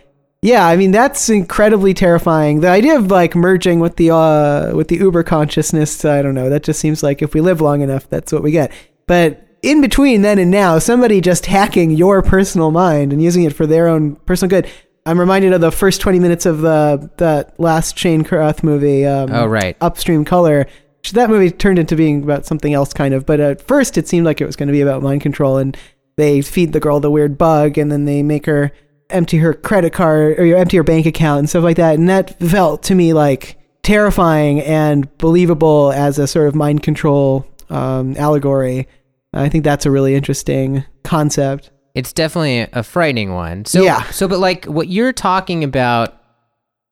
yeah, 0.43 0.67
I 0.67 0.75
mean 0.75 0.91
that's 0.91 1.29
incredibly 1.29 1.93
terrifying. 1.93 2.59
The 2.59 2.67
idea 2.67 2.97
of 2.97 3.09
like 3.09 3.33
merging 3.33 3.79
with 3.79 3.95
the 3.95 4.11
uh, 4.11 4.75
with 4.75 4.89
the 4.89 4.97
Uber 4.97 5.23
consciousness, 5.23 6.03
I 6.03 6.21
don't 6.21 6.35
know. 6.35 6.49
That 6.49 6.63
just 6.63 6.81
seems 6.81 7.01
like 7.01 7.21
if 7.21 7.33
we 7.33 7.39
live 7.39 7.61
long 7.61 7.81
enough, 7.81 8.09
that's 8.09 8.33
what 8.33 8.43
we 8.43 8.51
get. 8.51 8.71
But 9.07 9.47
in 9.61 9.79
between 9.79 10.21
then 10.21 10.39
and 10.39 10.51
now, 10.51 10.79
somebody 10.79 11.21
just 11.21 11.45
hacking 11.45 11.91
your 11.91 12.21
personal 12.21 12.71
mind 12.71 13.13
and 13.13 13.23
using 13.23 13.43
it 13.43 13.53
for 13.53 13.65
their 13.65 13.87
own 13.87 14.17
personal 14.17 14.49
good. 14.49 14.69
I'm 15.05 15.17
reminded 15.17 15.53
of 15.53 15.61
the 15.61 15.71
first 15.71 16.01
20 16.01 16.19
minutes 16.19 16.45
of 16.45 16.59
the 16.59 17.09
that 17.17 17.57
last 17.57 17.97
Shane 17.97 18.25
Carruth 18.25 18.63
movie. 18.63 19.05
Um, 19.05 19.29
Oh, 19.31 19.45
right. 19.45 19.77
Upstream 19.79 20.25
Color. 20.25 20.67
That 21.13 21.29
movie 21.29 21.51
turned 21.51 21.79
into 21.79 21.95
being 21.95 22.21
about 22.23 22.45
something 22.45 22.73
else, 22.73 22.91
kind 22.93 23.13
of. 23.13 23.25
But 23.25 23.39
at 23.39 23.65
first, 23.65 23.97
it 23.97 24.09
seemed 24.09 24.25
like 24.25 24.41
it 24.41 24.45
was 24.45 24.57
going 24.57 24.67
to 24.67 24.73
be 24.73 24.81
about 24.81 25.01
mind 25.01 25.21
control, 25.21 25.57
and 25.57 25.77
they 26.17 26.41
feed 26.41 26.73
the 26.73 26.79
girl 26.81 26.99
the 26.99 27.11
weird 27.11 27.37
bug, 27.37 27.77
and 27.77 27.91
then 27.91 28.05
they 28.05 28.23
make 28.23 28.45
her 28.45 28.71
empty 29.09 29.37
her 29.37 29.53
credit 29.53 29.93
card 29.93 30.39
or 30.39 30.55
empty 30.55 30.77
her 30.77 30.83
bank 30.83 31.05
account 31.05 31.39
and 31.39 31.49
stuff 31.49 31.63
like 31.63 31.77
that. 31.77 31.95
And 31.95 32.09
that 32.09 32.39
felt 32.39 32.83
to 32.83 32.95
me 32.95 33.13
like 33.13 33.57
terrifying 33.83 34.61
and 34.61 35.15
believable 35.17 35.91
as 35.93 36.17
a 36.17 36.25
sort 36.27 36.47
of 36.47 36.55
mind 36.55 36.83
control 36.83 37.45
um, 37.69 38.15
allegory. 38.17 38.87
I 39.33 39.49
think 39.49 39.63
that's 39.63 39.85
a 39.85 39.91
really 39.91 40.15
interesting 40.15 40.85
concept. 41.03 41.69
it's 41.95 42.13
definitely 42.13 42.61
a 42.73 42.81
frightening 42.81 43.33
one 43.33 43.65
so 43.65 43.83
Yeah. 43.83 44.03
so 44.11 44.27
but 44.27 44.39
like 44.39 44.65
what 44.65 44.87
you're 44.87 45.11
talking 45.13 45.63
about 45.63 46.17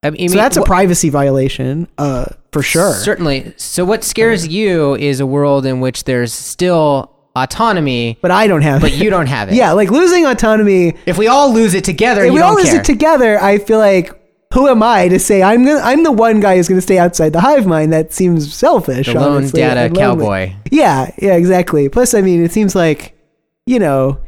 i 0.04 0.10
mean, 0.10 0.28
So 0.30 0.36
that's 0.36 0.58
a 0.58 0.60
what- 0.62 0.68
privacy 0.68 1.10
violation, 1.10 1.88
uh, 1.98 2.26
for 2.52 2.62
sure. 2.62 2.94
certainly 2.94 3.54
so 3.58 3.86
what 3.86 4.04
scares 4.04 4.48
you 4.48 4.96
is 4.96 5.20
a 5.20 5.26
world 5.26 5.66
in 5.66 5.80
which 5.80 6.04
there's 6.04 6.34
still 6.34 7.16
autonomy 7.36 8.18
But 8.22 8.32
I 8.32 8.48
don't 8.48 8.62
have 8.62 8.82
but 8.82 8.92
it. 8.92 9.02
you 9.04 9.10
don't 9.10 9.28
have 9.28 9.50
it 9.52 9.56
Yeah, 9.56 9.72
like 9.72 9.90
losing 9.92 10.26
autonomy. 10.26 10.94
if 11.06 11.18
we 11.18 11.28
all 11.28 11.54
lose 11.54 11.74
it 11.74 11.84
together 11.84 12.24
If 12.26 12.34
we 12.34 12.42
all 12.42 12.56
lose 12.56 12.66
care 12.70 12.80
it 12.82 12.86
together, 12.86 13.40
I 13.42 13.58
feel 13.58 13.80
like 13.80 14.18
who 14.54 14.68
am 14.68 14.84
I 14.84 15.08
to 15.08 15.18
say 15.18 15.42
I'm 15.42 15.64
gonna 15.66 15.80
I'm 15.80 16.04
the 16.04 16.12
one 16.12 16.42
guy 16.42 16.58
who's 16.58 16.68
gonna 16.68 16.82
stay 16.82 16.98
outside 16.98 17.32
the 17.32 17.40
hive 17.40 17.66
mind? 17.66 17.94
That 17.94 18.12
seems 18.12 18.54
selfish. 18.54 19.08
the 19.08 19.14
lone 19.14 19.38
honestly, 19.38 19.62
data 19.62 19.94
cowboy 19.96 20.54
Yeah, 20.70 21.10
yeah, 21.22 21.36
exactly. 21.36 21.88
Plus, 21.88 22.14
I 22.14 22.22
mean, 22.22 22.44
it 22.44 22.52
seems 22.52 22.76
like 22.76 23.18
you 23.66 23.80
know, 23.80 24.20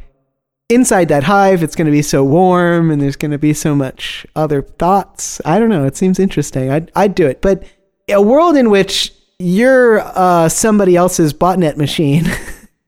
inside 0.70 1.08
that 1.08 1.24
hive, 1.24 1.62
it's 1.62 1.76
gonna 1.76 1.90
be 1.90 2.00
so 2.00 2.24
warm, 2.24 2.90
and 2.90 3.02
there's 3.02 3.16
gonna 3.16 3.36
be 3.36 3.52
so 3.52 3.74
much 3.74 4.26
other 4.34 4.62
thoughts. 4.62 5.42
I 5.44 5.58
don't 5.58 5.68
know. 5.68 5.84
It 5.84 5.94
seems 5.96 6.18
interesting. 6.18 6.70
I'd 6.70 6.90
I'd 6.96 7.14
do 7.14 7.26
it, 7.26 7.42
but 7.42 7.62
a 8.08 8.22
world 8.22 8.56
in 8.56 8.70
which 8.70 9.12
you're 9.38 10.00
uh, 10.00 10.48
somebody 10.48 10.96
else's 10.96 11.34
botnet 11.34 11.76
machine. 11.76 12.24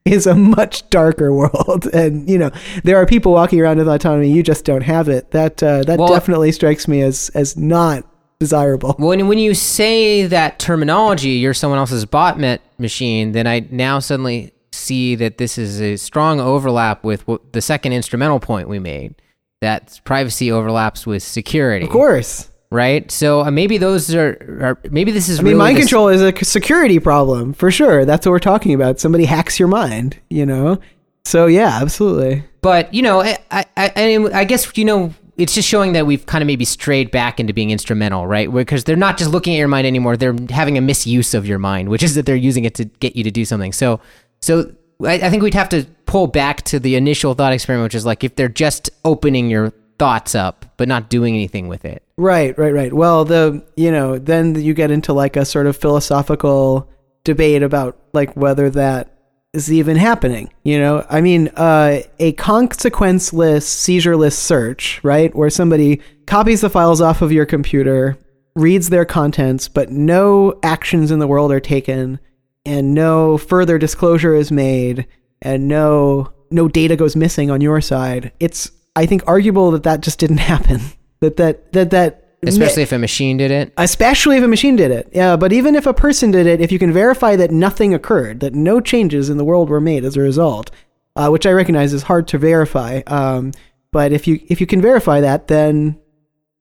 is 0.07 0.27
a 0.27 0.35
much 0.35 0.89
darker 0.91 1.33
world, 1.33 1.87
and 1.93 2.29
you 2.29 2.39
know 2.39 2.51
there 2.85 2.97
are 2.97 3.07
people 3.07 3.33
walking 3.33 3.61
around 3.61 3.79
with 3.79 3.89
autonomy. 3.89 4.31
You 4.31 4.43
just 4.43 4.65
don't 4.65 4.83
have 4.83 5.09
it. 5.09 5.31
That 5.33 5.63
uh, 5.63 5.83
that 5.85 5.99
Well- 5.99 6.09
definitely 6.09 6.53
strikes 6.53 6.89
me 6.89 7.03
as 7.03 7.31
as 7.35 7.57
not 7.57 8.05
desirable. 8.39 8.95
When 8.99 9.29
when 9.29 9.39
you 9.39 9.55
say 9.55 10.27
that 10.27 10.59
terminology, 10.59 11.31
you're 11.31 11.55
someone 11.55 11.79
else's 11.79 12.05
botnet 12.07 12.59
machine, 12.79 13.33
then 13.33 13.47
I 13.47 13.67
now 13.71 13.99
suddenly 13.99 14.53
see 14.73 15.15
that 15.15 15.39
this 15.39 15.57
is 15.57 15.81
a 15.81 15.97
strong 15.97 16.39
overlap 16.39 17.03
with 17.03 17.27
what, 17.27 17.53
the 17.55 17.63
second 17.63 17.93
instrumental 17.93 18.39
point 18.41 18.69
we 18.69 18.79
made. 18.79 19.15
That 19.63 20.01
privacy 20.05 20.53
overlaps 20.53 21.07
with 21.07 21.23
security, 21.23 21.87
Of 21.87 21.91
course. 21.91 22.51
Right? 22.71 23.11
So 23.11 23.43
uh, 23.43 23.51
maybe 23.51 23.79
those 23.79 24.15
are, 24.15 24.31
are 24.61 24.91
maybe 24.91 25.13
this 25.13 25.29
is. 25.29 25.39
I 25.39 25.43
mean, 25.43 25.55
really 25.55 25.59
mind 25.59 25.79
control 25.79 26.09
is 26.09 26.23
a 26.23 26.45
security 26.45 26.99
problem 26.99 27.53
for 27.53 27.71
sure. 27.71 28.05
That's 28.05 28.27
what 28.27 28.33
we're 28.33 28.39
talking 28.39 28.75
about. 28.75 29.01
Somebody 29.01 29.25
hacks 29.25 29.59
your 29.59 29.69
mind, 29.69 30.19
you 30.31 30.47
know. 30.47 30.79
So 31.25 31.47
yeah, 31.47 31.79
absolutely. 31.81 32.45
But 32.63 32.93
you 32.93 33.03
know, 33.03 33.21
I, 33.21 33.39
I, 33.51 33.67
I, 33.77 34.29
I 34.33 34.45
guess 34.45 34.77
you 34.77 34.85
know, 34.85 35.15
it's 35.37 35.55
just 35.55 35.69
showing 35.69 35.93
that 35.93 36.07
we've 36.07 36.25
kind 36.27 36.43
of 36.43 36.47
maybe 36.47 36.65
strayed 36.65 37.11
back 37.11 37.39
into 37.41 37.53
being 37.53 37.71
instrumental, 37.71 38.27
right? 38.27 38.53
Because 38.53 38.85
they're 38.85 38.97
not 38.97 39.19
just 39.19 39.31
looking 39.31 39.55
at 39.55 39.59
your 39.59 39.69
mind 39.69 39.87
anymore; 39.87 40.17
they're 40.17 40.37
having 40.51 40.79
a 40.79 40.81
misuse 40.81 41.35
of 41.35 41.47
your 41.47 41.59
mind, 41.59 41.89
which 41.89 42.03
is 42.03 42.15
that 42.15 42.27
they're 42.27 42.37
using 42.37 42.65
it 42.65 42.75
to 42.75 42.85
get 42.85 43.17
you 43.17 43.25
to 43.25 43.31
do 43.31 43.45
something. 43.45 43.73
So, 43.73 44.01
so 44.41 44.73
I, 45.05 45.15
I 45.15 45.31
think 45.31 45.43
we'd 45.43 45.55
have 45.55 45.69
to 45.71 45.85
pull 46.07 46.27
back 46.27 46.63
to 46.63 46.79
the 46.79 46.97
initial 46.97 47.35
thought 47.35 47.53
experiment, 47.53 47.87
which 47.87 47.95
is 47.95 48.07
like 48.07 48.25
if 48.25 48.37
they're 48.37 48.49
just 48.49 48.91
opening 49.05 49.51
your 49.51 49.73
thoughts 49.99 50.35
up 50.35 50.67
but 50.77 50.89
not 50.89 51.09
doing 51.09 51.35
anything 51.35 51.69
with 51.69 51.85
it. 51.85 52.03
Right, 52.17 52.57
right, 52.59 52.73
right. 52.73 52.93
Well, 52.93 53.25
the 53.25 53.65
you 53.77 53.91
know, 53.91 54.19
then 54.19 54.55
you 54.61 54.75
get 54.75 54.91
into 54.91 55.13
like 55.13 55.37
a 55.37 55.45
sort 55.45 55.67
of 55.67 55.77
philosophical 55.77 56.91
debate 57.25 57.63
about 57.63 57.99
like 58.13 58.35
whether 58.35 58.71
that 58.71 59.13
is 59.53 59.73
even 59.73 59.97
happening. 59.97 60.53
You 60.63 60.79
know, 60.79 61.07
I 61.09 61.21
mean, 61.21 61.49
uh, 61.57 62.01
a 62.19 62.33
consequenceless, 62.35 63.63
seizureless 63.63 64.39
search, 64.39 65.01
right, 65.03 65.35
where 65.35 65.51
somebody 65.51 66.01
copies 66.27 66.61
the 66.61 66.71
files 66.71 67.01
off 67.01 67.23
of 67.23 67.33
your 67.33 67.47
computer, 67.47 68.19
reads 68.55 68.91
their 68.91 69.05
contents, 69.05 69.69
but 69.69 69.91
no 69.91 70.59
actions 70.63 71.11
in 71.11 71.19
the 71.19 71.27
world 71.27 71.53
are 71.53 71.61
taken, 71.61 72.21
and 72.65 72.95
no 72.95 73.39
further 73.39 73.79
disclosure 73.79 74.35
is 74.35 74.53
made, 74.53 75.07
and 75.43 75.69
no 75.69 76.33
no 76.51 76.69
data 76.69 76.97
goes 76.97 77.17
missing 77.17 77.51
on 77.51 77.61
your 77.61 77.81
side. 77.81 78.33
It's 78.39 78.71
I 78.97 79.07
think 79.07 79.23
arguable 79.27 79.71
that 79.73 79.85
that 79.85 80.01
just 80.01 80.19
didn't 80.19 80.39
happen. 80.53 80.81
That 81.21 81.37
that 81.37 81.73
that 81.73 81.91
that 81.91 82.23
Especially 82.43 82.83
if 82.83 82.93
a 82.93 82.99
machine 82.99 83.39
did 83.39 83.51
it. 83.51 83.73
especially 83.77 84.37
if 84.37 84.45
a 84.45 84.49
machine 84.49 84.77
did 84.77 84.91
it. 84.91 85.09
Yeah, 85.13 85.37
but 85.37 85.53
even 85.53 85.75
if 85.75 85.87
a 85.87 85.95
person 85.95 86.31
did 86.31 86.47
it, 86.47 86.61
if 86.61 86.71
you 86.71 86.79
can 86.79 86.93
verify 86.93 87.35
that 87.37 87.51
nothing 87.51 87.93
occurred, 87.95 88.41
that 88.41 88.55
no 88.55 88.81
changes 88.81 89.31
in 89.31 89.37
the 89.37 89.45
world 89.45 89.69
were 89.69 89.81
made 89.81 90.05
as 90.05 90.17
a 90.17 90.21
result, 90.21 90.71
uh, 91.17 91.29
which 91.29 91.47
I 91.47 91.51
recognize 91.53 91.93
is 91.93 92.05
hard 92.05 92.29
to 92.29 92.39
verify. 92.39 93.01
Um, 93.07 93.53
but 93.91 94.13
if 94.13 94.27
you 94.29 94.41
if 94.49 94.61
you 94.61 94.67
can 94.67 94.81
verify 94.83 95.21
that, 95.23 95.49
then 95.49 95.99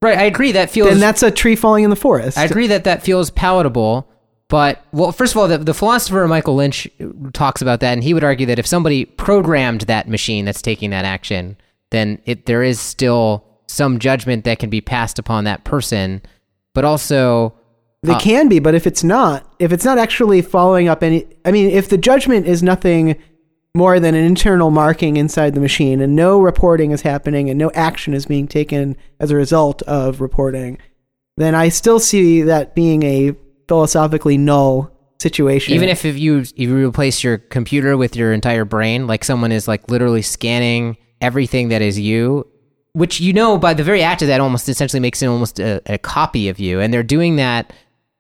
Right, 0.01 0.17
I 0.17 0.23
agree. 0.23 0.51
That 0.53 0.69
feels. 0.69 0.89
then 0.89 0.99
that's 0.99 1.23
a 1.23 1.31
tree 1.31 1.55
falling 1.55 1.83
in 1.83 1.89
the 1.89 1.95
forest. 1.95 2.37
I 2.37 2.43
agree 2.43 2.67
that 2.67 2.83
that 2.83 3.03
feels 3.03 3.29
palatable. 3.31 4.07
But 4.47 4.83
well, 4.91 5.11
first 5.11 5.33
of 5.33 5.37
all, 5.37 5.47
the, 5.47 5.57
the 5.57 5.73
philosopher 5.73 6.27
Michael 6.27 6.55
Lynch 6.55 6.87
talks 7.33 7.61
about 7.63 7.79
that, 7.79 7.93
and 7.93 8.03
he 8.03 8.13
would 8.13 8.23
argue 8.23 8.45
that 8.45 8.59
if 8.59 8.67
somebody 8.67 9.05
programmed 9.05 9.81
that 9.81 10.07
machine 10.07 10.45
that's 10.45 10.61
taking 10.61 10.91
that 10.91 11.03
action, 11.05 11.57
then 11.95 12.19
it 12.25 12.45
there 12.45 12.63
is 12.63 12.79
still 12.79 13.45
some 13.67 13.99
judgment 13.99 14.43
that 14.43 14.59
can 14.59 14.69
be 14.69 14.81
passed 14.81 15.17
upon 15.19 15.45
that 15.45 15.63
person. 15.63 16.21
But 16.73 16.85
also, 16.85 17.55
They 18.03 18.13
Uh, 18.13 18.19
can 18.19 18.47
be, 18.47 18.59
but 18.59 18.75
if 18.75 18.85
it's 18.85 19.03
not, 19.03 19.51
if 19.57 19.71
it's 19.71 19.83
not 19.85 19.97
actually 19.97 20.43
following 20.43 20.87
up 20.87 21.01
any, 21.01 21.25
I 21.43 21.51
mean, 21.51 21.71
if 21.71 21.89
the 21.89 21.97
judgment 21.97 22.45
is 22.45 22.61
nothing 22.61 23.15
more 23.75 23.99
than 23.99 24.13
an 24.13 24.23
internal 24.23 24.69
marking 24.69 25.17
inside 25.17 25.55
the 25.55 25.59
machine 25.59 25.99
and 25.99 26.15
no 26.15 26.39
reporting 26.39 26.91
is 26.91 27.01
happening 27.01 27.49
and 27.49 27.57
no 27.57 27.71
action 27.73 28.13
is 28.13 28.27
being 28.27 28.47
taken 28.47 28.95
as 29.19 29.31
a 29.31 29.35
result 29.35 29.81
of 29.83 30.21
reporting, 30.21 30.77
then 31.37 31.55
I 31.55 31.69
still 31.69 31.99
see 31.99 32.43
that 32.43 32.75
being 32.75 33.01
a 33.03 33.35
philosophically 33.67 34.37
null 34.37 34.91
situation. 35.19 35.73
even 35.73 35.89
if, 35.89 36.05
if 36.05 36.19
you 36.19 36.39
if 36.39 36.57
you 36.57 36.87
replace 36.87 37.23
your 37.23 37.39
computer 37.39 37.97
with 37.97 38.15
your 38.15 38.31
entire 38.33 38.65
brain, 38.65 39.07
like 39.07 39.23
someone 39.23 39.51
is 39.51 39.67
like 39.67 39.89
literally 39.89 40.21
scanning 40.21 40.97
everything 41.21 41.69
that 41.69 41.81
is 41.81 41.99
you, 41.99 42.47
which 42.93 43.19
you 43.19 43.33
know 43.33 43.57
by 43.57 43.73
the 43.73 43.83
very 43.83 44.01
act 44.01 44.21
of 44.21 44.27
that 44.27 44.41
almost 44.41 44.69
essentially 44.69 44.99
makes 44.99 45.21
it 45.21 45.27
almost 45.27 45.59
a, 45.59 45.81
a 45.85 45.97
copy 45.97 46.49
of 46.49 46.59
you, 46.59 46.79
and 46.79 46.93
they're 46.93 47.03
doing 47.03 47.35
that 47.37 47.73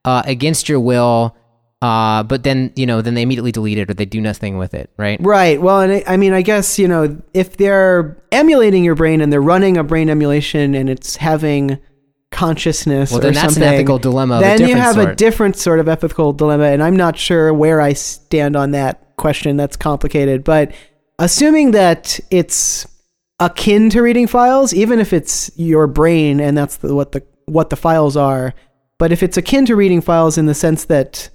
uh, 0.03 0.23
against 0.25 0.69
your 0.69 0.79
will. 0.79 1.35
Uh, 1.81 2.23
but 2.23 2.43
then 2.43 2.71
you 2.75 2.85
know, 2.85 3.01
then 3.01 3.13
they 3.13 3.21
immediately 3.21 3.51
delete 3.51 3.77
it 3.77 3.89
or 3.89 3.93
they 3.93 4.05
do 4.05 4.21
nothing 4.21 4.57
with 4.57 4.73
it, 4.73 4.89
right? 4.97 5.19
Right. 5.21 5.61
Well, 5.61 5.81
and 5.81 5.91
I, 5.91 6.03
I 6.07 6.17
mean, 6.17 6.33
I 6.33 6.41
guess, 6.41 6.79
you 6.79 6.87
know, 6.87 7.21
if 7.33 7.57
they're 7.57 8.17
emulating 8.31 8.83
your 8.83 8.95
brain 8.95 9.21
and 9.21 9.31
they're 9.31 9.41
running 9.41 9.77
a 9.77 9.83
brain 9.83 10.09
emulation 10.09 10.73
and 10.73 10.89
it's 10.89 11.17
having 11.17 11.77
consciousness 12.31 13.11
Well, 13.11 13.19
or 13.19 13.23
then 13.23 13.33
that's 13.33 13.53
something, 13.53 13.63
an 13.63 13.75
ethical 13.75 13.97
dilemma. 13.97 14.39
Then 14.39 14.67
you 14.67 14.75
have 14.75 14.97
a 14.97 15.15
different 15.15 15.57
sort 15.57 15.79
of 15.79 15.87
ethical 15.87 16.33
dilemma. 16.33 16.65
And 16.65 16.83
I'm 16.83 16.95
not 16.95 17.17
sure 17.17 17.53
where 17.53 17.79
I 17.79 17.93
stand 17.93 18.55
on 18.55 18.71
that 18.71 19.15
question. 19.15 19.55
That's 19.55 19.77
complicated. 19.77 20.43
But 20.43 20.73
assuming 21.19 21.71
that 21.71 22.19
it's 22.29 22.87
akin 23.39 23.89
to 23.89 24.01
reading 24.01 24.27
files, 24.27 24.73
even 24.73 24.99
if 24.99 25.13
it's 25.13 25.51
your 25.55 25.87
brain 25.87 26.39
and 26.39 26.57
that's 26.57 26.77
the, 26.77 26.95
what 26.95 27.11
the 27.11 27.23
what 27.45 27.69
the 27.69 27.75
files 27.75 28.17
are, 28.17 28.53
but 28.97 29.11
if 29.11 29.21
it's 29.21 29.37
akin 29.37 29.65
to 29.65 29.75
reading 29.75 30.01
files 30.01 30.37
in 30.37 30.45
the 30.45 30.53
sense 30.53 30.85
that 30.85 31.29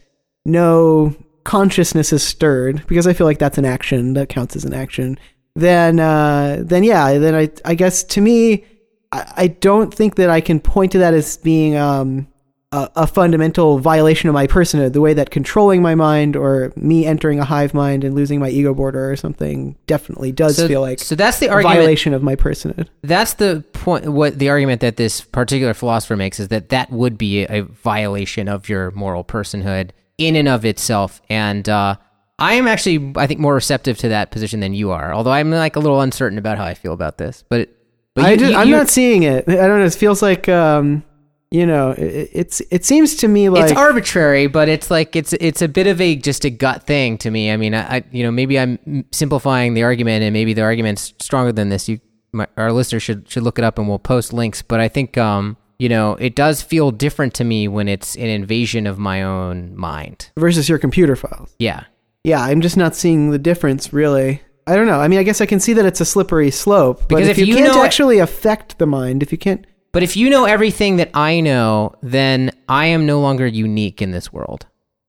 no 0.44 1.14
consciousness 1.44 2.12
is 2.12 2.22
stirred, 2.22 2.84
because 2.86 3.06
I 3.06 3.12
feel 3.12 3.26
like 3.26 3.38
that's 3.38 3.58
an 3.58 3.64
action 3.64 4.14
that 4.14 4.28
counts 4.28 4.56
as 4.56 4.64
an 4.64 4.74
action, 4.74 5.18
then 5.54 6.00
uh, 6.00 6.58
then 6.60 6.82
yeah, 6.84 7.18
then 7.18 7.34
I 7.34 7.50
I 7.64 7.74
guess 7.74 8.02
to 8.04 8.20
me, 8.20 8.64
I, 9.12 9.32
I 9.36 9.46
don't 9.46 9.92
think 9.94 10.16
that 10.16 10.30
I 10.30 10.40
can 10.40 10.58
point 10.58 10.92
to 10.92 10.98
that 10.98 11.14
as 11.14 11.36
being 11.36 11.76
um, 11.76 12.26
a, 12.72 12.88
a 12.94 13.06
fundamental 13.06 13.78
violation 13.80 14.28
of 14.28 14.32
my 14.34 14.46
personhood, 14.46 14.92
the 14.92 15.00
way 15.00 15.12
that 15.12 15.30
controlling 15.30 15.82
my 15.82 15.94
mind 15.96 16.36
or 16.36 16.72
me 16.76 17.04
entering 17.04 17.40
a 17.40 17.44
hive 17.44 17.74
mind 17.74 18.04
and 18.04 18.14
losing 18.14 18.38
my 18.38 18.48
ego 18.48 18.72
border 18.72 19.10
or 19.10 19.16
something 19.16 19.76
definitely 19.88 20.30
does 20.30 20.56
so, 20.56 20.68
feel 20.68 20.80
like 20.80 21.00
so 21.00 21.16
that's 21.16 21.40
the 21.40 21.48
argument. 21.48 21.78
violation 21.78 22.14
of 22.14 22.22
my 22.22 22.36
personhood. 22.36 22.86
That's 23.02 23.34
the 23.34 23.64
point. 23.72 24.08
What 24.12 24.38
the 24.38 24.50
argument 24.50 24.80
that 24.82 24.96
this 24.96 25.20
particular 25.20 25.74
philosopher 25.74 26.16
makes 26.16 26.38
is 26.38 26.48
that 26.48 26.68
that 26.68 26.92
would 26.92 27.18
be 27.18 27.42
a 27.44 27.62
violation 27.62 28.48
of 28.48 28.68
your 28.68 28.92
moral 28.92 29.24
personhood 29.24 29.90
in 30.16 30.36
and 30.36 30.46
of 30.46 30.64
itself. 30.64 31.20
And 31.28 31.68
uh, 31.68 31.96
I 32.38 32.54
am 32.54 32.68
actually, 32.68 33.12
I 33.16 33.26
think, 33.26 33.40
more 33.40 33.54
receptive 33.54 33.98
to 33.98 34.08
that 34.10 34.30
position 34.30 34.60
than 34.60 34.74
you 34.74 34.92
are. 34.92 35.12
Although 35.12 35.32
I'm 35.32 35.50
like 35.50 35.74
a 35.74 35.80
little 35.80 36.00
uncertain 36.02 36.38
about 36.38 36.56
how 36.56 36.64
I 36.66 36.74
feel 36.74 36.92
about 36.92 37.18
this. 37.18 37.42
But, 37.48 37.68
but 38.14 38.24
I 38.24 38.32
you- 38.34 38.54
I'm 38.54 38.68
you- 38.68 38.76
not 38.76 38.88
seeing 38.88 39.24
it. 39.24 39.48
I 39.48 39.56
don't 39.56 39.80
know. 39.80 39.84
It 39.84 39.94
feels 39.94 40.22
like, 40.22 40.48
um, 40.48 41.02
you 41.50 41.66
know, 41.66 41.90
it, 41.90 42.30
it's 42.32 42.60
it 42.70 42.84
seems 42.84 43.16
to 43.16 43.28
me 43.28 43.48
like 43.48 43.64
it's 43.70 43.72
arbitrary, 43.78 44.46
but 44.46 44.68
it's 44.68 44.90
like 44.90 45.16
it's 45.16 45.32
it's 45.34 45.62
a 45.62 45.68
bit 45.68 45.86
of 45.86 46.00
a 46.00 46.16
just 46.16 46.44
a 46.44 46.50
gut 46.50 46.84
thing 46.86 47.18
to 47.18 47.30
me. 47.30 47.50
I 47.50 47.56
mean, 47.56 47.74
I, 47.74 47.96
I 47.96 48.04
you 48.12 48.22
know 48.22 48.30
maybe 48.30 48.58
I'm 48.58 49.04
simplifying 49.12 49.74
the 49.74 49.82
argument, 49.82 50.22
and 50.22 50.32
maybe 50.32 50.52
the 50.54 50.62
argument's 50.62 51.12
stronger 51.20 51.52
than 51.52 51.68
this. 51.68 51.88
You, 51.88 52.00
my, 52.32 52.46
our 52.56 52.72
listeners 52.72 53.02
should 53.02 53.28
should 53.28 53.42
look 53.42 53.58
it 53.58 53.64
up, 53.64 53.78
and 53.78 53.88
we'll 53.88 53.98
post 53.98 54.32
links. 54.32 54.62
But 54.62 54.80
I 54.80 54.88
think 54.88 55.18
um 55.18 55.56
you 55.78 55.88
know 55.88 56.12
it 56.16 56.36
does 56.36 56.62
feel 56.62 56.90
different 56.92 57.34
to 57.34 57.44
me 57.44 57.66
when 57.66 57.88
it's 57.88 58.14
an 58.14 58.26
invasion 58.26 58.86
of 58.86 58.98
my 58.98 59.22
own 59.22 59.74
mind. 59.76 60.30
versus 60.36 60.68
your 60.68 60.78
computer 60.78 61.16
files. 61.16 61.52
Yeah, 61.58 61.84
Yeah, 62.22 62.42
I'm 62.42 62.60
just 62.60 62.76
not 62.76 62.94
seeing 62.94 63.30
the 63.30 63.38
difference 63.38 63.92
really. 63.92 64.42
I 64.66 64.76
don't 64.76 64.86
know. 64.86 65.00
I 65.00 65.08
mean, 65.08 65.18
I 65.18 65.24
guess 65.24 65.40
I 65.40 65.46
can 65.46 65.58
see 65.58 65.72
that 65.72 65.84
it's 65.84 66.00
a 66.00 66.04
slippery 66.04 66.52
slope. 66.52 67.00
But 67.00 67.08
Because 67.16 67.28
if, 67.28 67.38
if 67.38 67.48
you, 67.48 67.54
you 67.56 67.62
can't 67.64 67.74
know- 67.74 67.82
actually 67.82 68.18
affect 68.20 68.78
the 68.78 68.86
mind, 68.86 69.20
if 69.24 69.32
you 69.32 69.38
can't, 69.38 69.64
but 69.92 70.02
if 70.02 70.16
you 70.16 70.30
know 70.30 70.44
everything 70.44 70.96
that 70.96 71.10
I 71.14 71.40
know, 71.40 71.94
then 72.02 72.50
I 72.68 72.86
am 72.86 73.06
no 73.06 73.20
longer 73.20 73.46
unique 73.46 74.00
in 74.00 74.10
this 74.10 74.32
world. 74.32 74.66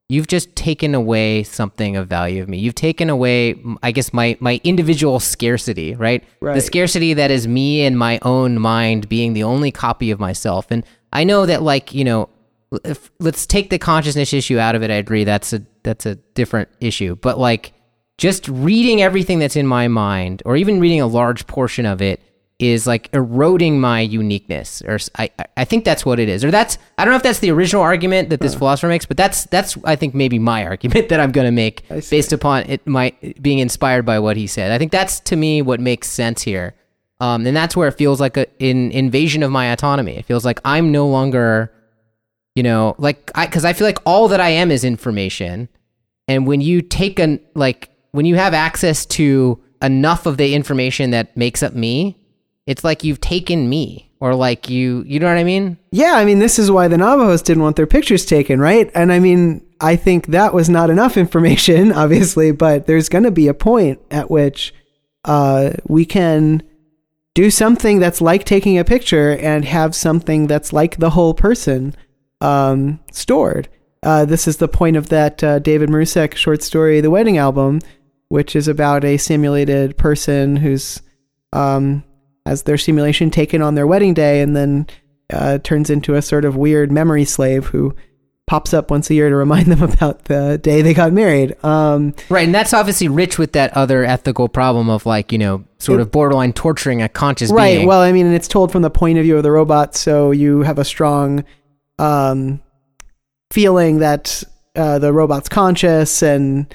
You've 0.09 0.27
just 0.27 0.53
taken 0.57 0.93
away 0.93 1.43
something 1.43 1.95
of 1.95 2.09
value 2.09 2.43
of 2.43 2.49
me. 2.49 2.57
You've 2.57 2.75
taken 2.75 3.09
away, 3.09 3.55
I 3.81 3.91
guess, 3.93 4.11
my 4.11 4.37
my 4.41 4.59
individual 4.63 5.21
scarcity, 5.21 5.95
right? 5.95 6.21
The 6.55 6.61
scarcity 6.61 7.13
that 7.13 7.31
is 7.31 7.47
me 7.47 7.85
and 7.85 7.97
my 7.97 8.19
own 8.23 8.59
mind 8.59 9.07
being 9.07 9.31
the 9.31 9.43
only 9.43 9.71
copy 9.71 10.11
of 10.11 10.19
myself. 10.19 10.67
And 10.69 10.83
I 11.13 11.23
know 11.23 11.45
that, 11.45 11.61
like, 11.61 11.93
you 11.93 12.03
know, 12.03 12.27
if, 12.83 13.09
let's 13.19 13.45
take 13.45 13.69
the 13.69 13.79
consciousness 13.79 14.33
issue 14.33 14.59
out 14.59 14.75
of 14.75 14.83
it. 14.83 14.91
I 14.91 14.95
agree 14.95 15.23
that's 15.23 15.53
a 15.53 15.61
that's 15.83 16.05
a 16.05 16.15
different 16.15 16.67
issue. 16.81 17.15
But 17.15 17.39
like, 17.39 17.71
just 18.17 18.49
reading 18.49 19.01
everything 19.01 19.39
that's 19.39 19.55
in 19.55 19.65
my 19.65 19.87
mind, 19.87 20.43
or 20.45 20.57
even 20.57 20.81
reading 20.81 20.99
a 20.99 21.07
large 21.07 21.47
portion 21.47 21.85
of 21.85 22.01
it, 22.01 22.21
is 22.61 22.85
like 22.85 23.09
eroding 23.13 23.79
my 23.81 23.99
uniqueness 23.99 24.81
or 24.83 24.99
I, 25.17 25.31
I 25.57 25.65
think 25.65 25.83
that's 25.83 26.05
what 26.05 26.19
it 26.19 26.29
is. 26.29 26.45
Or 26.45 26.51
that's 26.51 26.77
i 26.97 27.03
don't 27.03 27.11
know 27.11 27.17
if 27.17 27.23
that's 27.23 27.39
the 27.39 27.49
original 27.49 27.81
argument 27.81 28.29
that 28.29 28.39
this 28.39 28.53
philosopher 28.53 28.87
makes 28.87 29.05
but 29.05 29.17
that's 29.17 29.45
that's 29.45 29.77
i 29.83 29.95
think 29.95 30.13
maybe 30.13 30.37
my 30.37 30.65
argument 30.71 31.09
that 31.09 31.19
i'm 31.19 31.31
going 31.31 31.45
to 31.45 31.51
make 31.51 31.87
based 32.09 32.31
upon 32.31 32.63
it 32.69 32.85
my 32.85 33.13
being 33.41 33.59
inspired 33.59 34.05
by 34.05 34.19
what 34.19 34.37
he 34.37 34.47
said. 34.47 34.71
I 34.71 34.77
think 34.77 34.91
that's 34.91 35.19
to 35.21 35.35
me 35.35 35.61
what 35.61 35.79
makes 35.79 36.07
sense 36.09 36.43
here. 36.43 36.75
Um, 37.19 37.45
and 37.45 37.55
that's 37.55 37.75
where 37.75 37.87
it 37.87 37.93
feels 37.93 38.19
like 38.19 38.37
a, 38.37 38.47
an 38.63 38.91
invasion 38.91 39.43
of 39.43 39.51
my 39.51 39.71
autonomy. 39.71 40.17
It 40.17 40.25
feels 40.25 40.45
like 40.45 40.59
i'm 40.63 40.91
no 40.91 41.07
longer 41.07 41.73
you 42.55 42.63
know 42.63 42.95
like 42.97 43.31
i 43.33 43.45
because 43.45 43.63
i 43.63 43.73
feel 43.73 43.87
like 43.87 43.99
all 44.05 44.27
that 44.27 44.39
i 44.39 44.49
am 44.49 44.71
is 44.71 44.83
information. 44.83 45.67
And 46.27 46.45
when 46.45 46.61
you 46.61 46.81
take 46.81 47.19
an 47.19 47.39
like 47.55 47.89
when 48.11 48.25
you 48.25 48.35
have 48.35 48.53
access 48.53 49.05
to 49.05 49.61
enough 49.81 50.25
of 50.25 50.37
the 50.37 50.53
information 50.53 51.11
that 51.11 51.35
makes 51.35 51.63
up 51.63 51.73
me, 51.73 52.17
it's 52.71 52.85
like 52.85 53.03
you've 53.03 53.19
taken 53.19 53.67
me 53.67 54.09
or 54.21 54.33
like 54.33 54.69
you 54.69 55.03
you 55.05 55.19
know 55.19 55.27
what 55.27 55.37
I 55.37 55.43
mean? 55.43 55.77
Yeah, 55.91 56.13
I 56.13 56.23
mean, 56.23 56.39
this 56.39 56.57
is 56.57 56.71
why 56.71 56.87
the 56.87 56.97
Navajos 56.97 57.41
didn't 57.41 57.63
want 57.63 57.75
their 57.75 57.85
pictures 57.85 58.25
taken, 58.25 58.61
right? 58.61 58.89
And 58.95 59.11
I 59.11 59.19
mean, 59.19 59.65
I 59.81 59.97
think 59.97 60.27
that 60.27 60.53
was 60.53 60.69
not 60.69 60.89
enough 60.89 61.17
information, 61.25 61.91
obviously, 61.91 62.53
but 62.53 62.87
there's 62.87 63.09
going 63.09 63.25
to 63.25 63.31
be 63.31 63.49
a 63.49 63.53
point 63.53 63.99
at 64.09 64.31
which 64.31 64.73
uh, 65.25 65.71
we 65.87 66.05
can 66.05 66.63
do 67.33 67.51
something 67.51 67.99
that's 67.99 68.21
like 68.21 68.45
taking 68.45 68.77
a 68.77 68.85
picture 68.85 69.37
and 69.37 69.65
have 69.65 69.93
something 69.93 70.47
that's 70.47 70.71
like 70.71 70.97
the 70.97 71.09
whole 71.09 71.33
person 71.33 71.93
um, 72.39 73.01
stored. 73.11 73.67
Uh, 74.01 74.23
this 74.23 74.47
is 74.47 74.57
the 74.57 74.67
point 74.67 74.95
of 74.95 75.09
that 75.09 75.43
uh, 75.43 75.59
David 75.59 75.89
Marusek 75.89 76.35
short 76.35 76.63
story, 76.63 77.01
The 77.01 77.11
Wedding 77.11 77.37
Album, 77.37 77.81
which 78.29 78.55
is 78.55 78.69
about 78.69 79.03
a 79.03 79.17
simulated 79.17 79.97
person 79.97 80.55
who's 80.55 81.01
um, 81.53 82.03
has 82.45 82.63
their 82.63 82.77
simulation 82.77 83.29
taken 83.29 83.61
on 83.61 83.75
their 83.75 83.87
wedding 83.87 84.13
day 84.13 84.41
and 84.41 84.55
then 84.55 84.87
uh, 85.31 85.57
turns 85.59 85.89
into 85.89 86.15
a 86.15 86.21
sort 86.21 86.45
of 86.45 86.55
weird 86.55 86.91
memory 86.91 87.25
slave 87.25 87.67
who 87.67 87.95
pops 88.47 88.73
up 88.73 88.91
once 88.91 89.09
a 89.09 89.13
year 89.13 89.29
to 89.29 89.35
remind 89.35 89.67
them 89.67 89.81
about 89.93 90.25
the 90.25 90.57
day 90.57 90.81
they 90.81 90.93
got 90.93 91.13
married. 91.13 91.55
Um, 91.63 92.13
Right, 92.29 92.45
and 92.45 92.53
that's 92.53 92.73
obviously 92.73 93.07
rich 93.07 93.37
with 93.37 93.53
that 93.53 93.75
other 93.77 94.03
ethical 94.03 94.49
problem 94.49 94.89
of 94.89 95.05
like, 95.05 95.31
you 95.31 95.37
know, 95.37 95.63
sort 95.77 96.01
of 96.01 96.11
borderline 96.11 96.53
torturing 96.53 97.01
a 97.01 97.09
conscious 97.09 97.51
right. 97.51 97.77
being. 97.77 97.87
Well, 97.87 98.01
I 98.01 98.11
mean, 98.11 98.25
and 98.25 98.35
it's 98.35 98.47
told 98.47 98.71
from 98.71 98.81
the 98.81 98.89
point 98.89 99.17
of 99.17 99.23
view 99.23 99.37
of 99.37 99.43
the 99.43 99.51
robot, 99.51 99.95
so 99.95 100.31
you 100.31 100.63
have 100.63 100.79
a 100.79 100.85
strong 100.85 101.45
um, 101.97 102.61
feeling 103.51 103.99
that 103.99 104.43
uh, 104.75 104.99
the 104.99 105.13
robot's 105.13 105.47
conscious, 105.47 106.21
and 106.21 106.73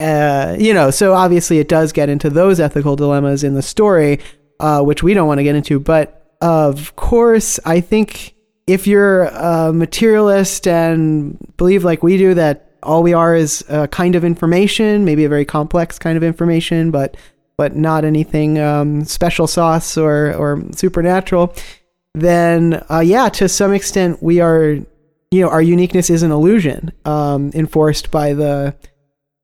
uh, 0.00 0.56
you 0.58 0.72
know, 0.72 0.90
so 0.90 1.12
obviously 1.12 1.58
it 1.58 1.68
does 1.68 1.92
get 1.92 2.08
into 2.08 2.30
those 2.30 2.58
ethical 2.60 2.96
dilemmas 2.96 3.44
in 3.44 3.54
the 3.54 3.62
story, 3.62 4.18
uh, 4.60 4.82
which 4.82 5.02
we 5.02 5.14
don't 5.14 5.26
want 5.26 5.38
to 5.38 5.44
get 5.44 5.54
into. 5.54 5.80
But 5.80 6.34
of 6.40 6.94
course, 6.96 7.58
I 7.64 7.80
think 7.80 8.34
if 8.66 8.86
you're 8.86 9.24
a 9.24 9.72
materialist 9.72 10.68
and 10.68 11.38
believe 11.56 11.84
like 11.84 12.02
we 12.02 12.16
do 12.16 12.34
that 12.34 12.68
all 12.82 13.02
we 13.02 13.12
are 13.12 13.34
is 13.34 13.64
a 13.68 13.88
kind 13.88 14.14
of 14.14 14.24
information, 14.24 15.04
maybe 15.04 15.24
a 15.24 15.28
very 15.28 15.44
complex 15.44 15.98
kind 15.98 16.16
of 16.16 16.22
information, 16.22 16.90
but 16.90 17.16
but 17.56 17.74
not 17.74 18.04
anything 18.04 18.58
um, 18.58 19.04
special 19.04 19.46
sauce 19.46 19.96
or 19.96 20.32
or 20.34 20.62
supernatural, 20.72 21.54
then 22.14 22.84
uh, 22.90 23.00
yeah, 23.00 23.28
to 23.28 23.48
some 23.48 23.72
extent 23.72 24.22
we 24.22 24.40
are, 24.40 24.78
you 25.30 25.42
know, 25.42 25.48
our 25.48 25.62
uniqueness 25.62 26.08
is 26.08 26.22
an 26.22 26.30
illusion 26.30 26.92
um, 27.04 27.50
enforced 27.54 28.10
by 28.10 28.32
the 28.32 28.74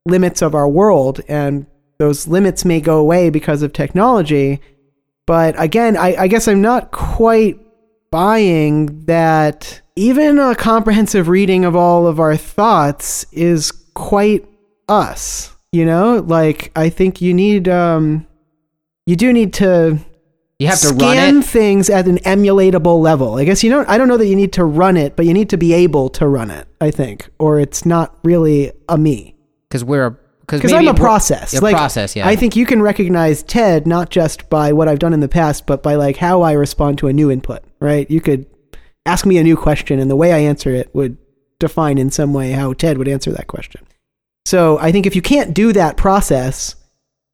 limits 0.07 0.43
of 0.43 0.55
our 0.55 0.69
world, 0.69 1.21
and 1.29 1.67
those 1.99 2.29
limits 2.29 2.65
may 2.65 2.81
go 2.81 2.99
away 2.99 3.31
because 3.31 3.63
of 3.63 3.73
technology. 3.73 4.61
But 5.27 5.61
again, 5.61 5.97
I, 5.97 6.15
I 6.17 6.29
guess 6.29 6.49
I'm 6.49 6.61
not 6.61 6.91
quite 6.91 7.59
buying 8.11 9.01
that 9.07 9.81
even 9.97 10.39
a 10.39 10.55
comprehensive 10.55 11.29
reading 11.29 11.65
of 11.65 11.75
all 11.75 12.07
of 12.07 12.21
our 12.21 12.37
thoughts 12.37 13.27
is 13.33 13.73
quite 13.95 14.47
us. 14.89 15.51
You 15.73 15.85
know, 15.85 16.25
like 16.27 16.71
I 16.77 16.89
think 16.89 17.21
you 17.21 17.35
need 17.35 17.69
um 17.69 18.27
you 19.07 19.17
do 19.17 19.33
need 19.33 19.55
to 19.55 19.99
you 20.61 20.69
have 20.69 20.79
to 20.81 20.87
scan 20.89 21.35
run 21.35 21.43
it 21.43 21.47
things 21.47 21.91
at 21.91 22.07
an 22.07 22.19
emulatable 22.19 23.01
level. 23.01 23.35
I 23.35 23.45
guess 23.45 23.65
you 23.65 23.71
don't 23.71 23.89
I 23.89 23.99
don't 23.99 24.07
know 24.07 24.17
that 24.17 24.27
you 24.27 24.37
need 24.37 24.53
to 24.53 24.65
run 24.65 24.97
it, 24.97 25.17
but 25.17 25.27
you 25.27 25.35
need 25.35 25.51
to 25.51 25.57
be 25.57 25.73
able 25.73 26.11
to 26.11 26.29
run 26.29 26.51
it, 26.51 26.69
I 26.81 26.93
think, 26.93 27.29
or 27.41 27.59
it's 27.59 27.85
not 27.85 28.17
really 28.23 28.73
a 28.89 28.97
me. 28.97 29.35
because 29.69 29.85
we're 29.85 30.11
because 30.11 30.24
Because 30.47 30.73
I'm 30.73 30.89
a 30.89 30.95
process. 30.95 31.55
A 31.55 31.61
like, 31.61 31.75
process, 31.75 32.15
yeah. 32.15 32.27
I 32.27 32.37
think 32.37 32.57
you 32.57 32.67
can 32.67 32.83
recognize 32.83 33.43
Ted 33.43 33.87
not 33.87 34.11
just 34.11 34.49
by 34.51 34.73
what 34.73 34.89
I've 34.89 34.99
done 34.99 35.13
in 35.13 35.21
the 35.21 35.29
past, 35.29 35.67
but 35.67 35.83
by 35.83 35.95
like 35.95 36.17
how 36.17 36.43
I 36.43 36.53
respond 36.53 36.99
to 36.99 37.09
a 37.09 37.13
new 37.13 37.31
input, 37.31 37.63
right? 37.81 38.11
You 38.11 38.21
could 38.21 38.47
ask 39.07 39.27
me 39.27 39.39
a 39.39 39.43
new 39.43 39.57
question 39.57 39.99
and 39.99 40.11
the 40.11 40.17
way 40.17 40.33
I 40.33 40.39
answer 40.39 40.71
it 40.71 40.95
would 40.95 41.17
define 41.59 41.99
in 41.99 42.11
some 42.11 42.33
way 42.33 42.53
how 42.53 42.73
Ted 42.73 42.99
would 42.99 43.09
answer 43.09 43.33
that 43.33 43.47
question. 43.47 43.87
So 44.45 44.79
I 44.79 44.93
think 44.93 45.07
if 45.07 45.17
you 45.17 45.23
can't 45.23 45.55
do 45.55 45.73
that 45.73 45.97
process 45.97 46.77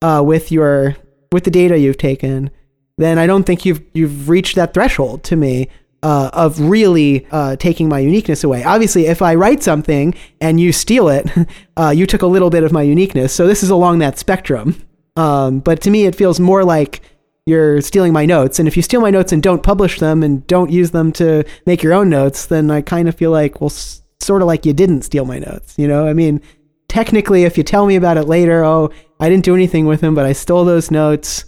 uh, 0.02 0.22
with 0.24 0.52
your 0.52 0.96
with 1.32 1.44
the 1.44 1.50
data 1.50 1.78
you've 1.78 1.98
taken, 1.98 2.50
then 2.98 3.18
I 3.18 3.26
don't 3.26 3.44
think 3.44 3.64
you've 3.64 3.82
you've 3.92 4.28
reached 4.28 4.56
that 4.56 4.74
threshold 4.74 5.24
to 5.24 5.36
me 5.36 5.68
uh, 6.02 6.30
of 6.32 6.58
really 6.60 7.26
uh, 7.30 7.56
taking 7.56 7.88
my 7.88 7.98
uniqueness 7.98 8.44
away. 8.44 8.64
Obviously, 8.64 9.06
if 9.06 9.22
I 9.22 9.34
write 9.34 9.62
something 9.62 10.14
and 10.40 10.58
you 10.58 10.72
steal 10.72 11.08
it, 11.08 11.28
uh, 11.76 11.90
you 11.90 12.06
took 12.06 12.22
a 12.22 12.26
little 12.26 12.50
bit 12.50 12.62
of 12.64 12.72
my 12.72 12.82
uniqueness. 12.82 13.32
So 13.32 13.46
this 13.46 13.62
is 13.62 13.70
along 13.70 13.98
that 13.98 14.18
spectrum. 14.18 14.80
Um, 15.16 15.60
but 15.60 15.80
to 15.82 15.90
me, 15.90 16.06
it 16.06 16.14
feels 16.14 16.40
more 16.40 16.64
like 16.64 17.02
you're 17.46 17.80
stealing 17.80 18.12
my 18.12 18.24
notes. 18.26 18.58
And 18.58 18.68
if 18.68 18.76
you 18.76 18.82
steal 18.82 19.00
my 19.00 19.10
notes 19.10 19.32
and 19.32 19.42
don't 19.42 19.62
publish 19.62 19.98
them 19.98 20.22
and 20.22 20.46
don't 20.46 20.70
use 20.70 20.92
them 20.92 21.12
to 21.12 21.44
make 21.66 21.82
your 21.82 21.92
own 21.92 22.08
notes, 22.08 22.46
then 22.46 22.70
I 22.70 22.80
kind 22.80 23.08
of 23.08 23.14
feel 23.14 23.30
like, 23.30 23.60
well, 23.60 23.70
s- 23.70 24.02
sort 24.20 24.42
of 24.42 24.46
like 24.48 24.64
you 24.64 24.72
didn't 24.72 25.02
steal 25.02 25.24
my 25.24 25.38
notes. 25.38 25.74
You 25.76 25.88
know, 25.88 26.06
I 26.06 26.12
mean, 26.12 26.40
technically, 26.88 27.44
if 27.44 27.58
you 27.58 27.64
tell 27.64 27.86
me 27.86 27.96
about 27.96 28.16
it 28.16 28.24
later, 28.24 28.64
oh, 28.64 28.90
I 29.18 29.28
didn't 29.28 29.44
do 29.44 29.54
anything 29.54 29.86
with 29.86 30.00
them, 30.00 30.14
but 30.14 30.26
I 30.26 30.32
stole 30.32 30.64
those 30.64 30.90
notes. 30.90 31.44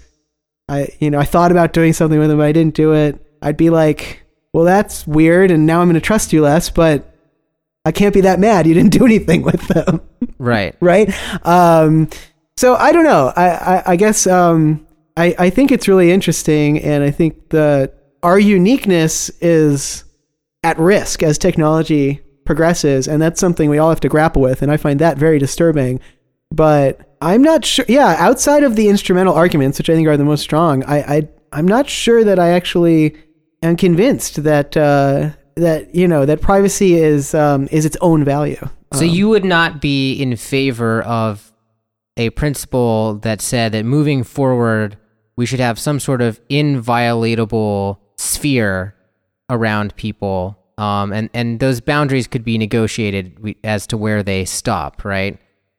I, 0.68 0.88
you 0.98 1.10
know, 1.10 1.18
I 1.18 1.24
thought 1.24 1.50
about 1.50 1.72
doing 1.72 1.92
something 1.92 2.18
with 2.18 2.28
them, 2.28 2.38
but 2.38 2.46
I 2.46 2.52
didn't 2.52 2.74
do 2.74 2.92
it. 2.94 3.24
I'd 3.40 3.56
be 3.56 3.70
like, 3.70 4.21
well, 4.52 4.64
that's 4.64 5.06
weird, 5.06 5.50
and 5.50 5.66
now 5.66 5.80
I'm 5.80 5.88
going 5.88 5.94
to 5.94 6.00
trust 6.00 6.32
you 6.32 6.42
less, 6.42 6.68
but 6.68 7.14
I 7.84 7.92
can't 7.92 8.14
be 8.14 8.20
that 8.22 8.38
mad. 8.38 8.66
You 8.66 8.74
didn't 8.74 8.92
do 8.92 9.04
anything 9.04 9.42
with 9.50 9.66
them, 9.68 10.00
right. 10.38 10.76
right? 10.80 11.12
Um, 11.46 12.08
so 12.56 12.74
I 12.74 12.92
don't 12.92 13.04
know. 13.04 13.32
I, 13.34 13.48
I, 13.48 13.82
I 13.92 13.96
guess 13.96 14.26
um, 14.26 14.86
I, 15.16 15.34
I 15.38 15.50
think 15.50 15.72
it's 15.72 15.88
really 15.88 16.10
interesting, 16.10 16.78
and 16.80 17.02
I 17.02 17.10
think 17.10 17.50
that 17.50 17.94
our 18.22 18.38
uniqueness 18.38 19.30
is 19.40 20.04
at 20.62 20.78
risk 20.78 21.22
as 21.22 21.38
technology 21.38 22.20
progresses, 22.44 23.08
and 23.08 23.20
that's 23.20 23.40
something 23.40 23.70
we 23.70 23.78
all 23.78 23.88
have 23.88 24.00
to 24.00 24.08
grapple 24.08 24.42
with, 24.42 24.62
and 24.62 24.70
I 24.70 24.76
find 24.76 25.00
that 25.00 25.18
very 25.18 25.38
disturbing. 25.38 26.00
But 26.50 27.16
I'm 27.22 27.42
not 27.42 27.64
sure. 27.64 27.86
Yeah, 27.88 28.14
outside 28.18 28.62
of 28.62 28.76
the 28.76 28.88
instrumental 28.88 29.34
arguments, 29.34 29.78
which 29.78 29.88
I 29.88 29.94
think 29.94 30.06
are 30.06 30.16
the 30.18 30.24
most 30.24 30.42
strong, 30.42 30.84
I, 30.84 31.16
I 31.16 31.28
I'm 31.52 31.66
not 31.66 31.88
sure 31.88 32.22
that 32.24 32.38
I 32.38 32.50
actually 32.50 33.16
am 33.62 33.76
convinced 33.76 34.42
that 34.42 34.76
uh, 34.76 35.30
that 35.56 35.94
you 35.94 36.08
know 36.08 36.26
that 36.26 36.40
privacy 36.40 36.94
is 36.94 37.34
um, 37.34 37.68
is 37.70 37.84
its 37.84 37.96
own 38.00 38.24
value. 38.24 38.68
So 38.94 39.04
you 39.04 39.30
would 39.30 39.44
not 39.44 39.80
be 39.80 40.14
in 40.14 40.36
favor 40.36 41.00
of 41.02 41.50
a 42.18 42.28
principle 42.30 43.14
that 43.22 43.40
said 43.40 43.72
that 43.72 43.86
moving 43.86 44.22
forward, 44.22 44.98
we 45.34 45.46
should 45.46 45.60
have 45.60 45.78
some 45.78 45.98
sort 45.98 46.20
of 46.20 46.46
inviolatable 46.48 47.96
sphere 48.16 48.94
around 49.48 49.96
people, 49.96 50.58
um, 50.76 51.12
and 51.12 51.30
and 51.32 51.58
those 51.58 51.80
boundaries 51.80 52.26
could 52.26 52.44
be 52.44 52.58
negotiated 52.58 53.56
as 53.64 53.86
to 53.86 53.96
where 53.96 54.22
they 54.22 54.44
stop. 54.44 55.04
Right? 55.04 55.38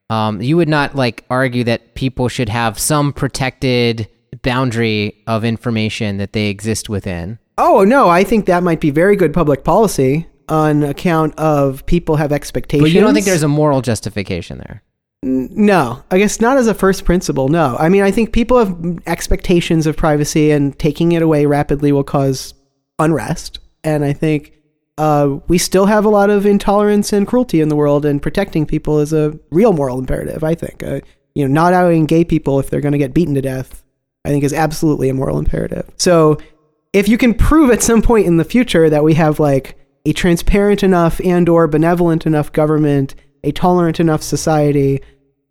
Um, 0.09 0.41
you 0.41 0.57
would 0.57 0.69
not 0.69 0.95
like 0.95 1.23
argue 1.29 1.63
that 1.65 1.95
people 1.95 2.29
should 2.29 2.49
have 2.49 2.77
some 2.77 3.13
protected 3.13 4.07
boundary 4.41 5.21
of 5.27 5.45
information 5.45 6.17
that 6.17 6.33
they 6.33 6.47
exist 6.47 6.89
within. 6.89 7.39
Oh 7.57 7.83
no, 7.83 8.09
I 8.09 8.23
think 8.23 8.45
that 8.45 8.63
might 8.63 8.79
be 8.79 8.89
very 8.89 9.15
good 9.15 9.33
public 9.33 9.63
policy 9.63 10.27
on 10.49 10.83
account 10.83 11.37
of 11.37 11.85
people 11.85 12.15
have 12.17 12.31
expectations. 12.31 12.89
But 12.89 12.93
you 12.93 13.01
don't 13.01 13.13
think 13.13 13.25
there's 13.25 13.43
a 13.43 13.47
moral 13.47 13.81
justification 13.81 14.57
there? 14.57 14.83
No, 15.23 16.03
I 16.11 16.17
guess 16.17 16.41
not 16.41 16.57
as 16.57 16.67
a 16.67 16.73
first 16.73 17.05
principle. 17.05 17.47
No, 17.47 17.77
I 17.79 17.89
mean 17.89 18.03
I 18.03 18.11
think 18.11 18.33
people 18.33 18.57
have 18.57 18.99
expectations 19.05 19.87
of 19.87 19.95
privacy, 19.95 20.51
and 20.51 20.77
taking 20.77 21.13
it 21.13 21.21
away 21.21 21.45
rapidly 21.45 21.91
will 21.91 22.03
cause 22.03 22.53
unrest. 22.99 23.59
And 23.83 24.03
I 24.03 24.13
think 24.13 24.53
uh, 24.97 25.37
we 25.47 25.57
still 25.57 25.85
have 25.85 26.05
a 26.05 26.09
lot 26.09 26.29
of 26.29 26.45
intolerance 26.45 27.13
and 27.13 27.27
cruelty 27.27 27.61
in 27.61 27.69
the 27.69 27.75
world, 27.75 28.05
and 28.05 28.21
protecting 28.21 28.65
people 28.65 28.99
is 28.99 29.13
a 29.13 29.37
real 29.49 29.73
moral 29.73 29.97
imperative. 29.97 30.43
I 30.43 30.55
think 30.55 30.83
uh, 30.83 30.99
you 31.35 31.47
know 31.47 31.53
not 31.53 31.73
outing 31.73 32.05
gay 32.05 32.25
people 32.25 32.59
if 32.59 32.69
they're 32.69 32.81
going 32.81 32.91
to 32.93 32.97
get 32.97 33.13
beaten 33.13 33.35
to 33.35 33.41
death, 33.41 33.83
I 34.25 34.29
think 34.29 34.43
is 34.43 34.53
absolutely 34.53 35.07
a 35.07 35.13
moral 35.13 35.39
imperative. 35.39 35.89
So 35.97 36.37
if 36.93 37.07
you 37.09 37.17
can 37.17 37.33
prove 37.33 37.71
at 37.71 37.81
some 37.81 38.01
point 38.01 38.27
in 38.27 38.37
the 38.37 38.45
future 38.45 38.89
that 38.89 39.03
we 39.03 39.15
have 39.15 39.39
like 39.39 39.77
a 40.05 40.13
transparent 40.13 40.83
enough 40.83 41.19
and 41.21 41.49
or 41.49 41.67
benevolent 41.67 42.25
enough 42.25 42.51
government, 42.51 43.15
a 43.43 43.51
tolerant 43.51 43.99
enough 43.99 44.21
society 44.21 45.01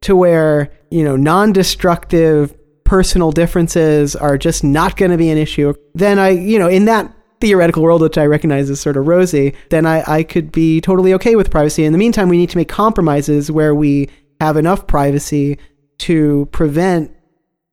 to 0.03 0.15
where, 0.15 0.73
you 0.91 1.05
know, 1.05 1.17
non-destructive 1.17 2.57
personal 2.85 3.33
differences 3.33 4.15
are 4.15 4.39
just 4.39 4.63
not 4.63 4.97
going 4.97 5.11
to 5.11 5.17
be 5.17 5.31
an 5.31 5.39
issue, 5.39 5.75
then 5.95 6.19
I, 6.19 6.31
you 6.31 6.59
know, 6.59 6.69
in 6.69 6.85
that 6.87 7.13
theoretical 7.41 7.83
world, 7.83 8.03
which 8.03 8.19
I 8.19 8.27
recognize 8.27 8.71
as 8.71 8.81
sort 8.81 8.97
of 8.97 9.09
rosy, 9.09 9.55
then 9.71 9.85
I, 9.85 10.05
I 10.07 10.23
could 10.23 10.53
be 10.53 10.81
totally 10.81 11.13
okay 11.15 11.35
with 11.35 11.51
privacy. 11.51 11.85
In 11.85 11.93
the 11.93 11.99
meantime, 11.99 12.29
we 12.29 12.39
need 12.39 12.51
to 12.51 12.57
make 12.57 12.69
compromises 12.69 13.51
where 13.51 13.75
we 13.75 14.11
have 14.41 14.57
enough 14.57 14.87
privacy 14.87 15.59
to 15.99 16.49
prevent 16.53 17.11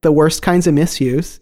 the 0.02 0.12
worst 0.12 0.42
kinds 0.42 0.66
of 0.66 0.74
misuse 0.74 1.40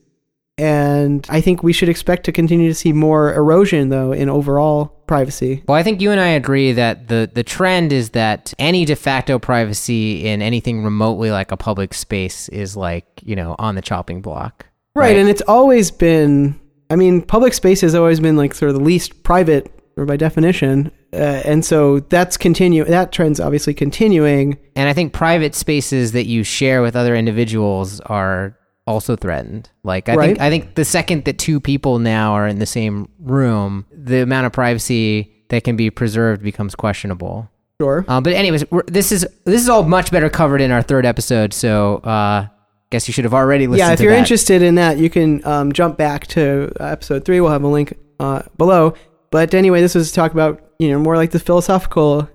And 0.58 1.26
I 1.30 1.39
think 1.39 1.62
we 1.62 1.72
should 1.72 1.89
expect 1.89 2.24
to 2.26 2.32
continue 2.32 2.68
to 2.68 2.74
see 2.74 2.91
more 2.91 3.34
erosion, 3.34 3.89
though, 3.89 4.12
in 4.12 4.28
overall 4.28 4.88
privacy. 5.05 5.64
Well, 5.68 5.78
I 5.78 5.84
think 5.84 6.01
you 6.01 6.12
and 6.12 6.20
I 6.20 6.30
agree 6.30 6.72
that 6.72 7.08
the, 7.10 7.30
the 7.32 7.43
trend 7.43 7.93
is 7.93 8.10
that 8.12 8.53
any 8.58 8.84
de 8.84 8.95
facto 8.95 9.38
privacy 9.38 10.26
in 10.26 10.41
anything 10.41 10.84
remotely 10.84 11.30
like 11.30 11.51
a 11.51 11.58
public 11.58 11.93
space 11.93 12.49
is 12.49 12.76
like, 12.76 13.05
you 13.24 13.36
know, 13.36 13.55
on 13.60 13.76
the 13.76 13.82
chopping 13.82 14.22
block. 14.22 14.66
Right. 14.95 15.16
And 15.16 15.30
it's 15.30 15.43
always 15.43 15.91
been, 15.91 16.60
I 16.89 16.95
mean, 16.95 17.22
public 17.22 17.53
space 17.53 17.82
has 17.82 17.93
always 17.93 18.20
been 18.20 18.36
like 18.36 18.55
sort 18.55 18.70
of 18.70 18.76
the 18.76 18.84
least 18.84 19.22
private, 19.22 19.72
or 19.95 20.05
by 20.05 20.18
definition. 20.18 20.91
Uh, 21.14 21.41
and 21.45 21.64
so 21.64 21.99
that's 22.01 22.36
continue. 22.36 22.84
That 22.84 23.12
trend's 23.12 23.39
obviously 23.39 23.74
continuing. 23.74 24.58
And 24.76 24.89
I 24.89 24.93
think 24.93 25.14
private 25.14 25.55
spaces 25.55 26.12
that 26.12 26.26
you 26.26 26.43
share 26.43 26.82
with 26.82 26.95
other 26.95 27.16
individuals 27.16 27.99
are 28.01 28.58
also 28.88 29.15
threatened. 29.15 29.69
Like 29.83 30.09
I 30.09 30.15
Right. 30.15 30.25
think 30.27 30.39
I 30.41 30.49
think 30.49 30.75
the 30.75 30.85
second 30.85 31.25
that 31.25 31.38
two 31.38 31.59
people 31.59 31.99
now 31.99 32.33
are 32.33 32.47
in 32.47 32.59
the 32.59 32.65
same 32.65 33.09
room, 33.19 33.85
the 33.91 34.21
amount 34.21 34.45
of 34.47 34.53
privacy 34.53 35.31
that 35.49 35.63
can 35.63 35.75
be 35.75 35.89
preserved 35.89 36.41
becomes 36.43 36.73
questionable. 36.75 37.49
Sure. 37.79 38.03
Um, 38.07 38.23
but 38.23 38.33
anyways, 38.33 38.63
this 38.88 39.11
is 39.11 39.27
this 39.45 39.61
is 39.61 39.69
all 39.69 39.83
much 39.83 40.09
better 40.11 40.29
covered 40.29 40.61
in 40.61 40.71
our 40.71 40.81
third 40.81 41.05
episode. 41.05 41.53
So 41.53 41.97
uh, 41.97 42.47
guess 42.89 43.07
you 43.07 43.13
should 43.13 43.25
have 43.25 43.33
already 43.35 43.67
listened. 43.67 43.88
yeah, 43.88 43.93
if 43.93 43.99
you're 43.99 44.13
that. 44.13 44.17
interested 44.17 44.61
in 44.63 44.75
that, 44.75 44.97
you 44.97 45.09
can 45.09 45.45
um, 45.45 45.71
jump 45.71 45.97
back 45.97 46.25
to 46.27 46.71
uh, 46.79 46.85
episode 46.85 47.23
three. 47.25 47.39
We'll 47.39 47.51
have 47.51 47.63
a 47.63 47.67
link 47.67 47.95
uh, 48.19 48.41
below. 48.57 48.93
But 49.29 49.53
anyway, 49.53 49.81
this 49.81 49.93
was 49.93 50.09
to 50.09 50.15
talk 50.15 50.31
about 50.31 50.63
you 50.79 50.89
know 50.89 50.97
more 50.99 51.17
like 51.17 51.31
the 51.31 51.39
philosophical 51.39 52.27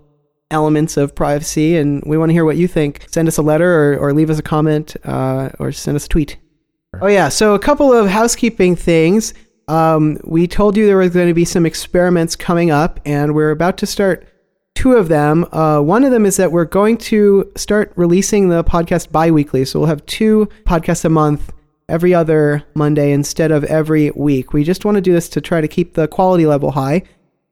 elements 0.50 0.96
of 0.98 1.14
privacy, 1.14 1.76
and 1.76 2.02
we 2.06 2.18
want 2.18 2.28
to 2.28 2.34
hear 2.34 2.44
what 2.44 2.56
you 2.58 2.68
think. 2.68 3.06
Send 3.10 3.26
us 3.26 3.38
a 3.38 3.42
letter 3.42 3.94
or, 3.94 3.98
or 3.98 4.12
leave 4.12 4.28
us 4.30 4.38
a 4.38 4.42
comment 4.42 4.94
uh, 5.04 5.48
or 5.58 5.72
send 5.72 5.96
us 5.96 6.04
a 6.04 6.08
tweet. 6.08 6.36
Oh 7.00 7.06
yeah, 7.08 7.28
so 7.30 7.54
a 7.54 7.58
couple 7.58 7.92
of 7.92 8.08
housekeeping 8.08 8.76
things. 8.76 9.34
Um, 9.66 10.18
we 10.24 10.46
told 10.46 10.76
you 10.76 10.86
there 10.86 10.98
was 10.98 11.10
going 11.10 11.28
to 11.28 11.34
be 11.34 11.44
some 11.44 11.64
experiments 11.64 12.36
coming 12.36 12.70
up, 12.70 13.00
and 13.04 13.34
we're 13.34 13.50
about 13.50 13.78
to 13.78 13.86
start 13.86 14.26
two 14.74 14.94
of 14.94 15.08
them. 15.08 15.46
Uh, 15.52 15.80
one 15.80 16.04
of 16.04 16.10
them 16.10 16.26
is 16.26 16.36
that 16.36 16.52
we're 16.52 16.64
going 16.64 16.98
to 16.98 17.50
start 17.56 17.92
releasing 17.96 18.48
the 18.48 18.62
podcast 18.62 19.10
bi-weekly. 19.10 19.64
So 19.64 19.78
we'll 19.78 19.88
have 19.88 20.04
two 20.06 20.48
podcasts 20.64 21.04
a 21.04 21.08
month 21.08 21.52
every 21.88 22.14
other 22.14 22.62
Monday 22.74 23.12
instead 23.12 23.50
of 23.50 23.64
every 23.64 24.10
week. 24.12 24.52
We 24.52 24.62
just 24.62 24.84
want 24.84 24.96
to 24.96 25.00
do 25.00 25.12
this 25.12 25.28
to 25.30 25.40
try 25.40 25.60
to 25.60 25.68
keep 25.68 25.94
the 25.94 26.08
quality 26.08 26.46
level 26.46 26.70
high 26.70 27.02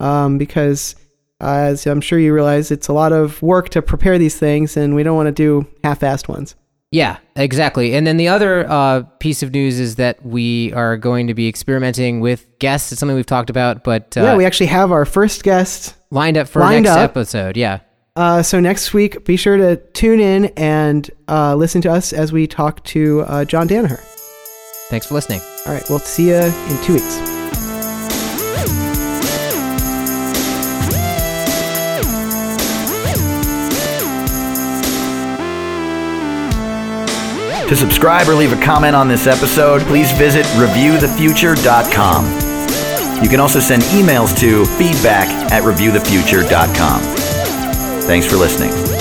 um, 0.00 0.38
because, 0.38 0.96
as 1.40 1.86
I'm 1.86 2.00
sure 2.00 2.18
you 2.18 2.34
realize, 2.34 2.70
it's 2.70 2.88
a 2.88 2.92
lot 2.92 3.12
of 3.12 3.40
work 3.42 3.70
to 3.70 3.82
prepare 3.82 4.18
these 4.18 4.38
things, 4.38 4.76
and 4.76 4.94
we 4.94 5.02
don't 5.02 5.16
want 5.16 5.28
to 5.28 5.32
do 5.32 5.66
half-assed 5.82 6.28
ones. 6.28 6.54
Yeah, 6.92 7.18
exactly. 7.36 7.94
And 7.94 8.04
then 8.06 8.16
the 8.16 8.28
other 8.28 8.68
uh, 8.68 9.02
piece 9.20 9.42
of 9.44 9.52
news 9.52 9.78
is 9.78 9.96
that 9.96 10.24
we 10.26 10.72
are 10.72 10.96
going 10.96 11.28
to 11.28 11.34
be 11.34 11.46
experimenting 11.46 12.20
with 12.20 12.58
guests. 12.58 12.90
It's 12.90 12.98
something 12.98 13.14
we've 13.14 13.24
talked 13.26 13.50
about, 13.50 13.84
but 13.84 14.16
uh, 14.16 14.22
yeah, 14.22 14.36
we 14.36 14.44
actually 14.44 14.66
have 14.66 14.90
our 14.90 15.04
first 15.04 15.44
guest 15.44 15.94
lined 16.10 16.36
up 16.36 16.48
for 16.48 16.60
lined 16.60 16.84
next 16.84 16.96
up. 16.96 17.10
episode. 17.10 17.56
Yeah. 17.56 17.80
Uh, 18.16 18.42
so 18.42 18.58
next 18.58 18.92
week, 18.92 19.24
be 19.24 19.36
sure 19.36 19.56
to 19.56 19.76
tune 19.92 20.18
in 20.18 20.46
and 20.56 21.08
uh, 21.28 21.54
listen 21.54 21.80
to 21.82 21.92
us 21.92 22.12
as 22.12 22.32
we 22.32 22.48
talk 22.48 22.82
to 22.84 23.20
uh, 23.22 23.44
John 23.44 23.68
Danaher. 23.68 24.00
Thanks 24.88 25.06
for 25.06 25.14
listening. 25.14 25.40
All 25.66 25.72
right, 25.72 25.84
we'll 25.88 26.00
see 26.00 26.30
you 26.30 26.34
in 26.34 26.82
two 26.82 26.94
weeks. 26.94 27.39
To 37.70 37.76
subscribe 37.76 38.26
or 38.26 38.34
leave 38.34 38.52
a 38.52 38.60
comment 38.60 38.96
on 38.96 39.06
this 39.06 39.28
episode, 39.28 39.82
please 39.82 40.10
visit 40.10 40.44
reviewthefuture.com. 40.56 42.24
You 43.22 43.28
can 43.28 43.38
also 43.38 43.60
send 43.60 43.82
emails 43.84 44.36
to 44.40 44.64
feedback 44.76 45.28
at 45.52 45.62
reviewthefuture.com. 45.62 47.00
Thanks 48.02 48.26
for 48.26 48.34
listening. 48.34 48.99